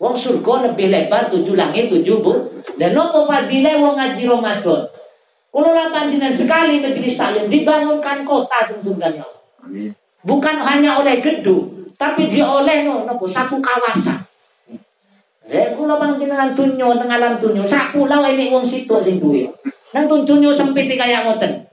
Wong 0.01 0.17
surga 0.17 0.73
lebih 0.73 0.89
lebar 0.89 1.29
tujuh 1.29 1.53
langit 1.53 1.93
tujuh 1.93 2.25
bu. 2.25 2.33
Dan 2.81 2.97
nopo 2.97 3.29
fadilah 3.29 3.77
wong 3.77 3.93
ngaji 3.93 4.23
Ramadan. 4.25 4.81
Kalau 5.51 5.91
panjenengan 5.93 6.33
sekali 6.33 6.81
majelis 6.81 7.13
taklim 7.13 7.45
dibangunkan 7.45 8.25
kota 8.25 8.65
Allah. 8.65 9.29
Bukan 10.25 10.55
hanya 10.57 10.97
oleh 10.97 11.21
gedung, 11.21 11.93
tapi 12.01 12.33
dia 12.33 12.47
oleh 12.49 12.81
no, 12.81 13.05
nopo 13.05 13.29
satu 13.29 13.61
kawasan. 13.61 14.25
Eh 15.45 15.75
kula 15.77 16.01
panjenengan 16.01 16.57
tunyo 16.57 16.97
teng 16.97 17.11
alam 17.11 17.37
tunyo, 17.37 17.61
sak 17.61 17.93
pulau 17.93 18.25
ini 18.25 18.49
wong 18.49 18.65
situ 18.65 18.95
sing 19.05 19.21
duwe. 19.21 19.45
Nang 19.93 20.07
tunyo 20.07 20.49
sempit 20.49 20.89
kaya 20.97 21.29
ngoten. 21.29 21.67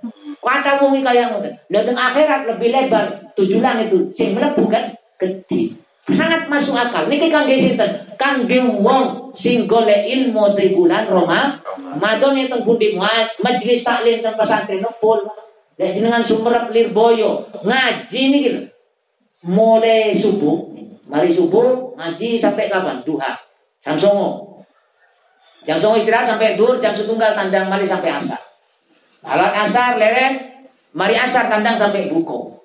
Kata 0.45 0.83
wong 0.85 1.01
kaya 1.01 1.33
ngoten. 1.33 1.55
Lah 1.73 1.87
akhirat 1.87 2.45
lebih 2.45 2.69
lebar, 2.75 3.33
tujuh 3.39 3.63
langit 3.63 3.89
itu 3.89 4.11
sing 4.13 4.37
mlebu 4.37 4.69
kan 4.69 4.93
gede. 5.17 5.88
Sangat 6.09 6.49
masuk 6.49 6.73
akal. 6.73 7.05
Niki 7.13 7.29
kangge 7.29 7.61
sinten? 7.61 8.09
Kangge 8.17 8.65
wong 8.65 9.37
sing 9.37 9.69
golek 9.69 10.09
ilmu 10.09 10.57
di 10.57 10.73
bulan 10.73 11.05
Roma. 11.05 11.61
Madon 12.01 12.37
teng 12.37 12.65
pundi 12.65 12.97
majelis 12.97 13.85
taklim 13.85 14.25
teng 14.25 14.33
pesantren 14.33 14.85
full. 14.97 15.21
Lek 15.79 15.95
jenengan 15.95 16.25
sumerep 16.25 16.75
Lirboyo 16.75 17.47
ngaji 17.63 18.21
niki 18.35 18.51
mulai 19.47 20.11
subuh, 20.11 20.75
mari 21.07 21.31
subuh 21.31 21.95
ngaji 21.95 22.35
sampai 22.35 22.67
kapan? 22.67 23.05
Duha. 23.07 23.39
Jam 23.79 23.95
songo. 23.95 24.59
Jam 25.63 25.79
songo 25.79 26.01
istirahat 26.01 26.27
sampai 26.27 26.59
dur, 26.59 26.83
jam 26.83 26.97
setunggal 26.97 27.37
tandang 27.37 27.71
mari 27.71 27.87
sampai 27.87 28.11
asar. 28.11 28.41
Alat 29.23 29.55
asar 29.55 30.01
leren, 30.01 30.67
mari 30.97 31.15
asar 31.15 31.47
tandang 31.47 31.79
sampai 31.79 32.11
buko. 32.11 32.59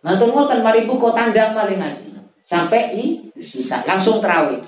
Nonton 0.00 0.32
ngoten 0.32 0.64
mari 0.64 0.88
buko 0.88 1.12
tandang 1.12 1.52
mari 1.52 1.76
ngaji. 1.76 2.09
Sampai 2.46 2.96
i 2.96 3.04
bisa 3.34 3.82
langsung 3.86 4.18
terawih. 4.18 4.60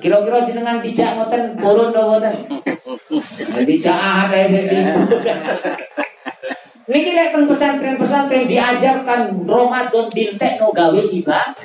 Kira-kira 0.00 0.48
jenengan 0.48 0.80
dijak 0.80 1.16
ngoten 1.16 1.60
turun 1.60 1.92
do 1.92 2.02
ngoten. 2.08 2.34
Dijak 3.68 3.96
ah 3.96 4.32
kayak 4.32 4.48
Niki 6.84 7.16
lek 7.16 7.32
teng 7.32 7.48
pesantren-pesantren 7.48 8.44
diajarkan 8.44 9.48
Ramadan 9.48 10.04
dintekno 10.12 10.68
gawe 10.68 11.00
ibadah. 11.00 11.56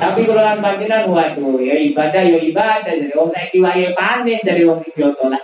Tapi 0.00 0.20
kalau 0.26 0.42
lan 0.42 0.58
panjenengan 0.58 1.06
waduh 1.06 1.60
ya 1.62 1.78
ibadah 1.78 2.22
ya 2.24 2.38
ibadah 2.40 2.88
jadi 2.88 3.14
wong 3.14 3.30
saiki 3.30 3.62
wae 3.62 3.94
panen 3.94 4.42
dari 4.42 4.66
wong 4.66 4.82
iki 4.82 5.06
lah. 5.06 5.42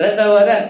Terus 0.00 0.16
boten. 0.16 0.62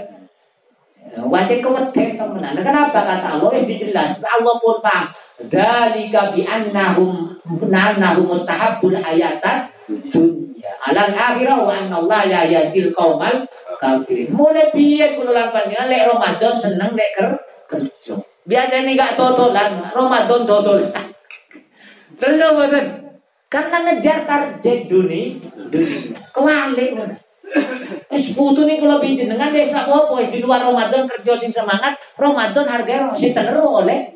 Wajib 1.31 1.59
keweden 1.63 2.19
temenan. 2.19 2.59
Kenapa 2.59 3.07
kata 3.07 3.39
Allah? 3.39 3.51
Eh 3.55 3.63
dijelas. 3.63 4.19
Allah 4.19 4.55
pun 4.59 4.83
paham. 4.83 5.15
Dalika 5.37 6.33
bi 6.33 6.49
annahum 6.49 7.37
annahum 7.69 8.25
mustahabbul 8.33 8.97
hayatan 8.97 9.69
dunya. 9.85 10.73
Alal 10.89 11.13
akhirah 11.13 11.59
wa 11.61 11.73
anna 11.77 12.01
Allah 12.01 12.21
ya 12.25 12.41
yatil 12.49 12.89
qaumal 12.97 13.45
kafirin. 13.77 14.33
Mulai 14.33 14.73
piye 14.73 15.21
kula 15.21 15.37
lan 15.37 15.49
panjenengan 15.53 15.93
lek 15.93 16.03
Ramadan 16.09 16.55
seneng 16.57 16.97
lek 16.97 17.11
ker 17.13 17.29
kerja. 17.69 18.17
Biasanya 18.47 18.89
enggak 18.89 19.13
totolan, 19.19 19.93
Ramadan 19.93 20.41
totolan. 20.49 21.07
Terus 22.17 22.37
Ramadan 22.41 22.85
karena 23.53 23.77
ngejar 23.85 24.19
target 24.25 24.89
dunia, 24.89 25.37
dunia. 25.69 26.17
Kewalik 26.33 26.91
Es 28.11 28.27
butuh 28.35 28.67
nih 28.67 28.83
kalau 28.83 28.99
dengan 28.99 29.55
dia 29.55 29.71
tak 29.71 29.87
apa 29.87 30.19
di 30.33 30.43
luar 30.43 30.67
Ramadan 30.67 31.07
kerja 31.07 31.39
sing 31.39 31.55
semangat, 31.55 31.95
Ramadan 32.19 32.67
harganya 32.67 33.15
masih 33.15 33.31
teneru 33.31 33.71
oleh 33.71 34.16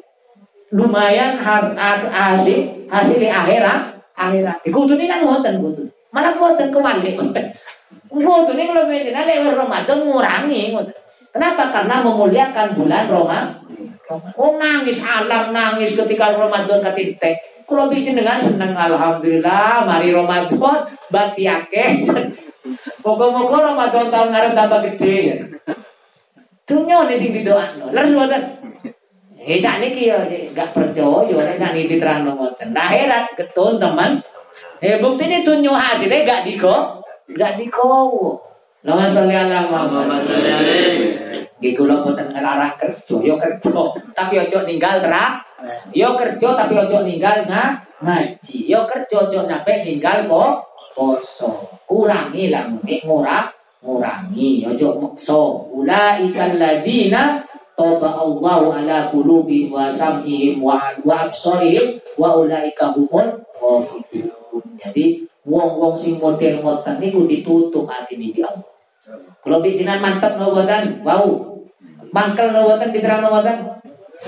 lumayan 0.71 1.39
har, 1.43 1.75
hasil 1.77 2.87
hasil 2.87 3.19
akhirat 3.19 4.01
akhirat. 4.15 4.59
Kudu 4.67 4.95
ini 4.99 5.11
kan 5.11 5.27
ngoten 5.27 5.59
kudu. 5.59 5.85
Mana 6.11 6.35
buatan 6.39 6.71
kembali. 6.71 7.15
Kudu 8.11 8.51
ini 8.55 8.63
kalau 8.71 8.85
beda 8.87 9.21
lewat 9.27 9.55
Ramadan 9.59 9.99
ngurangi. 10.07 10.63
Kenapa? 11.31 11.71
Karena 11.71 12.03
memuliakan 12.03 12.75
bulan 12.75 13.07
Roma. 13.07 13.41
Oh 14.35 14.59
nangis 14.59 14.99
alam 14.99 15.55
nangis 15.55 15.95
ketika 15.95 16.35
Ramadan 16.35 16.83
ketintek. 16.83 17.63
Kalau 17.63 17.87
bikin 17.87 18.19
dengan 18.19 18.35
senang 18.43 18.75
Alhamdulillah 18.75 19.87
mari 19.87 20.11
Ramadan 20.11 20.91
batiake. 21.07 22.03
Moga-moga 23.07 23.73
Ramadan 23.73 24.11
tahun 24.11 24.29
ngarep 24.35 24.53
tambah 24.59 24.81
gede. 24.91 25.19
Dunia 26.67 27.07
nih 27.07 27.17
sing 27.19 27.31
didoakno. 27.35 27.95
Leres 27.95 28.15
mboten? 28.15 28.60
Eh 29.41 29.57
sakniki 29.57 30.13
ya 30.13 30.21
gak 30.53 30.77
percaya 30.77 31.33
nek 31.33 31.57
sakniki 31.57 31.97
diterangno 31.97 32.37
ngoten. 32.37 32.77
Akhirat 32.77 33.33
ketun 33.41 33.81
teman. 33.81 34.21
Eh 34.85 35.01
bukti 35.01 35.25
ini 35.25 35.41
tunjuk 35.41 35.73
hasilnya 35.73 36.29
gak 36.29 36.45
diko, 36.45 37.01
gak 37.33 37.57
diko. 37.57 38.37
Nama 38.85 39.09
sholli 39.09 39.33
ala 39.33 39.65
Muhammad. 39.69 40.29
Nggih 41.61 41.73
kula 41.77 42.01
boten 42.01 42.33
ngelarang 42.33 42.73
kerja, 42.81 43.17
yo 43.21 43.37
kerja, 43.37 43.81
tapi 44.17 44.41
ojo 44.41 44.65
ninggal 44.65 45.05
terak. 45.05 45.45
Yo 45.93 46.17
kerja 46.17 46.57
tapi 46.57 46.73
ojo 46.77 47.05
ninggal 47.05 47.45
nga, 47.45 47.85
ngaji. 48.01 48.65
Yo 48.65 48.89
kerja 48.89 49.29
ojo 49.29 49.45
sampai 49.45 49.85
ninggal 49.85 50.25
kok 50.25 50.53
poso. 50.97 51.81
Kurangi 51.85 52.49
lah 52.49 52.65
mungkin 52.73 53.05
ngurang, 53.05 53.53
ngurangi 53.85 54.65
ojo 54.73 54.89
makso. 54.97 55.69
Ulaikal 55.77 56.57
ladina 56.57 57.45
Toba 57.81 58.13
Allahu 58.13 58.77
ala 58.77 59.09
qulubi 59.09 59.73
wa 59.73 59.89
sam'ihim 59.89 60.61
wa 60.61 60.93
wa 61.01 61.25
absarihim 61.25 61.97
wa 62.21 62.37
ulaika 62.37 62.93
humul. 62.93 63.41
Jadi 64.77 65.25
wong-wong 65.49 65.97
sing 65.97 66.21
model 66.21 66.61
ngoten 66.61 67.01
niku 67.01 67.25
ditutup 67.25 67.89
hati 67.89 68.21
di 68.21 68.45
Allah. 68.45 68.69
Kalau 69.41 69.65
bikinan 69.65 70.05
mantap 70.05 70.37
no 70.37 70.53
boten, 70.53 71.01
bau. 71.01 71.65
Mangkel 72.13 72.53
no 72.53 72.69
boten 72.69 72.93
diterang 72.93 73.25
no 73.25 73.33
boten. 73.33 73.57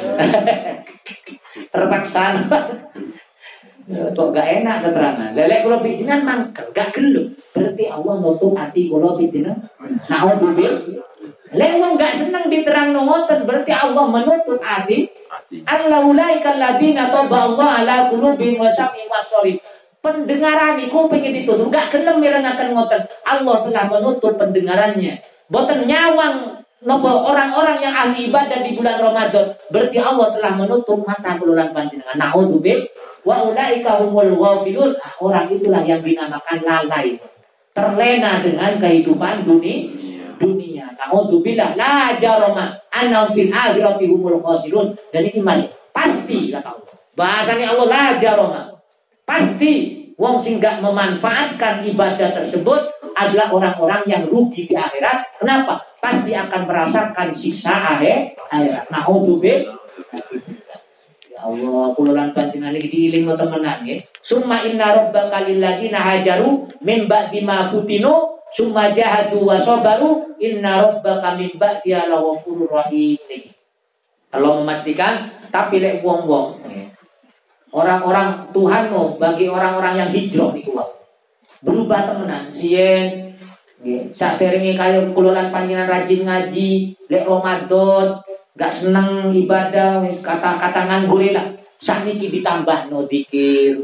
Terpaksa. 1.76 2.48
Kok 3.90 4.28
gak 4.30 4.62
enak 4.62 4.86
keterangan. 4.86 5.30
Lelek 5.34 5.66
kalau 5.66 5.78
bikinan 5.82 6.22
mangkel, 6.22 6.70
gak 6.70 6.94
gelup. 6.94 7.34
Berarti 7.50 7.84
Allah 7.90 8.14
nutup 8.22 8.54
hati 8.54 8.86
kalau 8.86 9.18
bikinan. 9.18 9.58
Nah, 10.06 10.20
mobil 10.38 11.02
Lewat 11.52 12.00
gak 12.00 12.16
senang 12.16 12.48
diterang 12.48 12.96
ngoten 12.96 13.44
berarti 13.44 13.76
Allah 13.76 14.08
menutup 14.08 14.56
hati. 14.64 15.04
Allah 15.68 16.00
ulaika 16.00 16.56
alladziina 16.56 17.12
taba 17.12 17.52
Allah 17.52 17.68
ala 17.84 17.96
qulubihim 18.08 18.56
wa 18.56 18.72
sam'ihim 18.72 19.08
wa 19.12 19.20
Pendengaran 20.02 20.82
iku 20.82 21.06
pengen 21.06 21.30
ditutup, 21.30 21.70
gak 21.70 21.92
gelem 21.92 22.18
mirengaken 22.18 22.74
ngoten. 22.74 23.04
Allah 23.22 23.56
telah 23.68 23.84
menutup 23.86 24.34
pendengarannya. 24.34 25.20
Boten 25.52 25.84
nyawang 25.84 26.61
nopo 26.82 27.10
orang-orang 27.10 27.78
yang 27.78 27.94
ahli 27.94 28.30
ibadah 28.30 28.58
di 28.62 28.74
bulan 28.74 28.98
Ramadan. 28.98 29.54
Berarti 29.70 29.98
Allah 30.02 30.28
telah 30.34 30.52
menutup 30.58 31.02
mata 31.06 31.38
keluran 31.38 31.70
panjenengan. 31.70 32.18
Naudzubil 32.18 32.86
wa 33.22 33.46
ulaika 33.46 34.02
humul 34.02 34.34
ghafilun. 34.34 34.98
Ah, 34.98 35.14
orang 35.22 35.46
itulah 35.50 35.82
yang 35.86 36.02
dinamakan 36.02 36.58
lalai. 36.62 37.18
Terlena 37.72 38.44
dengan 38.44 38.76
kehidupan 38.76 39.48
dunia 39.48 40.02
dunia. 40.42 40.90
Naudzubillah 40.98 41.78
la 41.78 42.18
jarama 42.18 42.74
annahum 42.90 43.30
fil 43.38 43.54
akhirati 43.54 44.10
humul 44.10 44.42
khasirun. 44.42 44.98
Dan 45.14 45.30
ini 45.30 45.38
masih 45.38 45.70
pasti 45.94 46.50
kata 46.50 46.74
Allah. 46.74 46.94
Bahasanya 47.14 47.66
Allah 47.78 47.86
la 47.86 48.04
jarama. 48.18 48.62
Pasti 49.22 50.02
wong 50.18 50.42
sing 50.42 50.58
gak 50.58 50.82
memanfaatkan 50.82 51.86
ibadah 51.86 52.42
tersebut 52.42 52.90
adalah 53.28 53.52
orang-orang 53.52 54.02
yang 54.08 54.22
rugi 54.26 54.66
di 54.66 54.74
akhirat. 54.74 55.38
Kenapa? 55.38 55.82
Pasti 56.02 56.34
akan 56.34 56.62
merasakan 56.66 57.28
siksa 57.36 57.98
akhir 57.98 58.34
akhirat. 58.50 58.90
Naudzubillah. 58.90 59.78
Ya 61.30 61.40
Allah, 61.46 61.84
kululan 61.94 62.34
panjenengan 62.34 62.76
iki 62.76 62.88
diiling 62.90 63.30
temenan 63.34 63.86
nggih. 63.86 64.02
Summa 64.22 64.66
inna 64.66 64.94
rabbaka 64.94 65.46
lil 65.46 65.58
ladina 65.62 65.98
hajaru 66.02 66.68
min 66.82 67.06
ba'di 67.06 67.42
ma 67.42 67.70
futinu 67.72 68.32
Summa 68.52 68.92
jahadu 68.92 69.48
wa 69.48 69.56
sabaru 69.56 70.36
inna 70.36 70.84
rabbaka 70.84 71.40
min 71.40 71.56
ba'diha 71.56 72.04
laghafurur 72.04 72.68
rahim. 72.68 73.16
Allah 74.28 74.52
memastikan 74.60 75.40
tapi 75.48 75.80
lek 75.80 76.04
wong-wong 76.04 76.60
orang-orang 77.72 78.52
Tuhanmu 78.52 79.16
bagi 79.16 79.48
orang-orang 79.48 79.94
yang 80.04 80.10
hijrah 80.12 80.52
niku 80.52 80.76
wae. 80.76 81.01
Berubah 81.62 82.10
temenan 82.10 82.50
sien 82.50 83.34
nggih. 83.82 84.14
Sakderenge 84.14 84.78
kaya 84.78 85.10
kulolan 85.10 85.50
panjenengan 85.50 85.90
rajin 85.90 86.22
ngaji, 86.26 86.70
lek 87.10 87.26
Ramadan 87.26 88.22
gak 88.54 88.74
seneng 88.74 89.34
ibadah 89.34 90.02
kata-kata 90.22 90.80
nganggur 90.86 91.22
lah. 91.34 91.50
Sakniki 91.82 92.30
ditambah 92.30 92.90
no 92.94 93.10
dikir. 93.10 93.82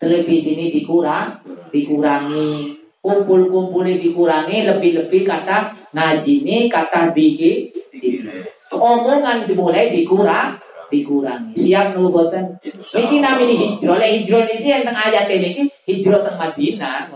Televisi 0.00 0.56
ini 0.56 0.68
dikurang, 0.68 1.40
dikurangi 1.72 2.76
kumpul-kumpulnya 3.04 4.00
dikurangi 4.00 4.64
lebih-lebih 4.64 5.28
kata 5.28 5.76
ngaji 5.92 6.34
ini 6.40 6.56
kata 6.72 7.12
diki 7.12 7.68
omongan 8.72 9.44
dimulai 9.44 9.92
dikurang 9.92 10.56
dikurangi. 10.94 11.58
Siap 11.58 11.98
nubuatan 11.98 12.62
ini 12.62 13.16
namanya 13.18 13.54
hijrah. 13.58 13.96
Lek 13.98 14.10
hijrah 14.22 14.42
sih 14.54 14.70
yang 14.70 14.86
ayat 14.86 15.26
ini 15.26 15.66
hijrah 15.90 16.22
ke 16.22 16.30
Madinah 16.38 17.10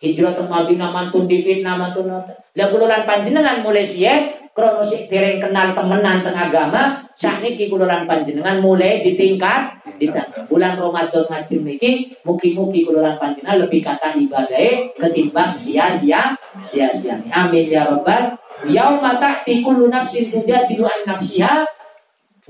hijrah 0.00 0.32
ke 0.32 0.44
Madinah 0.48 0.90
mantun 0.90 1.28
di 1.28 1.44
fitnah 1.44 1.76
mantun 1.76 2.08
lah 2.08 2.66
kululan 2.72 3.04
panjenengan 3.04 3.60
mulai 3.60 3.84
siap 3.84 4.50
krono 4.56 4.80
sik 4.80 5.12
dereng 5.12 5.38
kenal 5.38 5.76
temenan 5.76 6.24
teng 6.24 6.34
agama 6.34 7.04
sakniki 7.14 7.68
kula 7.68 7.84
lan 7.86 8.08
panjenengan 8.08 8.64
mulai 8.64 9.04
ditingkat 9.04 9.78
di 10.00 10.08
bulan 10.48 10.80
Ramadan 10.80 11.28
ngaji 11.28 11.54
niki 11.62 11.90
mugi-mugi 12.24 12.88
kula 12.88 13.04
lan 13.04 13.16
panjenengan 13.20 13.60
lebih 13.60 13.84
kata 13.84 14.16
ibadah 14.16 14.96
ketimbang 14.96 15.60
sia-sia 15.60 16.34
sia-sia 16.64 17.20
amin 17.30 17.68
ya 17.68 17.86
rabbal 17.92 18.40
yauma 18.66 19.20
ta'ti 19.20 19.60
kullu 19.60 19.92
nafsin 19.92 20.32
tujadilu 20.32 20.88
an 20.88 21.00
nafsiha 21.06 21.68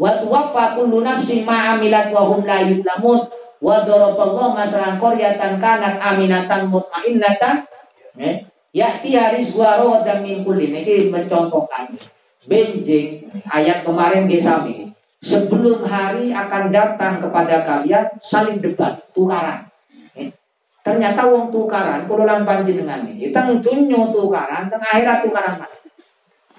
wa 0.01 0.17
tuwaffa 0.17 0.81
kullu 0.81 1.05
nafsin 1.05 1.45
ma 1.45 1.77
amilat 1.77 2.09
wa 2.09 2.25
hum 2.33 2.41
la 2.49 2.65
yuzlamun. 2.65 3.29
Wa 3.61 3.85
daraballahu 3.85 4.57
masalan 4.57 4.97
qaryatan 4.97 5.61
kanat 5.61 6.01
aminatan 6.01 6.73
mutmainnatan. 6.73 7.69
Eh? 8.17 8.49
Ya 8.73 8.97
tiaris 9.05 9.53
guaro 9.53 10.01
dan 10.01 10.25
mingkulin 10.25 10.73
ini 10.73 11.13
mencontohkan 11.13 11.93
benjing 12.49 13.29
ayat 13.53 13.85
kemarin 13.85 14.25
di 14.25 14.41
sami. 14.41 14.89
Sebelum 15.21 15.85
hari 15.85 16.33
akan 16.33 16.73
datang 16.73 17.21
kepada 17.21 17.61
kalian 17.61 18.09
saling 18.25 18.65
debat 18.65 18.97
tukaran. 19.13 19.69
Eh, 20.17 20.33
ternyata 20.81 21.29
wong 21.29 21.53
tukaran 21.53 22.09
kululan 22.09 22.49
panjenengan 22.49 23.05
ini 23.05 23.29
teng 23.29 23.61
dunyo 23.61 24.09
tukaran 24.17 24.73
teng 24.73 24.81
akhirat 24.81 25.21
tukaran 25.29 25.61
mana 25.61 25.80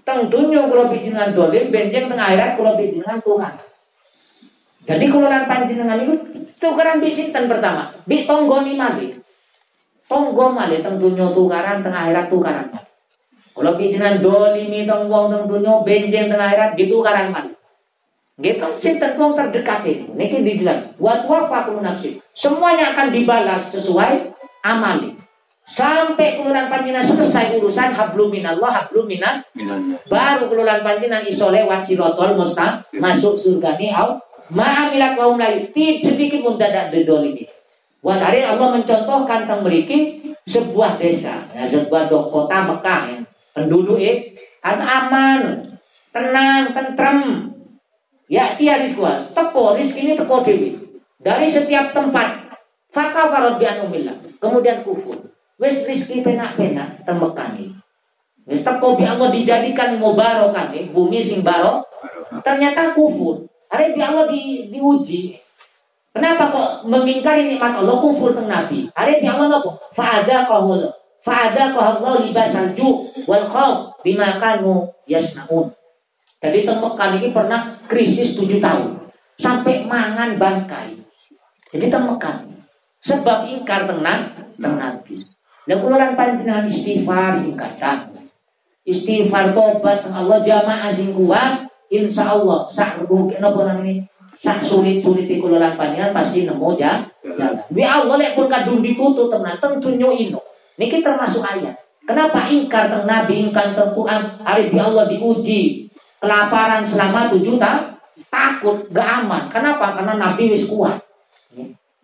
teng 0.04 0.30
dunyo 0.32 0.68
kulo 0.68 0.90
panjenengan 0.90 1.34
dolim 1.34 1.70
benjing 1.70 2.06
teng 2.10 2.20
akhirat 2.20 2.58
kulo 2.58 2.78
panjenengan 2.78 3.20
tukaran 3.22 3.66
jadi 4.82 5.06
kululan 5.14 5.44
panjenengan 5.46 6.00
itu 6.02 6.14
tukaran 6.58 6.98
bisinten 7.00 7.46
pertama 7.46 7.94
bi 8.10 8.26
tonggoni 8.26 8.74
mali 8.74 9.22
Tonggo 10.12 10.52
malih 10.52 10.84
teng 10.84 11.00
dunya 11.00 11.32
tukaran 11.32 11.80
teng 11.80 11.96
akhirat 11.96 12.28
tukaran. 12.28 12.68
Kalau 13.56 13.80
pijinan 13.80 14.20
dolimi 14.20 14.84
tong 14.84 15.08
wong 15.08 15.48
dunia 15.48 15.80
benjeng 15.88 16.28
tengah 16.28 16.52
akhirat 16.52 16.76
gitu 16.76 17.00
karan 17.00 17.32
mati. 17.32 17.56
Gitu 18.36 18.68
cinta 18.84 19.16
wong 19.16 19.40
terdekat 19.40 19.88
ini. 19.88 20.12
Niki 20.12 20.44
dibilang 20.44 21.00
wa 21.00 21.24
tuwaffaqun 21.24 21.80
nafsi. 21.80 22.20
Semuanya 22.36 22.92
akan 22.92 23.08
dibalas 23.16 23.72
sesuai 23.72 24.36
amali. 24.68 25.16
Sampai 25.72 26.36
kelulan 26.36 26.68
panjinan 26.68 27.00
selesai 27.00 27.56
urusan 27.56 27.96
hablum 27.96 28.28
minallah 28.28 28.84
hablum 28.84 29.08
minan 29.08 29.40
baru 30.12 30.52
kelulan 30.52 30.84
panjinan 30.84 31.24
iso 31.24 31.48
lewat 31.48 31.88
sirotol 31.88 32.36
musta 32.36 32.84
masuk 32.92 33.40
surga 33.40 33.80
ni 33.80 33.88
au 33.88 34.20
ma'amilat 34.52 35.16
kaum 35.16 35.40
lain 35.40 35.72
sedikit 35.72 36.44
pun 36.44 36.60
tidak 36.60 36.92
didolimi. 36.92 37.48
Waktu 38.04 38.44
Allah 38.44 38.68
mencontohkan 38.76 39.46
tentang 39.46 39.62
memiliki 39.62 40.20
sebuah 40.50 40.98
desa, 40.98 41.48
ya, 41.54 41.70
sebuah 41.70 42.10
kota 42.10 42.58
Mekah 42.66 43.02
ya 43.14 43.18
penduduk 43.56 44.00
eh 44.00 44.36
ada 44.62 44.86
aman, 44.86 45.40
tenang, 46.14 46.72
tentrem. 46.76 47.20
Ya 48.32 48.56
tiar 48.56 48.88
rizkuan. 48.88 49.36
Teko 49.36 49.76
rizki 49.76 50.08
ini 50.08 50.16
teko 50.16 50.40
dewi. 50.40 50.80
Dari 51.20 51.52
setiap 51.52 51.92
tempat. 51.92 52.48
Fakal 52.96 53.28
farod 53.28 53.56
bianumillah. 53.60 54.40
Kemudian 54.40 54.88
kufur. 54.88 55.36
Wes 55.58 55.84
rizki 55.88 56.22
penak-penak 56.22 57.04
temekani. 57.04 57.76
Wes 58.48 58.62
teko 58.62 58.96
bi 58.96 59.04
Allah 59.04 59.30
dijadikan 59.34 59.98
mubarokah 59.98 60.72
eh, 60.72 60.88
bumi 60.90 61.24
sing 61.26 61.42
barok. 61.42 61.88
Ternyata 62.42 62.96
kufur. 62.96 63.48
Hari 63.72 63.96
bi 63.96 64.02
Allah 64.04 64.28
di, 64.32 64.68
diuji. 64.72 65.36
Kenapa 66.12 66.52
kok 66.52 66.70
mengingkari 66.92 67.48
nikmat 67.48 67.80
Allah 67.80 67.96
kufur 68.04 68.36
teng 68.36 68.52
Nabi? 68.52 68.92
Hari 68.92 69.24
bi 69.24 69.28
Allah 69.28 69.48
nopo? 69.48 69.80
Kahul 69.96 70.92
Fa'adaqah 71.22 72.02
Allah 72.02 72.26
libasal 72.26 72.74
ju' 72.74 73.14
wal 73.30 73.46
khawf 73.46 74.02
bima 74.02 74.42
kanu 74.42 74.90
yasnaun. 75.06 75.70
Jadi 76.42 76.66
temekan 76.66 77.22
ini 77.22 77.30
pernah 77.30 77.78
krisis 77.86 78.34
tujuh 78.34 78.58
tahun. 78.58 78.98
Sampai 79.38 79.86
mangan 79.86 80.42
bangkai. 80.42 80.98
Jadi 81.70 81.86
temekan. 81.94 82.66
Sebab 83.06 83.46
ingkar 83.46 83.86
tenang 83.86 84.34
Nabi. 84.58 85.22
Dan 85.70 85.78
kuluran 85.82 86.18
panjenengan 86.18 86.66
istighfar 86.66 87.38
sing 87.38 87.54
kata. 87.54 88.10
Istighfar 88.86 89.54
tobat 89.54 90.06
Allah 90.10 90.42
jamaah 90.42 90.90
sing 90.90 91.14
kuat. 91.14 91.70
Insya 91.92 92.40
Allah 92.40 92.72
sak 92.72 93.04
rugi 93.04 93.36
napa 93.36 93.68
namanya 93.68 94.08
sak 94.40 94.64
sulit-sulit 94.64 95.28
kuluran 95.28 95.76
panjenengan 95.76 96.16
pasti 96.16 96.48
nemu 96.48 96.70
jalan. 96.80 97.54
Wi 97.70 97.84
Allah 97.86 98.16
lek 98.18 98.34
pun 98.34 98.48
kadung 98.50 98.80
dikutu 98.82 99.30
tenan 99.30 99.60
tentu 99.60 99.92
ino. 99.94 100.40
Niki 100.80 101.04
termasuk 101.06 101.46
ayat. 101.46 101.78
Kenapa 102.02 102.50
ingkar 102.50 102.90
tentang 102.90 103.06
Nabi, 103.06 103.46
ingkar 103.46 103.72
tentang 103.72 103.94
Quran, 103.94 104.22
hari 104.42 104.74
di 104.74 104.78
Allah 104.82 105.06
diuji. 105.06 105.86
Kelaparan 106.18 106.86
selama 106.86 107.30
tujuh 107.30 107.62
tahun, 107.62 107.98
takut, 108.30 108.90
gak 108.90 109.26
aman. 109.26 109.50
Kenapa? 109.50 109.98
Karena 109.98 110.18
Nabi 110.18 110.54
wis 110.54 110.66
kuat. 110.66 111.02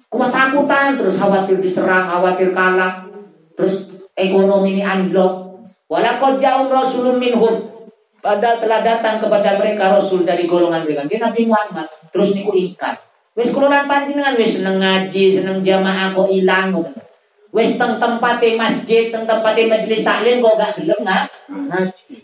Kuat 0.08 0.30
takutan, 0.32 0.98
terus 0.98 1.18
khawatir 1.18 1.60
diserang, 1.62 2.08
khawatir 2.08 2.54
kalah. 2.54 3.07
Terus 3.58 3.90
ekonomi 4.14 4.78
ini 4.78 4.84
anjlok. 4.86 5.66
Walakot 5.90 6.38
jauh 6.38 6.70
rasulun 6.70 7.18
minhum. 7.18 7.78
Padahal 8.18 8.60
telah 8.60 8.82
datang 8.82 9.24
kepada 9.24 9.56
mereka 9.56 9.94
Rasul 9.94 10.26
dari 10.26 10.50
golongan 10.50 10.84
mereka. 10.84 11.06
Dia 11.06 11.22
Nabi 11.22 11.48
Muhammad. 11.48 11.88
Terus 12.12 12.34
niku 12.34 12.52
ingkar. 12.54 13.00
Wis 13.38 13.54
kuluran 13.54 13.86
panjenengan 13.86 14.34
wis 14.34 14.58
seneng 14.58 14.82
ngaji, 14.82 15.38
seneng 15.38 15.62
jamaah 15.62 16.18
kok 16.18 16.30
ilang. 16.34 16.74
Wis 17.54 17.78
teng 17.78 18.02
tempate 18.02 18.58
masjid, 18.58 19.14
teng 19.14 19.30
tempate 19.30 19.70
majelis 19.70 20.02
taklim 20.02 20.42
kok 20.42 20.58
gak 20.58 20.74
gelem 20.82 21.00
ngaji. 21.06 22.18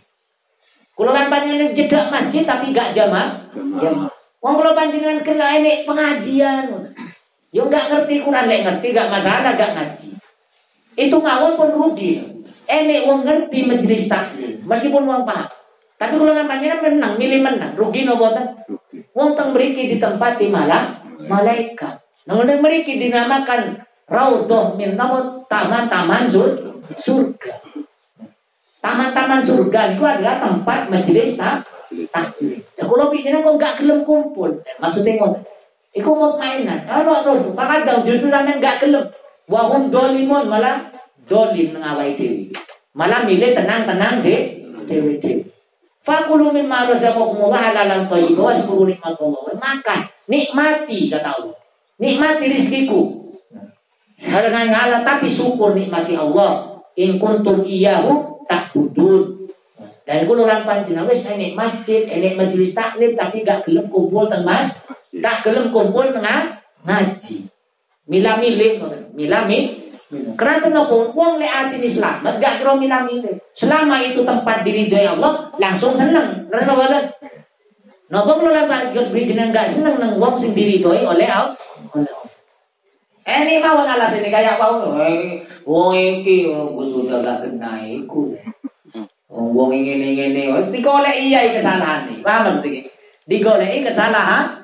Kulo 0.93 1.09
kan 1.09 1.25
panjenengan 1.29 1.73
jedak 1.73 2.09
masjid 2.09 2.45
tapi 2.45 2.73
gak 2.73 2.93
jamaah. 2.93 3.49
Jamaah. 3.53 4.13
Wong 4.41 4.53
kulo 4.57 4.73
panjenengan 4.73 5.21
kena 5.21 5.57
ini 5.61 5.85
pengajian. 5.85 6.93
Yo 7.53 7.69
gak 7.69 7.93
ngerti 7.93 8.25
Quran 8.25 8.49
lek 8.49 8.61
ngerti 8.65 8.87
gak 8.93 9.09
masalah 9.13 9.53
gak 9.53 9.73
ngaji. 9.77 10.12
Itu 10.93 11.17
ngawon 11.19 11.57
pun 11.57 11.69
rugi. 11.73 12.21
Enek 12.63 13.05
wong 13.09 13.27
ngerti 13.27 13.59
majelis 13.67 14.07
taklim, 14.07 14.63
meskipun 14.63 15.03
wong 15.03 15.27
paham. 15.27 15.51
Tapi 15.99 16.15
kalau 16.15 16.31
kan 16.31 16.47
panjenengan 16.47 16.79
menang, 16.83 17.13
milih 17.19 17.39
menang, 17.43 17.71
rugi 17.75 18.07
no 18.07 18.15
boten. 18.15 18.59
Wong 19.13 19.35
teng 19.35 19.51
mriki 19.51 19.93
ditempati 19.93 20.47
malah 20.47 21.03
malaikat. 21.27 22.01
Nang 22.23 22.39
mriki 22.43 22.97
dinamakan 22.97 23.83
Raudhah 24.07 24.75
min 24.75 24.99
taman-taman 25.47 26.27
surga. 26.27 27.53
Taman-taman 28.83 29.39
surga 29.39 29.95
itu 29.95 30.03
adalah 30.03 30.43
tempat 30.43 30.91
majelis 30.91 31.39
taklim. 31.39 32.59
Ya 32.75 32.83
kalau 32.83 33.07
pikiran 33.07 33.45
kok 33.45 33.55
gak 33.55 33.75
gelem 33.79 34.03
kumpul, 34.03 34.59
maksudnya 34.81 35.23
ngono. 35.23 35.39
Iku 35.93 36.09
mau 36.09 36.35
mainan. 36.35 36.83
Kalau 36.89 37.21
terus, 37.21 37.53
maka 37.53 37.85
justru 38.03 38.27
sampean 38.27 38.59
gak 38.59 38.83
gelem. 38.83 39.07
Wahum 39.51 39.91
dolimun 39.91 40.47
malah 40.47 40.91
dolim 41.27 41.75
nang 41.75 41.95
awake 41.95 42.51
Malah 42.93 43.25
milih 43.25 43.57
tenang-tenang 43.57 44.21
deh 44.21 44.41
dewi-dewi. 44.85 45.49
Fakulu 46.03 46.51
min 46.51 46.67
ma 46.67 46.85
razaqakumullah 46.85 47.71
halalan 47.71 48.11
thayyiban 48.11 48.53
waskuru 48.53 48.85
nikmatullah. 48.85 49.55
Makan, 49.55 49.99
nikmati 50.27 51.07
kata 51.09 51.29
Allah. 51.39 51.57
Nikmati 51.97 52.45
rizkiku. 52.51 53.23
Dengan 54.19 54.67
ngalah 54.69 55.01
tapi 55.07 55.31
syukur 55.31 55.73
nikmati 55.73 56.13
Allah. 56.13 56.83
In 56.99 57.17
kuntum 57.17 57.65
iyahu 57.65 58.33
budun. 58.73 59.47
Dan 60.03 60.27
kulo 60.27 60.43
lan 60.43 60.67
panjenengan 60.67 61.07
wis 61.07 61.23
enek 61.23 61.55
masjid, 61.55 62.03
enek 62.09 62.35
majelis 62.35 62.75
taklim 62.75 63.15
tapi 63.15 63.47
gak 63.47 63.63
gelem 63.63 63.87
kumpul 63.87 64.27
teng 64.27 64.43
mas, 64.43 64.67
gak 65.15 65.47
gelem 65.47 65.71
kumpul 65.71 66.11
tengah 66.11 66.59
ngaji. 66.83 67.47
Mila 68.11 68.35
milih 68.43 68.83
milih. 69.13 69.83
Karena 70.37 70.61
kenapa 70.61 70.93
wong 70.93 71.41
lek 71.41 71.49
atine 71.49 71.89
selamat 71.89 72.37
gak 72.37 72.61
kira 72.61 72.73
mila 72.77 73.01
milih. 73.01 73.33
Selama 73.57 73.97
itu 74.05 74.21
tempat 74.21 74.61
diri 74.61 74.85
doa 74.85 75.17
Allah 75.17 75.33
langsung 75.57 75.97
seneng. 75.97 76.49
Terus 76.53 76.69
boten? 76.69 77.05
Napa 78.13 78.37
kula 78.37 78.69
lan 78.69 78.69
panjenengan 78.69 79.49
gak 79.49 79.73
seneng 79.73 79.97
nang 79.97 80.21
wong 80.21 80.37
sing 80.37 80.53
diridhoi 80.53 81.01
oleh 81.01 81.25
Allah. 81.25 81.57
Ini 83.23 83.63
mau 83.63 83.81
alas 83.81 84.13
ini 84.19 84.29
kayak 84.29 84.59
mau 84.59 84.99
eh, 84.99 85.41
wong 85.63 85.95
iki 85.95 86.45
aku 86.45 86.81
sudah 86.93 87.23
gak 87.25 87.47
kena 87.47 87.81
iku. 87.81 88.37
Wong 89.33 89.73
ini 89.73 89.97
ini 89.97 90.29
ini, 90.29 90.43
digolek 90.69 91.17
iya 91.17 91.49
kesalahan 91.57 92.05
nih, 92.05 92.21
paham 92.21 92.61
iki? 92.61 92.85
Digolek 93.25 93.81
kesalahan. 93.89 94.61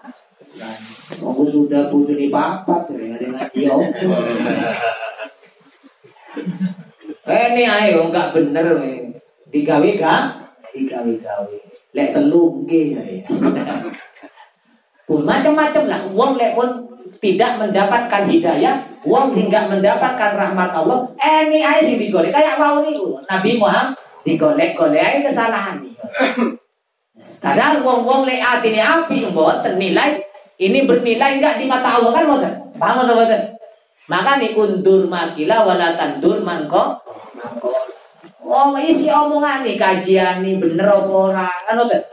Aku 1.10 1.50
sudah 1.50 1.90
butuh 1.90 2.14
di 2.14 2.30
papa 2.30 2.86
tuh, 2.86 3.02
ada 3.02 3.26
ngaji 3.26 3.62
om. 3.66 3.82
Ini 7.26 7.64
ayo 7.66 8.14
nggak 8.14 8.30
bener, 8.38 8.66
digawe 9.50 9.90
gak? 9.98 10.22
Digawe 10.70 11.14
gawe. 11.18 11.58
Lek 11.98 12.14
telu 12.14 12.62
nggih. 12.62 13.26
Macam-macam 15.10 15.84
lah, 15.90 16.02
wong 16.14 16.38
lek 16.38 16.54
pun 16.54 16.70
tidak 17.18 17.58
mendapatkan 17.58 18.30
hidayah, 18.30 19.02
wong 19.02 19.34
hingga 19.34 19.66
mendapatkan 19.66 20.38
rahmat 20.38 20.70
Allah, 20.78 21.10
eh 21.18 21.50
ini 21.50 21.66
aja 21.66 21.82
sih 21.82 21.98
digolek 21.98 22.30
kayak 22.30 22.62
mau 22.62 22.86
nih 22.86 22.94
Nabi 23.26 23.58
Muhammad 23.58 23.98
digolek-golek 24.22 25.02
aja 25.02 25.20
kesalahan 25.26 25.76
nih. 25.84 25.98
Kadang 27.42 27.82
wong-wong 27.82 28.30
le 28.30 28.38
ini 28.38 28.78
api 28.78 29.34
buat 29.34 29.66
nilai 29.74 30.29
ini 30.60 30.84
bernilai 30.84 31.40
enggak 31.40 31.58
di 31.58 31.66
mata 31.66 31.98
Allah 31.98 32.12
kan 32.12 32.28
boten? 32.28 32.54
Paham 32.76 33.08
atau 33.08 33.16
boten? 33.16 33.42
Maka 34.12 34.38
nih 34.38 34.52
undur 34.54 35.08
makila 35.08 35.64
wala 35.64 35.96
tandur 35.96 36.44
mangko. 36.44 37.00
Oh, 38.44 38.74
isi 38.76 39.08
omongan 39.08 39.64
nih 39.64 39.80
kajian 39.80 40.44
nih 40.44 40.60
bener 40.60 40.88
apa 40.90 41.12
ora 41.12 41.50
kan 41.64 41.80
boten? 41.80 42.04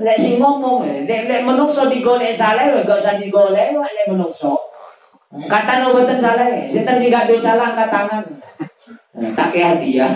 lek 0.00 0.16
sing 0.16 0.40
ngomong 0.40 1.04
lek 1.04 1.28
lek 1.28 1.44
menungso 1.44 1.84
digolek 1.92 2.32
salah 2.32 2.72
gak 2.72 3.00
usah 3.04 3.20
digolek 3.20 3.76
lek 3.76 4.08
menungso 4.08 4.56
kata 5.28 5.84
no 5.84 5.92
boten 5.92 6.16
salah 6.16 6.48
sinten 6.72 6.96
sing 6.96 7.12
gak 7.12 7.28
bisa 7.28 7.52
salah 7.52 7.76
angkat 7.76 7.88
tangan 7.92 8.24
tak 9.36 9.48
kayak 9.52 9.68
hadiah 9.76 10.12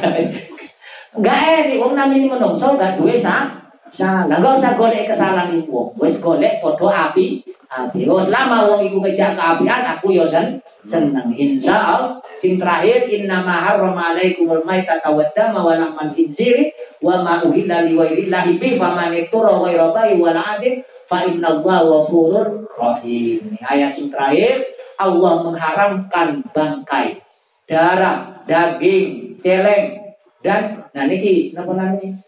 enggak 1.12 1.38
eh 1.44 1.76
wong 1.76 1.92
namanya 1.92 2.40
menungso 2.40 2.80
gak 2.80 2.96
duwe 2.96 3.20
sah 3.20 3.63
salah 3.94 4.42
gak 4.42 4.58
usah 4.58 4.74
golek 4.74 5.06
kesalahan 5.06 5.54
iku 5.54 5.94
wis 6.02 6.18
golek 6.18 6.58
padha 6.58 7.10
api 7.10 7.46
api. 7.70 8.06
Wis 8.06 8.28
lama 8.30 8.66
wong 8.66 8.90
iku 8.90 8.98
ngejak 9.02 9.38
keapian 9.38 9.82
aku 9.86 10.14
yo 10.14 10.26
sen 10.26 10.58
seneng. 10.86 11.30
Insya 11.34 11.74
Allah 11.78 12.12
sing 12.42 12.58
terakhir 12.58 13.06
inna 13.06 13.46
ma 13.46 13.62
harrama 13.62 14.14
alaikumul 14.14 14.66
maitata 14.66 15.10
wad 15.14 15.30
dama 15.32 15.62
wa 15.62 15.74
lahmal 15.78 16.10
khinziri 16.10 16.74
wa 17.00 17.22
ma 17.22 17.42
uhilla 17.42 17.86
li 17.86 17.94
ghairillahi 17.94 18.58
bi 18.58 18.76
faman 18.76 19.14
ittara 19.14 19.54
ghaira 19.62 19.86
bayi 19.94 20.18
wa 20.18 20.34
adin 20.34 20.82
fa 21.06 21.24
inna 21.26 21.58
Allah 21.58 21.78
ghafurur 21.86 22.48
rahim. 22.74 23.54
Ayat 23.62 23.94
sing 23.94 24.10
terakhir 24.10 24.66
Allah 24.98 25.42
mengharamkan 25.42 26.42
bangkai 26.54 27.22
darah 27.70 28.42
daging 28.46 29.38
celeng 29.40 30.04
Dan 30.44 30.92
nah 30.92 31.08
niki 31.08 31.56
napa 31.56 31.72
namanya? 31.72 32.20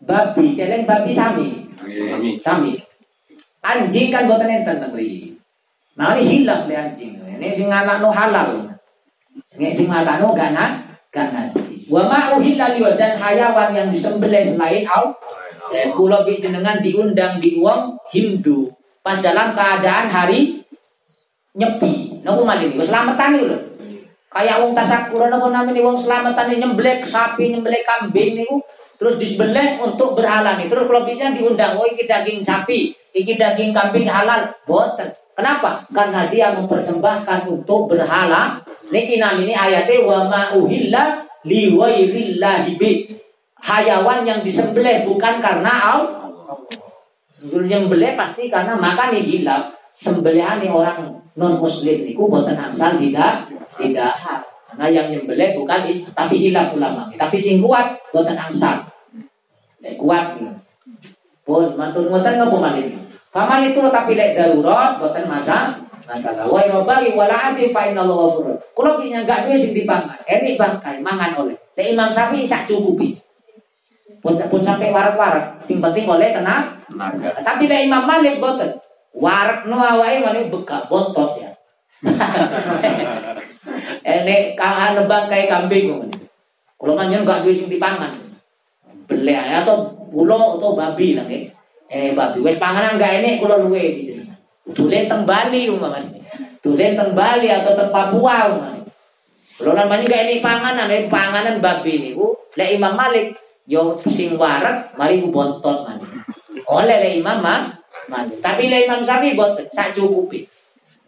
Babi, 0.00 0.56
celeng 0.56 0.88
babi 0.88 1.12
sami. 1.12 1.48
Sami. 2.40 2.72
Anjing 3.60 4.08
kan 4.08 4.24
enten 4.24 4.80
teng 4.80 4.90
mriki. 4.96 5.36
Nah 6.00 6.16
ini 6.16 6.40
hilang 6.40 6.64
le 6.64 6.74
anjing. 6.74 7.20
Ini 7.20 7.52
sing 7.52 7.68
anak 7.68 8.00
no 8.00 8.08
halal. 8.08 8.72
Ini 9.56 9.76
sing 9.76 9.84
mata 9.84 10.16
no 10.16 10.32
gana 10.32 10.96
gana. 11.12 11.52
Wa 11.90 12.08
ma 12.08 12.32
uhilla 12.38 12.72
dan 12.96 13.20
hayawan 13.20 13.76
yang 13.76 13.88
disembelih 13.92 14.40
selain 14.46 14.88
Allah 14.88 15.18
Eh, 15.70 15.94
kula 15.94 16.26
jenengan 16.26 16.82
diundang 16.82 17.38
di 17.38 17.54
uang 17.54 17.94
Hindu 18.10 18.74
pas 19.06 19.22
dalam 19.22 19.54
keadaan 19.54 20.10
hari 20.10 20.66
nyepi. 21.54 22.24
Nopo 22.26 22.42
malih 22.42 22.74
niku 22.74 22.82
selamatan 22.82 23.38
niku 23.38 23.46
lho. 23.54 23.58
Kayak 24.34 24.66
wong 24.66 24.74
tasakura 24.74 25.30
nopo 25.30 25.54
namanya 25.54 25.78
wong 25.86 25.94
selamatan 25.94 26.58
nyembelih 26.58 27.06
sapi, 27.06 27.54
nyembelih 27.54 27.86
kambing 27.86 28.42
niku 28.42 28.58
terus 29.00 29.16
disembelih 29.16 29.80
untuk 29.80 30.12
berhalal 30.12 30.60
nih. 30.60 30.68
Terus 30.68 30.84
kalau 30.84 31.08
bisa 31.08 31.32
diundang, 31.32 31.80
oh 31.80 31.88
ini 31.88 32.04
daging 32.04 32.44
sapi, 32.44 32.92
ini 33.16 33.32
daging 33.40 33.72
kambing 33.72 34.04
halal. 34.04 34.52
Boten. 34.68 35.16
Kenapa? 35.32 35.88
Karena 35.88 36.28
dia 36.28 36.52
mempersembahkan 36.52 37.48
untuk 37.48 37.88
berhala. 37.88 38.60
Niki 38.92 39.16
ini 39.16 39.56
ayatnya 39.56 40.04
wa 40.04 40.28
ma 40.28 40.52
uhilla 40.52 41.24
li 41.48 41.72
hayawan 43.60 44.20
yang 44.28 44.44
disembelih 44.44 45.08
bukan 45.08 45.40
karena 45.40 45.72
Allah. 45.72 46.28
Nyembelih 47.40 48.20
pasti 48.20 48.52
karena 48.52 48.76
makan 48.76 49.16
hilang. 49.16 49.72
Sembelihan 49.96 50.60
orang 50.68 51.24
non 51.40 51.56
muslim 51.56 52.04
niku 52.04 52.28
buatan 52.28 52.56
angsal 52.56 53.00
tidak 53.00 53.48
tidak 53.80 54.12
Karena 54.70 54.86
yang 54.86 55.06
nyembelih 55.10 55.58
bukan 55.58 55.90
is, 55.90 56.06
tapi 56.14 56.38
hilang 56.38 56.70
ulama. 56.72 57.10
Tapi 57.18 57.36
sing 57.42 57.58
kuat 57.58 57.98
buatan 58.14 58.38
angsal. 58.38 58.86
Lek 59.82 59.98
kuat. 59.98 60.38
Pun 61.42 61.74
mantul 61.74 62.06
ngoten 62.06 62.38
nopo 62.38 62.62
malih. 62.62 62.94
Paman 63.34 63.70
itu 63.70 63.82
tapi 63.90 64.14
lek 64.14 64.38
darurat 64.38 65.02
buatan 65.02 65.26
masa 65.26 65.74
masalah. 66.06 66.46
Wa 66.46 66.62
robali 66.66 67.14
wala 67.18 67.50
ati 67.50 67.74
fa 67.74 67.90
innallaha 67.90 68.38
ghafur. 68.38 68.46
Kulo 68.74 68.90
pinya 69.02 69.26
gak 69.26 69.50
duwe 69.50 69.58
sing 69.58 69.74
dipangan. 69.74 70.22
Enik 70.26 70.54
bangkai 70.54 71.02
mangan 71.02 71.34
oleh. 71.42 71.58
Lek 71.74 71.90
Imam 71.90 72.14
Syafi'i 72.14 72.46
sak 72.46 72.70
cukupi 72.70 73.18
pun, 74.20 74.36
pun 74.36 74.60
sampai 74.60 74.92
warak-warak 74.92 75.64
sing 75.64 75.80
penting 75.80 76.04
oleh 76.04 76.30
tenang 76.30 76.76
Naga. 76.92 77.32
tapi 77.40 77.66
lah 77.66 77.80
Imam 77.80 78.04
Malik 78.04 78.36
boten 78.38 78.76
warak 79.16 79.64
no 79.66 79.80
awai 79.80 80.20
mana 80.20 80.44
beka 80.46 80.86
bontot 80.86 81.40
ya 81.40 81.50
ini 84.02 84.54
kang 84.54 84.94
nebang 84.94 85.26
kayak 85.26 85.50
kambing. 85.50 86.10
Kalau 86.80 86.96
manjen 86.96 87.28
gak 87.28 87.44
duit 87.44 87.60
sing 87.60 87.68
dipangan. 87.68 88.14
Beli 89.10 89.34
atau 89.34 89.90
pulau 90.10 90.58
atau 90.58 90.78
babi 90.78 91.18
lah 91.18 91.26
eh 91.90 92.14
babi 92.14 92.38
wes 92.42 92.58
panganan 92.62 92.98
gak 92.98 93.22
ini 93.22 93.42
kalau 93.42 93.66
luwe 93.66 93.82
gitu 93.98 94.22
tulen 94.78 95.10
teng 95.10 95.26
Bali 95.26 95.66
umpamanya 95.66 96.22
tulen 96.62 96.94
teng 96.94 97.18
Bali 97.18 97.50
atau 97.50 97.74
teng 97.74 97.90
Papua 97.90 98.54
umpamanya 98.54 98.86
kalau 99.58 99.74
namanya 99.74 100.06
gak 100.06 100.22
ini 100.30 100.34
panganan 100.38 100.86
ini 100.86 101.10
panganan 101.10 101.58
babi 101.58 101.92
nih 101.98 102.14
lek 102.54 102.70
Imam 102.78 102.94
Malik 102.94 103.34
yo 103.70 104.02
sing 104.10 104.34
warak 104.34 104.98
mari 104.98 105.22
ku 105.22 105.30
bontot. 105.30 105.86
Oleh 106.66 106.96
le 106.98 107.10
imam 107.22 107.38
mani. 107.38 108.34
Tapi 108.42 108.66
le 108.66 108.90
imam 108.90 109.06
sapi 109.06 109.38
bontot 109.38 109.70
sak 109.70 109.94
cukupi. 109.94 110.50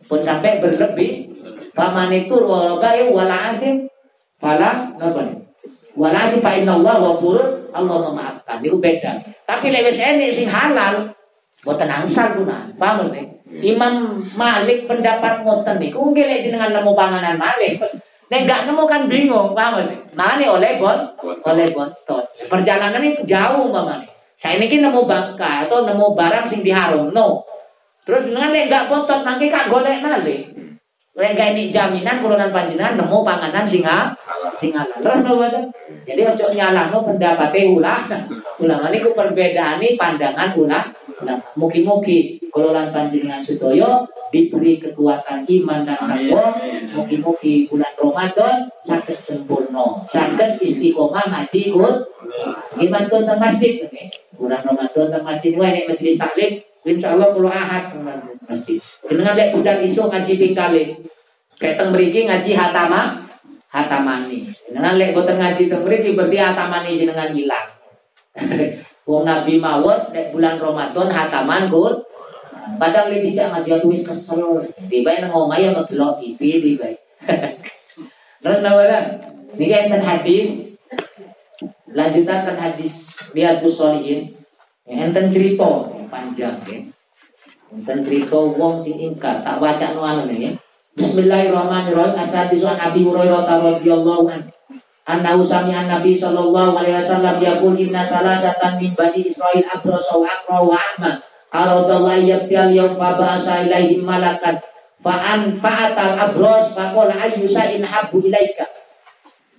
Pun 0.07 0.23
sampai 0.23 0.63
berlebih 0.63 1.32
paman 1.73 2.13
itu 2.13 2.37
walaga 2.37 2.97
wala 3.09 3.37
adin 3.57 3.89
fala 4.39 4.93
apa 4.97 5.21
nih? 5.25 5.39
Wala 5.97 6.19
adin 6.29 6.41
fa 6.41 6.53
inna 6.57 6.77
Allah 6.81 6.95
ghafurun 7.01 7.73
Allah 7.73 7.97
memaafkan. 8.09 8.61
Itu 8.61 8.79
beda. 8.79 9.25
Tapi 9.49 9.73
le 9.73 9.81
wis 9.85 9.99
enek 10.01 10.33
sing 10.33 10.49
halal 10.49 11.13
boten 11.65 11.89
angsal 11.89 12.37
guna. 12.37 12.71
Paham 12.77 13.13
nih? 13.13 13.27
Imam 13.53 14.25
Malik 14.33 14.89
pendapat 14.89 15.45
ngoten 15.45 15.77
niku 15.77 16.13
nggih 16.13 16.25
lek 16.25 16.41
jenengan 16.49 16.73
nemu 16.73 16.97
panganan 16.97 17.37
Malik 17.37 17.85
Nek 18.33 18.49
nggak 18.49 18.65
nemu 18.65 18.89
kan 18.89 19.13
bingung, 19.13 19.53
paham 19.53 19.85
nih? 19.85 20.01
Mana 20.17 20.57
oleh 20.57 20.81
bon, 20.81 20.97
oleh 21.21 21.69
bontot. 21.69 22.25
Perjalanan 22.49 23.05
itu 23.05 23.29
jauh, 23.29 23.69
mama 23.69 24.01
nih. 24.01 24.09
Saya 24.41 24.57
ini 24.57 24.81
nemu 24.81 25.05
bangka 25.05 25.69
atau 25.69 25.85
nemu 25.85 26.17
barang 26.17 26.49
sing 26.49 26.65
diharum, 26.65 27.13
no. 27.13 27.45
Terus 28.09 28.33
dengan 28.33 28.49
lek 28.49 28.73
nggak 28.73 28.89
bontot, 28.89 29.21
nanti 29.21 29.53
kak 29.53 29.69
golek 29.69 30.01
nale. 30.01 30.49
Lek 31.13 31.37
gak 31.37 31.53
ini 31.53 31.69
jaminan 31.69 32.25
kulonan 32.25 32.49
panjenengan 32.49 32.97
nemu 32.97 33.21
panganan 33.21 33.69
singa, 33.69 34.17
singa 34.57 34.81
Terus 34.97 35.21
nopo 35.21 35.45
Jadi 36.09 36.25
ojo 36.25 36.49
pendapat 37.05 37.53
ulah. 37.69 38.09
Ulama 38.57 38.89
ini 38.89 39.05
perbedaan 39.13 39.77
ini 39.85 40.01
pandangan 40.01 40.57
ulah. 40.57 40.89
Mugi-mugi 41.53 42.41
kulonan 42.49 42.97
panjenengan 42.97 43.45
sutoyo 43.45 44.09
diberi 44.33 44.81
kekuatan 44.81 45.45
iman 45.45 45.85
dan 45.85 46.01
takwa. 46.01 46.57
Mugi-mugi 46.97 47.69
bulan 47.69 47.93
Ramadan 47.93 48.73
sakit 48.89 49.19
sempurna. 49.21 50.09
Sakit 50.09 50.65
istiqomah 50.65 51.29
ngaji 51.29 51.77
kut 51.77 52.09
iman 52.89 53.03
tuh 53.13 53.21
masjid 53.37 53.85
bulan 54.33 54.65
Ramadan 54.65 55.13
tentang 55.13 55.25
masjid 55.29 55.53
ini 55.53 55.85
majelis 55.85 56.17
taklim 56.17 56.72
Insya 56.83 57.15
Allah 57.15 57.31
kalau 57.31 57.47
ahad 57.47 57.95
masjid 58.51 58.83
jenengan 59.07 59.39
lek 59.39 59.55
budal 59.55 59.79
isu 59.87 60.03
ngaji 60.11 60.33
pingkali 60.35 60.83
kayak 61.63 61.79
teng 61.79 61.95
mriki 61.95 62.27
ngaji 62.27 62.51
hatama 62.59 63.23
hatamani 63.71 64.51
jenengan 64.67 64.99
lek 64.99 65.15
boten 65.15 65.39
ngaji 65.39 65.71
teng 65.71 65.87
mriki 65.87 66.19
berarti 66.19 66.39
hatamani 66.43 66.99
jenengan 66.99 67.31
hilang 67.31 67.69
Wong 69.09 69.27
Nabi 69.27 69.63
mawon 69.63 70.11
lek 70.11 70.35
bulan 70.35 70.59
Ramadan 70.59 71.09
hataman 71.11 71.71
kut 71.71 72.13
Kadang 72.79 73.15
lebih 73.15 73.35
jangan 73.35 73.63
dia 73.63 73.79
tulis 73.83 74.03
kesel. 74.03 74.63
Tiba 74.91 75.11
yang 75.15 75.31
ngomong 75.31 75.55
yang 75.59 75.75
ngedelok 75.75 76.19
TV 76.19 76.63
tiba. 76.63 76.91
Terus 78.43 78.59
nama? 78.63 78.83
Ini 79.55 79.67
kan 79.71 79.81
enten 79.87 80.03
hadis. 80.03 80.49
Lanjutan 81.93 82.43
kan 82.43 82.57
hadis 82.59 83.07
lihat 83.37 83.63
Solihin. 83.63 84.35
Enten 84.83 85.31
cerita 85.31 85.95
panjang 86.13 86.61
ya. 86.69 86.79
Enten 87.73 88.05
cerita 88.05 88.37
wong 88.37 88.85
sing 88.85 89.01
ingkar 89.01 89.41
tak 89.41 89.57
baca 89.57 89.97
no 89.97 90.05
ya. 90.29 90.53
Bismillahirrahmanirrahim. 90.93 92.21
Asadisu 92.21 92.69
an 92.69 92.77
Abi 92.77 93.01
Hurairah 93.01 93.49
radhiyallahu 93.49 94.29
anhu. 94.29 94.53
Annahu 95.09 95.41
sami'a 95.41 95.89
Nabi 95.89 96.15
sallallahu 96.15 96.77
alaihi 96.77 97.01
wasallam 97.01 97.41
yaqul 97.41 97.75
inna 97.75 98.05
salasatan 98.05 98.77
min 98.77 98.93
bani 98.93 99.25
Israil 99.25 99.65
abrasa 99.67 100.15
wa 100.15 100.29
aqra 100.29 100.59
wa 100.63 100.77
ahmad 100.79 101.17
aradallahu 101.51 102.23
yabtial 102.23 102.71
yaum 102.71 102.95
fa 102.95 103.19
ba'asa 103.19 103.67
ilaihim 103.67 104.07
malakan 104.07 104.63
fa 105.03 105.15
an 105.19 105.59
fa'atal 105.59 106.17
abros 106.17 106.71
fa 106.73 106.95
qala 106.95 107.19
ayyu 107.19 107.45
sa'in 107.45 107.83
habbu 107.83 108.23
ilaika 108.25 108.65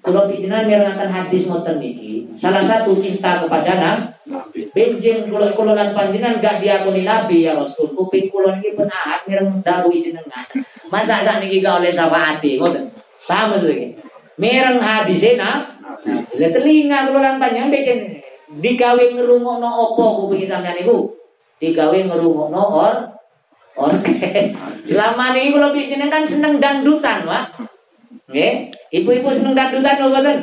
kalau 0.03 0.27
pikiran 0.27 0.67
mirangakan 0.67 1.07
hadis 1.07 1.47
ngoten 1.47 1.79
niki 1.79 2.27
salah 2.35 2.59
satu 2.59 2.99
cinta 2.99 3.39
kepada 3.39 3.71
nabi. 3.79 4.67
Benjing 4.75 5.31
kula 5.31 5.55
kula 5.55 5.71
lan 5.71 5.95
panjenengan 5.95 6.43
gak 6.43 6.59
diakoni 6.59 7.07
nabi 7.07 7.47
ya 7.47 7.55
rasul. 7.55 7.95
Kuping 7.95 8.27
kula 8.27 8.59
niki 8.59 8.75
penahat 8.75 9.23
mireng 9.23 9.63
dawuh 9.63 9.95
jenengan. 9.95 10.43
Masa 10.91 11.23
sak 11.23 11.39
niki 11.39 11.63
gak 11.63 11.79
oleh 11.79 11.91
syafaati 11.95 12.59
ngoten. 12.59 12.83
Paham 13.23 13.55
betul 13.55 13.71
iki? 13.71 13.87
Mireng 14.35 14.83
hadise 14.83 15.39
na 15.39 15.79
nah, 16.03 16.49
telinga 16.51 17.07
kula 17.07 17.19
lan 17.23 17.35
panjenengan 17.39 17.71
bikin 17.71 17.99
digawe 18.59 18.99
ngrungokno 18.99 19.69
apa 19.71 20.03
kuping 20.19 20.51
sampeyan 20.51 20.83
niku? 20.83 21.15
Digawe 21.63 21.95
ngerungokno 21.95 22.61
or 22.75 22.93
orkes. 23.79 24.51
Selama 24.83 25.31
ini 25.33 25.55
kalau 25.55 25.71
bikin 25.71 26.11
kan 26.11 26.27
seneng 26.27 26.59
dangdutan, 26.59 27.25
Pak. 27.25 27.43
Nggih, 28.29 28.69
ibu-ibu 28.93 29.29
seneng 29.33 29.57
dangdutan 29.57 29.97
lho 29.97 30.07
mboten? 30.13 30.37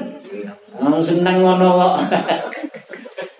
Wong 0.82 1.02
seneng 1.02 1.36
ngono 1.40 1.68
kok. 1.78 1.94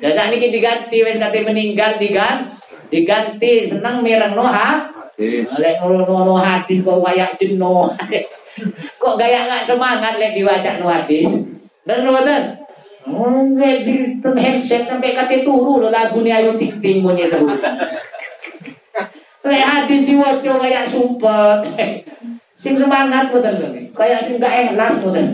Ya 0.01 0.17
sakniki 0.17 0.49
diganti 0.49 1.05
wis 1.05 1.21
kate 1.21 1.45
meninggal 1.45 2.01
diganti 2.01 2.57
diganti 2.89 3.69
seneng 3.69 4.01
mirengno 4.01 4.49
ha. 4.49 4.89
Lek 5.61 5.77
ngono 5.85 6.41
hadis 6.41 6.81
kok 6.81 7.05
kayak 7.05 7.37
jeno. 7.37 7.93
kok 9.03 9.17
gaya 9.21 9.45
gak 9.45 9.69
semangat 9.69 10.17
lek 10.17 10.41
no 10.81 10.89
hadis. 10.89 11.29
Dan 11.85 12.09
mboten? 12.09 12.43
Nggak 13.05 13.77
di 13.85 13.95
handset 14.25 14.89
sampai 14.89 15.13
kate 15.13 15.45
turu 15.45 15.85
lo 15.85 15.93
lagu 15.93 16.25
ni 16.25 16.33
ayo 16.33 16.57
ting 16.57 16.81
ting 16.81 17.05
monyet 17.05 17.29
terus. 17.29 17.61
Lek 19.51 19.65
hadis 19.69 20.09
diwaca 20.09 20.89
sumpah. 20.89 21.61
Sing 22.61 22.77
semangat 22.77 23.33
boten 23.33 23.57
Kayak 23.97 24.21
sing 24.29 24.37
gak 24.37 24.53
ikhlas 24.53 25.01
boten. 25.01 25.33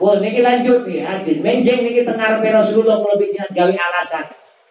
Oh, 0.00 0.18
niki 0.18 0.42
lanjut 0.42 0.88
nih 0.88 1.06
hadis. 1.06 1.38
Menjeng 1.38 1.86
niki 1.86 2.02
tengar 2.02 2.42
Rasulullah 2.42 2.98
kalau 2.98 3.20
bikin 3.20 3.46
gawe 3.54 3.70
alasan. 3.70 4.26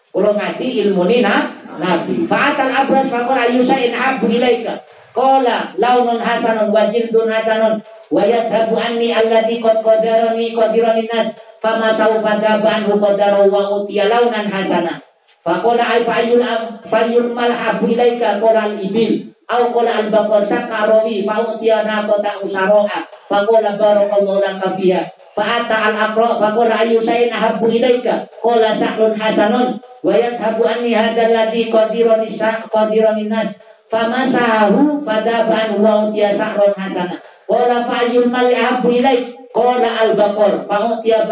Kalau 0.10 0.34
ngaji 0.36 0.68
ilmu 0.90 1.06
ni 1.08 1.22
nak 1.24 1.70
nabi. 1.80 2.28
Fa'atal 2.28 2.74
abras 2.74 3.08
faqala 3.08 3.48
in 3.48 3.94
abu 3.94 4.26
ilaika. 4.28 4.84
Qala 5.14 5.78
launun 5.78 6.18
hasanun 6.18 6.74
wa 6.74 6.90
jildun 6.90 7.30
hasanun 7.30 7.82
wa 8.10 8.26
yadhabu 8.26 8.74
anni 8.78 9.14
alladhi 9.14 9.62
qad 9.62 9.86
qadarani 9.86 10.54
qadirani 10.54 11.06
nas 11.10 11.30
fama 11.62 11.94
saufa 11.94 12.42
daban 12.42 12.90
qadaru 12.90 13.50
wa 13.54 13.86
launan 13.86 14.48
hasana 14.50 15.02
faqala 15.46 15.84
ay 15.86 16.02
fayul 16.06 16.42
fayul 16.90 17.30
malhabu 17.38 17.86
ilaika 17.86 18.42
qala 18.42 18.70
al 18.70 18.76
ibil 18.82 19.29
au 19.50 19.74
qala 19.74 20.06
al 20.06 20.08
baqar 20.14 20.46
sakarawi 20.46 21.26
fa 21.26 21.42
utiya 21.42 21.82
naqata 21.86 22.38
usaroha 22.46 23.10
faqala 23.26 23.76
barakallahu 23.82 24.42
laka 24.42 24.78
fiha 24.78 25.10
Fa'ata 25.40 25.96
al-aqra 25.96 26.36
faqala 26.36 26.84
ayu 26.84 27.00
sayin 27.00 27.32
ahabbu 27.32 27.72
ilaika. 27.72 28.28
Qala 28.44 28.76
sahrun 28.76 29.16
hasanun 29.16 29.80
wa 30.04 30.12
yadhabu 30.12 30.68
anni 30.68 30.92
hadzal 30.92 31.32
ladzi 31.32 31.72
qadirun 31.72 32.28
nisa 32.28 32.68
qadirun 32.68 33.24
nas 33.32 33.56
famasahu 33.88 35.00
fadaban 35.08 35.80
wa 35.80 36.12
utiya 36.12 36.36
sahrun 36.36 36.76
hasana. 36.76 37.24
Qala 37.48 37.88
fa'ayyul 37.88 38.28
mali 38.28 38.52
ahabbu 38.52 38.90
ilaik. 38.92 39.32
Qala 39.56 40.12
al-baqar 40.12 40.68
fa 40.68 40.78
utiya 40.92 41.24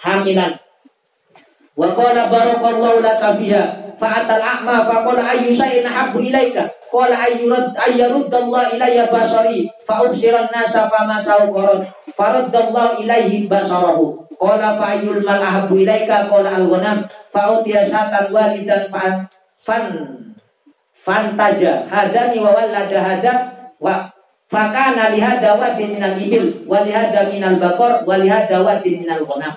hamilan. 0.00 0.52
Wa 1.76 1.92
qala 1.92 2.32
barakallahu 2.32 3.04
laka 3.04 3.36
fiha 3.36 3.64
fa'atal 4.00 4.40
a'ma 4.40 4.88
faqala 4.88 5.20
ayu 5.36 5.52
sayin 5.52 5.84
ahabbu 5.84 6.24
ilaika? 6.24 6.72
Qala 6.88 7.14
ayyurad 7.28 7.76
ayyarudallahu 7.76 8.80
ilayya 8.80 9.12
basari 9.12 9.68
fa 9.84 10.00
ubsiran 10.08 10.48
nasa 10.48 10.88
fa 10.88 11.04
masau 11.04 11.52
qarad 11.52 11.84
faraddallahu 12.16 13.04
ilaihi 13.04 13.44
basarahu. 13.44 14.24
Qala 14.40 14.80
fa 14.80 14.96
ayyul 14.96 15.20
mal 15.20 15.38
ahabbu 15.38 15.84
ilaika? 15.84 16.32
Qala 16.32 16.56
al 16.56 16.66
ghanam 16.66 17.04
fa 17.28 17.60
utiya 17.60 17.84
satan 17.84 18.32
walidan 18.32 18.88
fa 18.88 19.28
fan 19.60 19.84
fantaja 21.04 21.84
hadani 21.88 22.40
wa 22.40 22.56
walada 22.56 22.98
hada 23.00 23.34
wa 23.80 24.08
fakana 24.50 25.12
lihada 25.14 25.56
wadin 25.56 25.96
minal 25.96 26.16
ibil 26.16 26.64
wa 26.68 26.84
lihada 26.84 27.28
minal 27.28 27.56
bakor 27.56 28.04
wa 28.04 28.16
lihada 28.20 28.60
wadin 28.60 29.04
minal 29.04 29.24
ghanam 29.24 29.54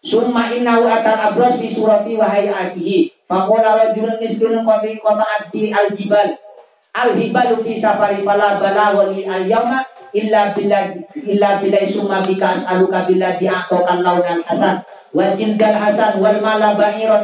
summa 0.00 0.52
innahu 0.52 0.88
atal 0.88 1.16
abras 1.32 1.60
fi 1.60 1.68
surati 1.72 2.16
wa 2.16 2.28
hayatihi. 2.28 3.12
Faqala 3.30 3.78
rajulun 3.78 4.18
miskinun 4.18 4.66
qadi 4.66 4.98
qata'at 4.98 5.54
bi 5.54 5.70
al 5.70 5.94
jibal 5.94 6.34
al 6.90 7.14
hibalu 7.14 7.62
fi 7.62 7.78
safari 7.78 8.26
fala 8.26 8.58
bala 8.58 8.90
wali 8.90 9.22
al 9.22 9.46
yama 9.46 9.86
illa 10.10 10.50
bila 10.50 10.90
illa 11.14 11.62
bila 11.62 11.78
summa 11.86 12.18
bika 12.26 12.58
as'aluka 12.58 13.06
bila 13.06 13.38
di'atokan 13.38 14.02
launan 14.02 14.42
hasan. 14.42 14.82
Wa 15.14 15.38
jildal 15.38 15.78
hasan 15.78 16.18
wal 16.18 16.42
mala 16.42 16.74
ba'iron 16.74 17.22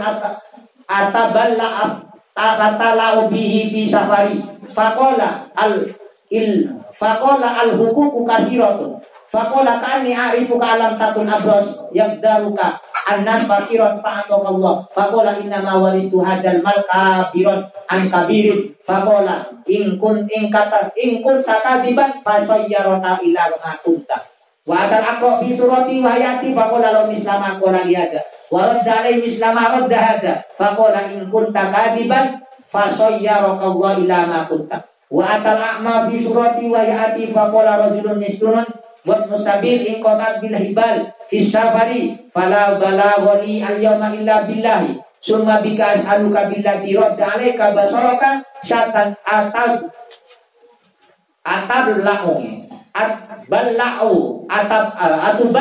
ataballa 0.86 1.98
atalau 2.38 3.26
bihi 3.26 3.74
fi 3.74 3.80
safari. 3.90 4.46
Faqala 4.70 5.50
al 5.58 5.90
il 6.30 6.70
faqala 6.94 7.66
al 7.66 7.74
hukuku 7.74 8.22
kasiratun 8.22 9.02
Fakola 9.36 9.84
kami 9.84 10.16
arifu 10.16 10.56
ka 10.56 10.80
alam 10.80 10.96
takun 10.96 11.28
abros 11.28 11.92
yabdaruka 11.92 12.80
annas 13.04 13.44
fakiron 13.44 14.00
fa'atok 14.00 14.48
Allah. 14.48 14.88
Fakola 14.96 15.36
inna 15.36 15.60
ma 15.60 15.76
waristu 15.76 16.24
hadal 16.24 16.64
mal 16.64 16.80
kabiron 16.88 17.68
an 17.84 18.08
kabirin. 18.08 18.72
Fakola 18.80 19.52
in 19.68 20.00
kun 20.00 20.24
in 20.32 20.48
kata 20.48 20.88
in 20.96 21.20
kun 21.20 21.44
takadiban 21.44 22.24
fasayyarota 22.24 23.20
ila 23.28 23.42
ma 23.60 23.76
kunta. 23.84 24.24
Wa 24.64 24.88
atal 24.88 25.04
akro 25.04 25.44
fi 25.44 25.52
surati 25.52 26.00
wa 26.00 26.16
fakola 26.40 26.88
lo 26.96 27.12
mislama 27.12 27.60
kola 27.60 27.84
lihada. 27.84 28.24
Wa 28.48 28.72
radda 28.72 29.04
alai 29.04 29.20
mislama 29.20 29.84
radda. 29.84 30.48
Fakola 30.56 31.12
in 31.12 31.28
kun 31.28 31.52
takadiban 31.52 32.40
fasayyarota 32.72 33.68
Allah 33.68 34.00
ila 34.00 34.18
ma 34.32 34.40
kunta. 34.48 34.80
Wa 35.12 35.36
atal 35.36 35.60
akma 35.60 36.08
fi 36.08 36.24
surati 36.24 36.72
wa 36.72 36.80
hayati 36.80 37.36
fakola 37.36 37.84
rajulun 37.84 38.16
miskunun 38.16 38.85
buat 39.06 39.30
musabil 39.30 39.86
in 39.86 40.02
qatat 40.02 40.42
bil 40.42 40.58
hibal 40.58 41.14
fi 41.30 41.38
safari 41.38 42.18
fala 42.34 42.74
balaghani 42.82 43.62
al 43.62 43.78
yawma 43.78 44.10
illa 44.10 44.42
billahi. 44.42 44.98
Summa 45.22 45.62
bika 45.62 45.94
as'aluka 45.94 46.50
billati 46.50 46.94
radda 46.98 47.38
alayka 47.38 47.70
basaraka 47.70 48.42
syatan 48.66 49.14
atab. 49.22 49.90
Atab 51.46 52.02
la'u. 52.02 52.66
At 52.96 53.46
ballau 53.46 54.42
atab 54.50 54.94
atu 54.98 55.52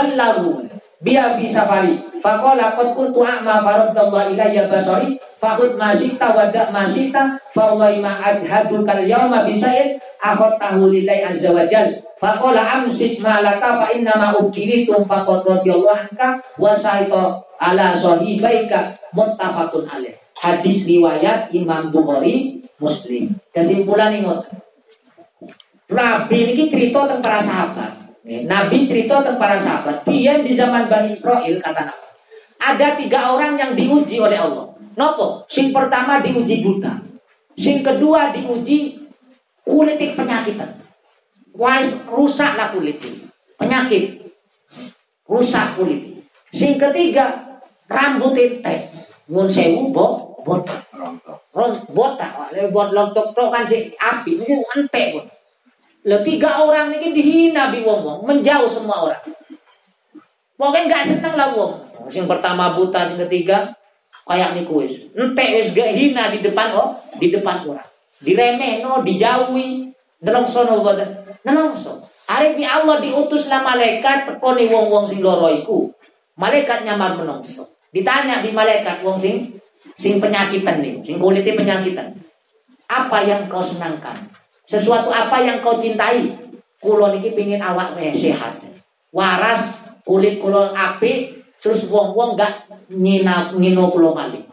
biya 1.06 1.38
fi 1.38 1.46
safari 1.46 2.02
faqala 2.26 2.74
qad 2.74 2.98
kuntu 2.98 3.22
a'ma 3.22 3.62
faradallahu 3.62 4.34
ilayya 4.34 4.66
basari 4.66 5.22
faqud 5.38 5.78
masita 5.78 6.34
wa 6.34 6.50
da 6.50 6.74
masita 6.74 7.38
fa 7.54 7.70
wallahi 7.70 8.02
ma 8.02 8.18
adhaduka 8.18 8.98
al 8.98 9.06
yawma 9.06 9.46
bi 9.46 9.54
syai'in 9.54 10.02
akhadtahu 10.18 10.90
lillahi 10.90 11.30
azza 11.30 11.54
wa 11.54 11.70
jalla 11.70 12.02
Fakola 12.16 12.64
amsik 12.64 13.20
malaka 13.20 13.76
fa 13.76 13.88
inna 13.92 14.16
ma 14.16 14.32
ubkiritum 14.40 15.04
faqad 15.04 15.44
radhiyallahu 15.44 16.00
anka 16.10 16.40
wa 16.56 16.72
saita 16.72 17.44
ala 17.60 17.92
sahibaika 17.92 18.96
muttafaqun 19.12 19.84
alaih. 19.84 20.16
Hadis 20.40 20.88
riwayat 20.88 21.52
Imam 21.52 21.92
Bukhari 21.92 22.64
Muslim. 22.80 23.36
Kesimpulan 23.52 24.16
ingat. 24.16 24.48
Nabi 25.92 26.56
ini 26.56 26.72
cerita 26.72 27.04
tentang 27.04 27.22
para 27.22 27.40
sahabat. 27.44 28.05
Nabi 28.26 28.90
cerita 28.90 29.22
tentang 29.22 29.38
para 29.38 29.54
sahabat. 29.54 30.02
Dia 30.10 30.42
di 30.42 30.58
zaman 30.58 30.90
Bani 30.90 31.14
Israel 31.14 31.62
kata 31.62 31.82
Nabi. 31.94 32.08
Ada 32.58 32.88
tiga 32.98 33.38
orang 33.38 33.54
yang 33.54 33.72
diuji 33.78 34.18
oleh 34.18 34.42
Allah. 34.42 34.74
Nopo? 34.98 35.46
Sing 35.46 35.70
pertama 35.70 36.26
diuji 36.26 36.66
buta. 36.66 37.06
Sing 37.54 37.86
kedua 37.86 38.34
diuji 38.34 38.98
kulit 39.62 40.02
penyakitan. 40.18 40.82
Wais 41.54 41.94
rusaklah 42.10 42.74
kulit. 42.74 42.98
Penyakit. 43.62 44.26
Rusak 45.30 45.78
kulit. 45.78 46.26
Sing 46.50 46.82
ketiga, 46.82 47.62
rambut 47.86 48.34
ente. 48.34 48.90
Ngun 49.30 49.46
sewu 49.46 49.94
bo, 49.94 50.38
botak. 50.42 50.90
Rontok. 50.98 51.40
Botak. 51.94 52.50
Buat 52.74 52.90
lontok 52.90 53.38
tok 53.38 53.54
kan 53.54 53.64
si 53.70 53.94
api. 53.96 54.42
Ini 54.42 54.66
ente 54.76 55.02
pun. 55.14 55.26
Lo 56.06 56.22
tiga 56.22 56.62
orang 56.62 56.94
ini 57.02 57.18
dihina 57.18 57.74
bi 57.74 57.82
wong 57.82 58.06
wong. 58.06 58.20
Menjauh 58.30 58.70
semua 58.70 59.10
orang. 59.10 59.22
Pokoknya 60.54 60.86
nggak 60.86 61.04
seneng 61.10 61.34
lah 61.34 61.50
wong. 61.58 61.74
Sing 62.14 62.30
pertama 62.30 62.78
buta, 62.78 63.10
sing 63.10 63.18
ketiga 63.26 63.74
kayak 64.30 64.54
nih 64.54 64.66
kuis. 64.70 64.94
Ente 65.18 65.46
wis 65.58 65.74
gak 65.74 65.94
hina 65.98 66.30
di 66.30 66.46
depan 66.46 66.78
oh, 66.78 67.02
di 67.18 67.34
depan 67.34 67.66
orang. 67.66 67.90
Diremeh 68.22 68.86
no, 68.86 69.02
dijauhi. 69.02 69.90
Dalam 70.22 70.46
sono 70.46 70.82
boten. 70.86 71.26
Nelongso. 71.42 72.06
Arif 72.26 72.58
Allah 72.66 72.98
diutus 73.02 73.46
lah 73.46 73.62
malaikat 73.62 74.26
tekoni 74.26 74.66
wong-wong 74.70 75.06
sing 75.06 75.22
loro 75.22 75.50
iku. 75.54 75.94
Malaikat 76.38 76.86
nyamar 76.86 77.18
menungso. 77.18 77.78
Ditanya 77.94 78.42
di 78.42 78.50
malaikat 78.50 79.06
wong 79.06 79.18
sing 79.18 79.58
sing 79.96 80.18
penyakitan 80.18 80.82
nih, 80.82 81.02
sing 81.06 81.22
kulitnya 81.22 81.54
penyakitan. 81.54 82.18
Apa 82.90 83.26
yang 83.26 83.46
kau 83.50 83.62
senangkan? 83.62 84.30
Sesuatu 84.66 85.14
apa 85.14 85.42
yang 85.46 85.62
kau 85.62 85.78
cintai? 85.78 86.34
Kulo 86.82 87.14
niki 87.14 87.34
pingin 87.34 87.62
awak 87.62 87.98
sehat. 87.98 88.62
Waras, 89.10 89.62
kulit 90.06 90.38
kulo 90.42 90.76
api, 90.76 91.42
terus 91.58 91.88
wong-wong 91.88 92.38
gak 92.38 92.70
nyina 92.92 93.54
ngino 93.56 93.90
kulo 93.90 94.14
malih. 94.14 94.46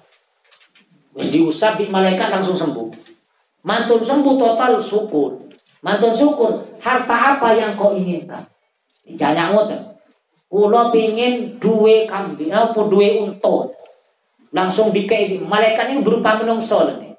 Wis 1.13 1.29
diusap 1.29 1.77
di 1.77 1.93
malaikat 1.93 2.33
langsung 2.33 2.57
sembuh. 2.57 2.89
Mantun 3.69 4.01
sembuh 4.01 4.35
total 4.41 4.81
syukur. 4.81 5.45
Mantun 5.85 6.15
syukur, 6.17 6.79
harta 6.81 7.37
apa 7.37 7.53
yang 7.53 7.77
kau 7.77 7.93
inginkan? 7.93 8.49
Jangan 9.05 9.53
ngoten. 9.53 9.81
Kulo 10.49 10.93
pingin 10.93 11.61
duwe 11.61 12.05
kambing 12.09 12.53
apa 12.53 12.77
duwe 12.89 13.19
unta. 13.21 13.73
Langsung 14.53 14.93
dikei 14.93 15.41
malaikat 15.41 15.93
ini 15.93 16.05
berupa 16.05 16.41
menungso 16.41 16.85
nih. 16.85 17.12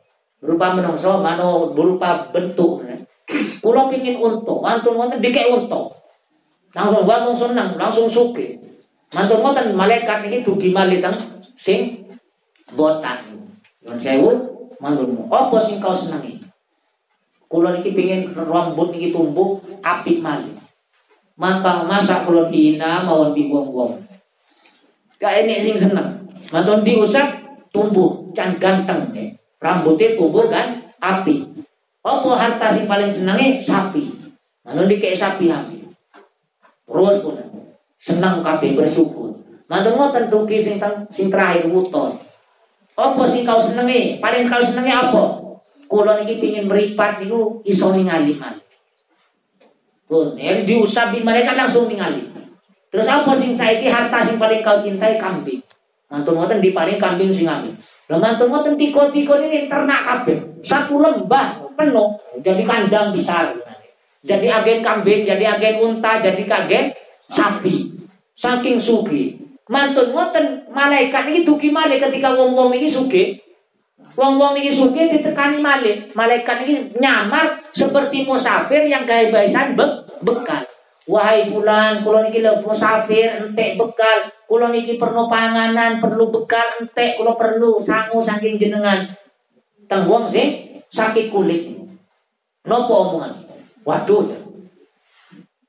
Berupa 0.43 0.75
menungso, 0.75 1.23
mano 1.23 1.71
berupa 1.71 2.27
bentuk. 2.35 2.83
Kulo 3.63 3.87
pingin 3.87 4.19
unta, 4.19 4.51
mantun 4.59 4.99
ngoten 4.99 5.23
dikei 5.23 5.47
unta. 5.47 5.87
Langsung 6.75 7.07
langsung 7.07 7.37
senang, 7.47 7.79
langsung 7.79 8.11
suke. 8.11 8.59
Mantun 9.15 9.39
ngoten 9.39 9.71
malaikat 9.71 10.27
ini 10.27 10.43
dugi 10.43 10.75
malih 10.75 10.99
sing 11.55 12.03
botak. 12.75 13.23
Yon 13.87 13.95
sewu, 13.95 14.35
mantun 14.83 15.31
apa 15.31 15.55
sing 15.63 15.79
kau 15.79 15.95
senangi? 15.95 16.43
Kulo 17.47 17.71
niki 17.71 17.95
pengen 17.95 18.35
rambut 18.35 18.91
niki 18.91 19.15
tumbuh 19.15 19.63
apik 19.79 20.19
mali. 20.19 20.59
Maka 21.39 21.87
masa 21.87 22.27
kulo 22.27 22.51
dina 22.51 22.99
mawon 23.07 23.31
dibuang-buang. 23.31 23.95
Gak 25.23 25.47
ini 25.47 25.63
sing 25.63 25.79
seneng. 25.79 26.27
Mantun 26.51 26.83
diusap 26.83 27.31
tumbuh 27.71 28.27
can 28.35 28.59
ganteng 28.59 29.15
eh. 29.15 29.39
Rambutnya 29.64 30.20
tumbuh 30.20 30.51
kan 30.51 30.91
api. 30.99 31.47
Apa 32.03 32.30
harta 32.36 32.76
sing 32.76 32.84
paling 32.84 33.07
senengnya 33.07 33.64
sapi. 33.64 34.11
Mantun 34.68 34.91
dikei 34.91 35.16
sapi 35.16 35.47
api. 35.47 35.88
Terus 36.84 37.24
pun 37.24 37.39
senang 37.95 38.43
kabeh 38.43 38.76
bersyukur. 38.76 39.39
Mantun 39.72 39.95
ngoten 39.95 40.28
tuki 40.28 40.59
sing 40.59 40.76
sing 41.16 41.32
terakhir 41.32 41.72
wuton. 41.72 42.20
Apa 42.99 43.24
sing 43.24 43.47
kau 43.47 43.64
senengi? 43.64 44.20
Paling 44.20 44.51
kau 44.51 44.59
senengi 44.59 44.91
apa? 44.91 45.24
Kulo 45.88 46.11
niki 46.20 46.43
pingin 46.43 46.68
meripat 46.68 47.24
niku 47.24 47.64
iso 47.64 47.95
ningali 47.95 48.36
malih. 48.36 48.61
Pun, 50.03 50.36
yang 50.36 50.68
diusap 50.68 51.16
di 51.16 51.24
mereka 51.24 51.55
langsung 51.55 51.88
ningali. 51.88 52.28
Terus 52.91 53.07
apa 53.09 53.32
sing 53.34 53.55
saiki 53.55 53.89
harta 53.89 54.22
sing 54.22 54.36
paling 54.38 54.61
kau 54.61 54.84
cintai 54.84 55.18
kambing. 55.18 55.64
Mantun 56.14 56.38
ngoten 56.38 56.61
diparing 56.61 57.01
kambing 57.01 57.34
sing 57.34 57.49
amin. 57.49 57.74
Lah 58.05 58.22
mantun 58.22 58.53
ngoten 58.53 58.78
tiko-tiko 58.78 59.34
ini 59.41 59.66
ternak 59.66 60.05
kabeh. 60.05 60.61
Satu 60.61 61.01
lembah 61.01 61.74
penuh 61.74 62.22
jadi 62.45 62.61
kandang 62.70 63.18
besar. 63.18 63.57
Jadi 64.22 64.45
agen 64.45 64.86
kambing, 64.86 65.26
jadi 65.26 65.57
agen 65.57 65.82
unta, 65.82 66.22
jadi 66.22 66.45
agen 66.45 66.93
sapi. 67.34 67.97
Saking 68.38 68.78
sugi. 68.78 69.41
Mantun 69.66 70.14
ngoten 70.14 70.70
malaikat 70.70 71.34
ini 71.34 71.41
duki 71.41 71.74
malaikat 71.74 72.14
ketika 72.14 72.38
wong-wong 72.38 72.78
ini 72.78 72.86
sugi. 72.86 73.41
Wong-wong 74.14 74.53
ini 74.61 74.70
sugi 74.70 75.18
ditekani 75.18 75.57
malaikat. 75.57 76.14
Malaikat 76.14 76.57
ini 76.70 76.93
nyamar 77.01 77.74
seperti 77.74 78.22
musafir 78.22 78.86
yang 78.86 79.09
gaya 79.09 79.34
baisan 79.34 79.74
be 79.74 79.86
bekal. 80.22 80.61
Wahai 81.04 81.51
fulan, 81.51 81.99
kulo 81.99 82.24
niki 82.24 82.39
lho 82.39 82.64
musafir 82.64 83.36
entek 83.36 83.76
bekal, 83.76 84.32
kulo 84.47 84.72
niki 84.72 84.95
perlu 84.95 85.28
panganan, 85.28 85.99
perlu 85.99 86.32
bekal 86.32 86.80
entek, 86.80 87.20
kulo 87.20 87.36
perlu 87.36 87.84
sangu 87.84 88.24
saking 88.24 88.56
jenengan. 88.56 89.12
Teng 89.91 90.08
wong 90.08 90.32
sing 90.32 90.80
sakit 90.95 91.28
kulit. 91.28 91.76
Nopo 92.64 92.93
omongan? 92.95 93.43
Waduh. 93.84 94.32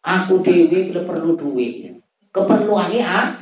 Aku 0.06 0.38
dewi 0.38 0.94
kulo 0.94 1.02
perlu 1.02 1.34
duit. 1.34 1.90
Keperluannya 2.30 3.02
ah. 3.02 3.34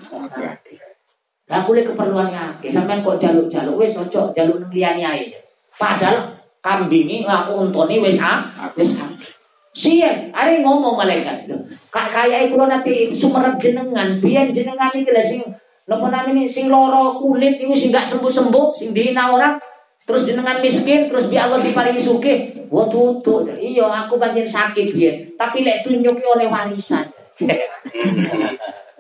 Lah 1.53 1.61
kulo 1.69 1.85
keperluannya 1.85 2.57
akeh. 2.57 2.73
Sampean 2.73 3.05
kok 3.05 3.21
jaluk-jaluk 3.21 3.77
wis 3.77 3.93
ojo 3.93 4.33
jaluk 4.33 4.65
nang 4.65 4.73
liyane 4.73 5.05
ae. 5.05 5.29
Padahal 5.77 6.41
kambingi 6.65 7.29
aku 7.29 7.69
untoni 7.69 8.01
wis 8.01 8.17
ah, 8.17 8.49
wis 8.73 8.97
akeh. 8.97 9.42
Sian, 9.73 10.29
ada 10.37 10.53
ngomong 10.61 11.01
malaikat. 11.01 11.49
Kayak 11.89 12.53
kula 12.53 12.69
nanti 12.69 13.09
sumerep 13.17 13.57
jenengan, 13.57 14.21
biar 14.21 14.53
jenengan 14.53 14.93
iki 14.93 15.09
lha 15.09 15.25
sing 15.25 15.41
napa 15.89 16.13
namanya 16.13 16.45
sing 16.45 16.69
loro 16.69 17.17
kulit 17.17 17.57
itu 17.57 17.73
sing 17.73 17.89
gak 17.89 18.05
sembuh-sembuh, 18.05 18.77
sing 18.77 18.93
dihina 18.93 19.33
orang, 19.33 19.57
terus 20.05 20.29
jenengan 20.29 20.61
miskin, 20.61 21.09
terus 21.09 21.25
bi 21.25 21.41
Allah 21.41 21.65
diparingi 21.65 22.05
sugih. 22.05 22.69
Wah 22.69 22.85
tutu. 22.89 23.49
Iya, 23.49 23.89
aku 23.89 24.21
pancen 24.21 24.45
sakit 24.45 24.93
biar, 24.93 25.15
tapi 25.41 25.65
lek 25.65 25.81
tunjuki 25.89 26.21
oleh 26.21 26.53
warisan. 26.53 27.09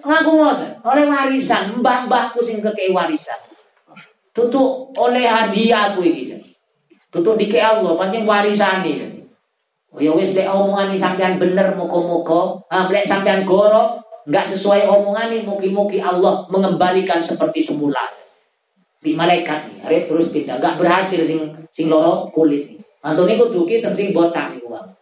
Ngaku 0.03 0.31
ngoten, 0.35 0.71
oleh 0.83 1.05
warisan, 1.05 1.85
mbah-mbahku 1.85 2.41
sing 2.41 2.65
kekei 2.65 2.91
warisan. 2.91 3.37
Tutu 4.33 4.89
oleh 4.97 5.29
hadiah 5.29 5.93
aku 5.93 6.01
iki. 6.01 6.57
Tutu 7.13 7.37
dike 7.37 7.61
Allah, 7.61 7.93
warisan. 7.93 8.81
Oh 8.85 9.22
ya 10.01 10.13
wis 10.17 10.33
lek 10.33 10.49
omongan 10.49 10.97
sampean 10.97 11.37
bener 11.37 11.77
muka-muka, 11.77 12.65
ah 12.73 12.89
lek 12.89 13.05
sampean 13.05 13.45
goro 13.45 14.01
nggak 14.25 14.47
sesuai 14.55 14.87
omongan 14.87 15.35
ini 15.35 15.45
mugi-mugi 15.45 15.99
Allah 15.99 16.47
mengembalikan 16.49 17.19
seperti 17.19 17.61
semula. 17.61 18.01
Di 19.03 19.19
malaikat 19.19 19.67
nih, 19.67 19.79
arep 19.83 20.05
terus 20.07 20.31
pindah, 20.31 20.63
nggak 20.63 20.79
berhasil 20.79 21.27
sing 21.27 21.51
sing 21.75 21.91
loro 21.91 22.31
kulit. 22.31 22.79
Antum 23.03 23.27
niku 23.27 23.51
duki 23.51 23.83
tersing 23.83 24.15
botak 24.15 24.55
niku, 24.55 24.71
Bang. 24.71 24.95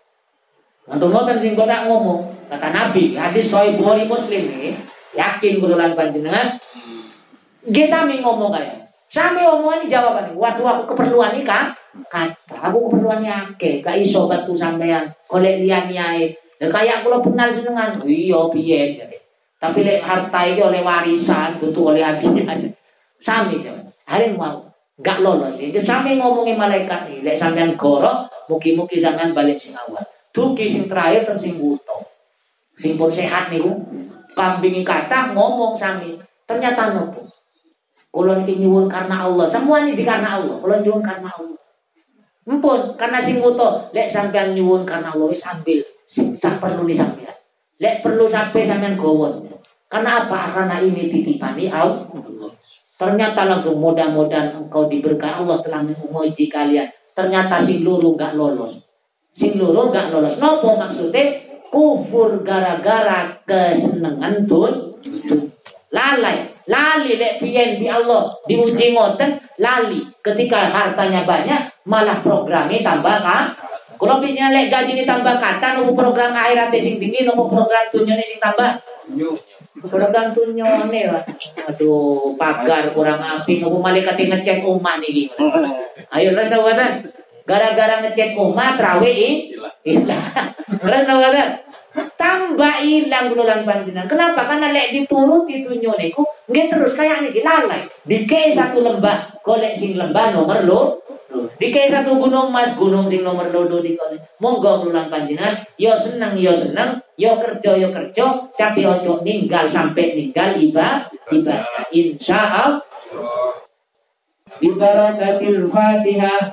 Antum 0.89 1.13
ngoten 1.13 1.37
sing 1.37 1.53
botak 1.53 1.85
ngomong, 1.85 2.33
kata 2.49 2.73
Nabi, 2.73 3.13
hadis 3.13 3.53
sahih 3.53 3.77
Bukhari 3.77 4.09
Muslim 4.09 4.49
nih, 4.49 4.73
yakin 5.13 5.61
kudulan 5.61 5.93
panjenengan. 5.93 6.57
Nggih 7.61 7.85
sami 7.85 8.25
ngomong 8.25 8.49
kaya. 8.49 8.89
Sami 9.13 9.45
omongan 9.45 9.85
jawaban. 9.85 10.33
Waduh 10.33 10.65
aku 10.65 10.97
keperluan 10.97 11.37
nih 11.37 11.45
kan? 11.45 11.77
Kata 12.11 12.57
aku 12.57 12.89
keperluannya 12.89 13.55
akeh 13.55 13.83
gak 13.83 13.99
iso 13.99 14.31
batu 14.31 14.55
sampean. 14.55 15.11
Golek 15.27 15.63
liyane 15.63 16.35
lha 16.61 16.67
kaya 16.69 17.03
kula 17.03 17.23
kenal 17.23 17.55
jenengan. 17.55 17.99
Iya 18.03 18.41
piye? 18.53 19.01
Tapi 19.61 19.79
lek 19.85 20.01
harta 20.01 20.41
iki 20.49 20.63
oleh 20.65 20.81
warisan 20.81 21.61
tutu 21.61 21.93
oleh 21.93 22.01
hadiah 22.01 22.57
aja. 22.57 22.69
Sami 23.21 23.61
hari 24.09 24.33
mau 24.33 24.65
gak 25.01 25.21
lolos 25.21 25.57
itu 25.61 25.81
sami 25.81 26.17
ngomongin 26.17 26.57
malaikat 26.57 27.09
nih 27.09 27.25
lek 27.25 27.37
sampean 27.41 27.77
goro 27.77 28.29
mugi-mugi 28.49 28.99
sampean 29.01 29.37
balik 29.37 29.61
sing 29.61 29.77
awal. 29.77 30.03
Dugi 30.31 30.71
sing 30.71 30.87
terakhir 30.87 31.27
dan 31.27 31.37
sing 31.37 31.59
buto 31.59 32.07
sing 32.81 32.97
pun 32.97 33.13
sehat 33.13 33.53
niku. 33.53 33.77
Kambing 34.33 34.81
kata 34.81 35.37
ngomong 35.37 35.77
sami. 35.77 36.17
Ternyata 36.49 36.97
nopo? 36.97 37.29
Kulon 38.11 38.43
nyuwun 38.43 38.91
karena 38.91 39.29
Allah. 39.29 39.47
Semua 39.47 39.87
ini 39.87 39.95
karena 40.03 40.41
Allah. 40.41 40.57
Kulon 40.59 40.83
nyuwun 40.83 41.05
karena 41.05 41.31
Allah. 41.31 41.60
Empun, 42.51 42.99
karena 42.99 43.23
sing 43.23 43.39
muto, 43.39 43.87
lek 43.95 44.11
sampean 44.11 44.59
nyuwun 44.59 44.83
karena 44.83 45.15
Allah 45.15 45.31
sambil 45.39 45.87
sing 46.11 46.35
perlu 46.35 46.83
di 46.83 46.99
sampean. 46.99 47.39
Lek 47.79 48.03
perlu 48.03 48.27
sampai 48.27 48.67
sampean 48.67 48.99
gowon. 48.99 49.47
Karena 49.87 50.27
apa? 50.27 50.51
Karena 50.51 50.83
ini 50.83 51.07
titipani 51.07 51.71
Allah. 51.71 52.11
Ternyata 52.99 53.47
langsung 53.47 53.79
mudah-mudahan 53.79 54.53
engkau 54.61 54.91
diberkahi 54.91 55.47
Allah 55.47 55.63
telah 55.63 55.81
menguji 55.87 56.51
kalian. 56.51 56.91
Ternyata 57.15 57.63
sing 57.63 57.87
luru 57.87 58.19
gak 58.19 58.35
lolos. 58.35 58.83
Sing 59.33 59.55
luru 59.55 59.89
gak 59.95 60.11
lolos. 60.11 60.37
Nopo 60.37 60.75
maksudnya? 60.75 61.47
Kufur 61.71 62.43
gara-gara 62.43 63.41
kesenangan 63.47 64.43
tun. 64.51 64.99
Lalai. 65.95 66.50
Lali 66.71 67.19
lek 67.19 67.43
piyen 67.43 67.83
bi 67.83 67.91
Allah 67.91 68.31
diuji 68.47 68.95
ngoten 68.95 69.43
lali. 69.59 70.07
Ketika 70.23 70.71
hartanya 70.71 71.27
banyak 71.27 71.83
malah 71.83 72.23
programnya 72.23 72.79
tambah 72.87 73.17
kan 73.27 73.59
kalau 74.01 74.17
pinya 74.17 74.49
lek 74.49 74.73
gaji 74.73 74.97
ini 74.97 75.05
tambah 75.05 75.37
kata 75.37 75.77
nunggu 75.77 75.93
program 75.93 76.33
akhirat 76.33 76.73
sing 76.79 76.97
tinggi 76.97 77.27
nunggu 77.27 77.53
program 77.53 77.85
dunia 77.93 78.17
sing 78.23 78.41
tambah? 78.41 78.81
Program 79.81 80.33
dunia 80.33 80.89
nih 80.89 81.05
aduh 81.69 82.33
pagar 82.39 82.97
kurang 82.97 83.21
api 83.21 83.61
nunggu 83.61 83.77
malaikat 83.83 84.17
ngecek 84.17 84.65
umat 84.65 85.05
nih 85.05 85.29
ayo 86.17 86.33
lah 86.33 86.47
nawatan 86.49 87.13
gara-gara 87.45 88.01
ngecek 88.05 88.37
umat 88.41 88.81
rawi 88.81 89.53
ilah. 89.85 90.25
lah 90.81 91.01
nawatan 91.09 91.49
tambah 92.15 92.75
hilang 92.83 93.35
bulan 93.35 93.67
panjenengan. 93.67 94.07
Kenapa? 94.07 94.47
Karena 94.47 94.71
lek 94.71 94.95
dituruti 94.95 95.67
tunyo 95.67 95.95
niku 95.99 96.23
nggih 96.51 96.67
terus 96.71 96.95
kayak 96.95 97.27
niki 97.27 97.43
lalai. 97.43 97.87
Dikei 98.07 98.51
satu 98.55 98.83
lembah, 98.83 99.43
golek 99.43 99.79
sing 99.79 99.99
lembah 99.99 100.35
nomor 100.35 100.61
lo. 100.67 100.83
Dikei 101.31 101.87
satu 101.87 102.19
gunung 102.19 102.51
mas, 102.51 102.75
gunung 102.75 103.07
sing 103.07 103.23
nomor 103.23 103.47
loro 103.51 103.79
dikolek. 103.79 104.39
Monggo 104.43 104.83
bulan 104.87 105.07
panjenengan, 105.07 105.63
yo 105.79 105.95
seneng 105.95 106.35
yo 106.35 106.57
seneng, 106.59 106.99
yo 107.15 107.39
kerja 107.39 107.79
yo 107.79 107.95
kerja, 107.95 108.51
tapi 108.59 108.83
ojo 108.83 109.23
ninggal 109.23 109.71
sampai 109.71 110.19
ninggal 110.19 110.59
ibadah 110.59 111.11
ibadah. 111.33 111.87
Insya 111.95 112.41
Allah. 112.41 112.83
Bibarakatil 114.61 115.73
Fatihah. 115.73 116.53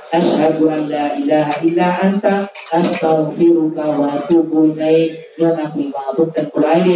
asyhadu 0.11 0.67
an 0.67 0.91
la 0.91 1.15
ilaha 1.15 1.63
illa 1.63 1.87
anta 2.03 2.51
astaghfiruka 2.71 3.83
wa 3.95 4.19
atubu 4.19 4.75
ilaik. 4.75 5.39
Ya 5.39 5.55
Nabi 5.55 5.89
Muhammad 5.89 6.35
dan 6.35 6.51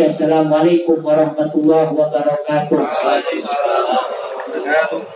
Assalamualaikum 0.05 0.99
warahmatullahi 0.99 1.95
wabarakatuh. 1.95 2.77
Waalaikumsalam. 2.77 5.14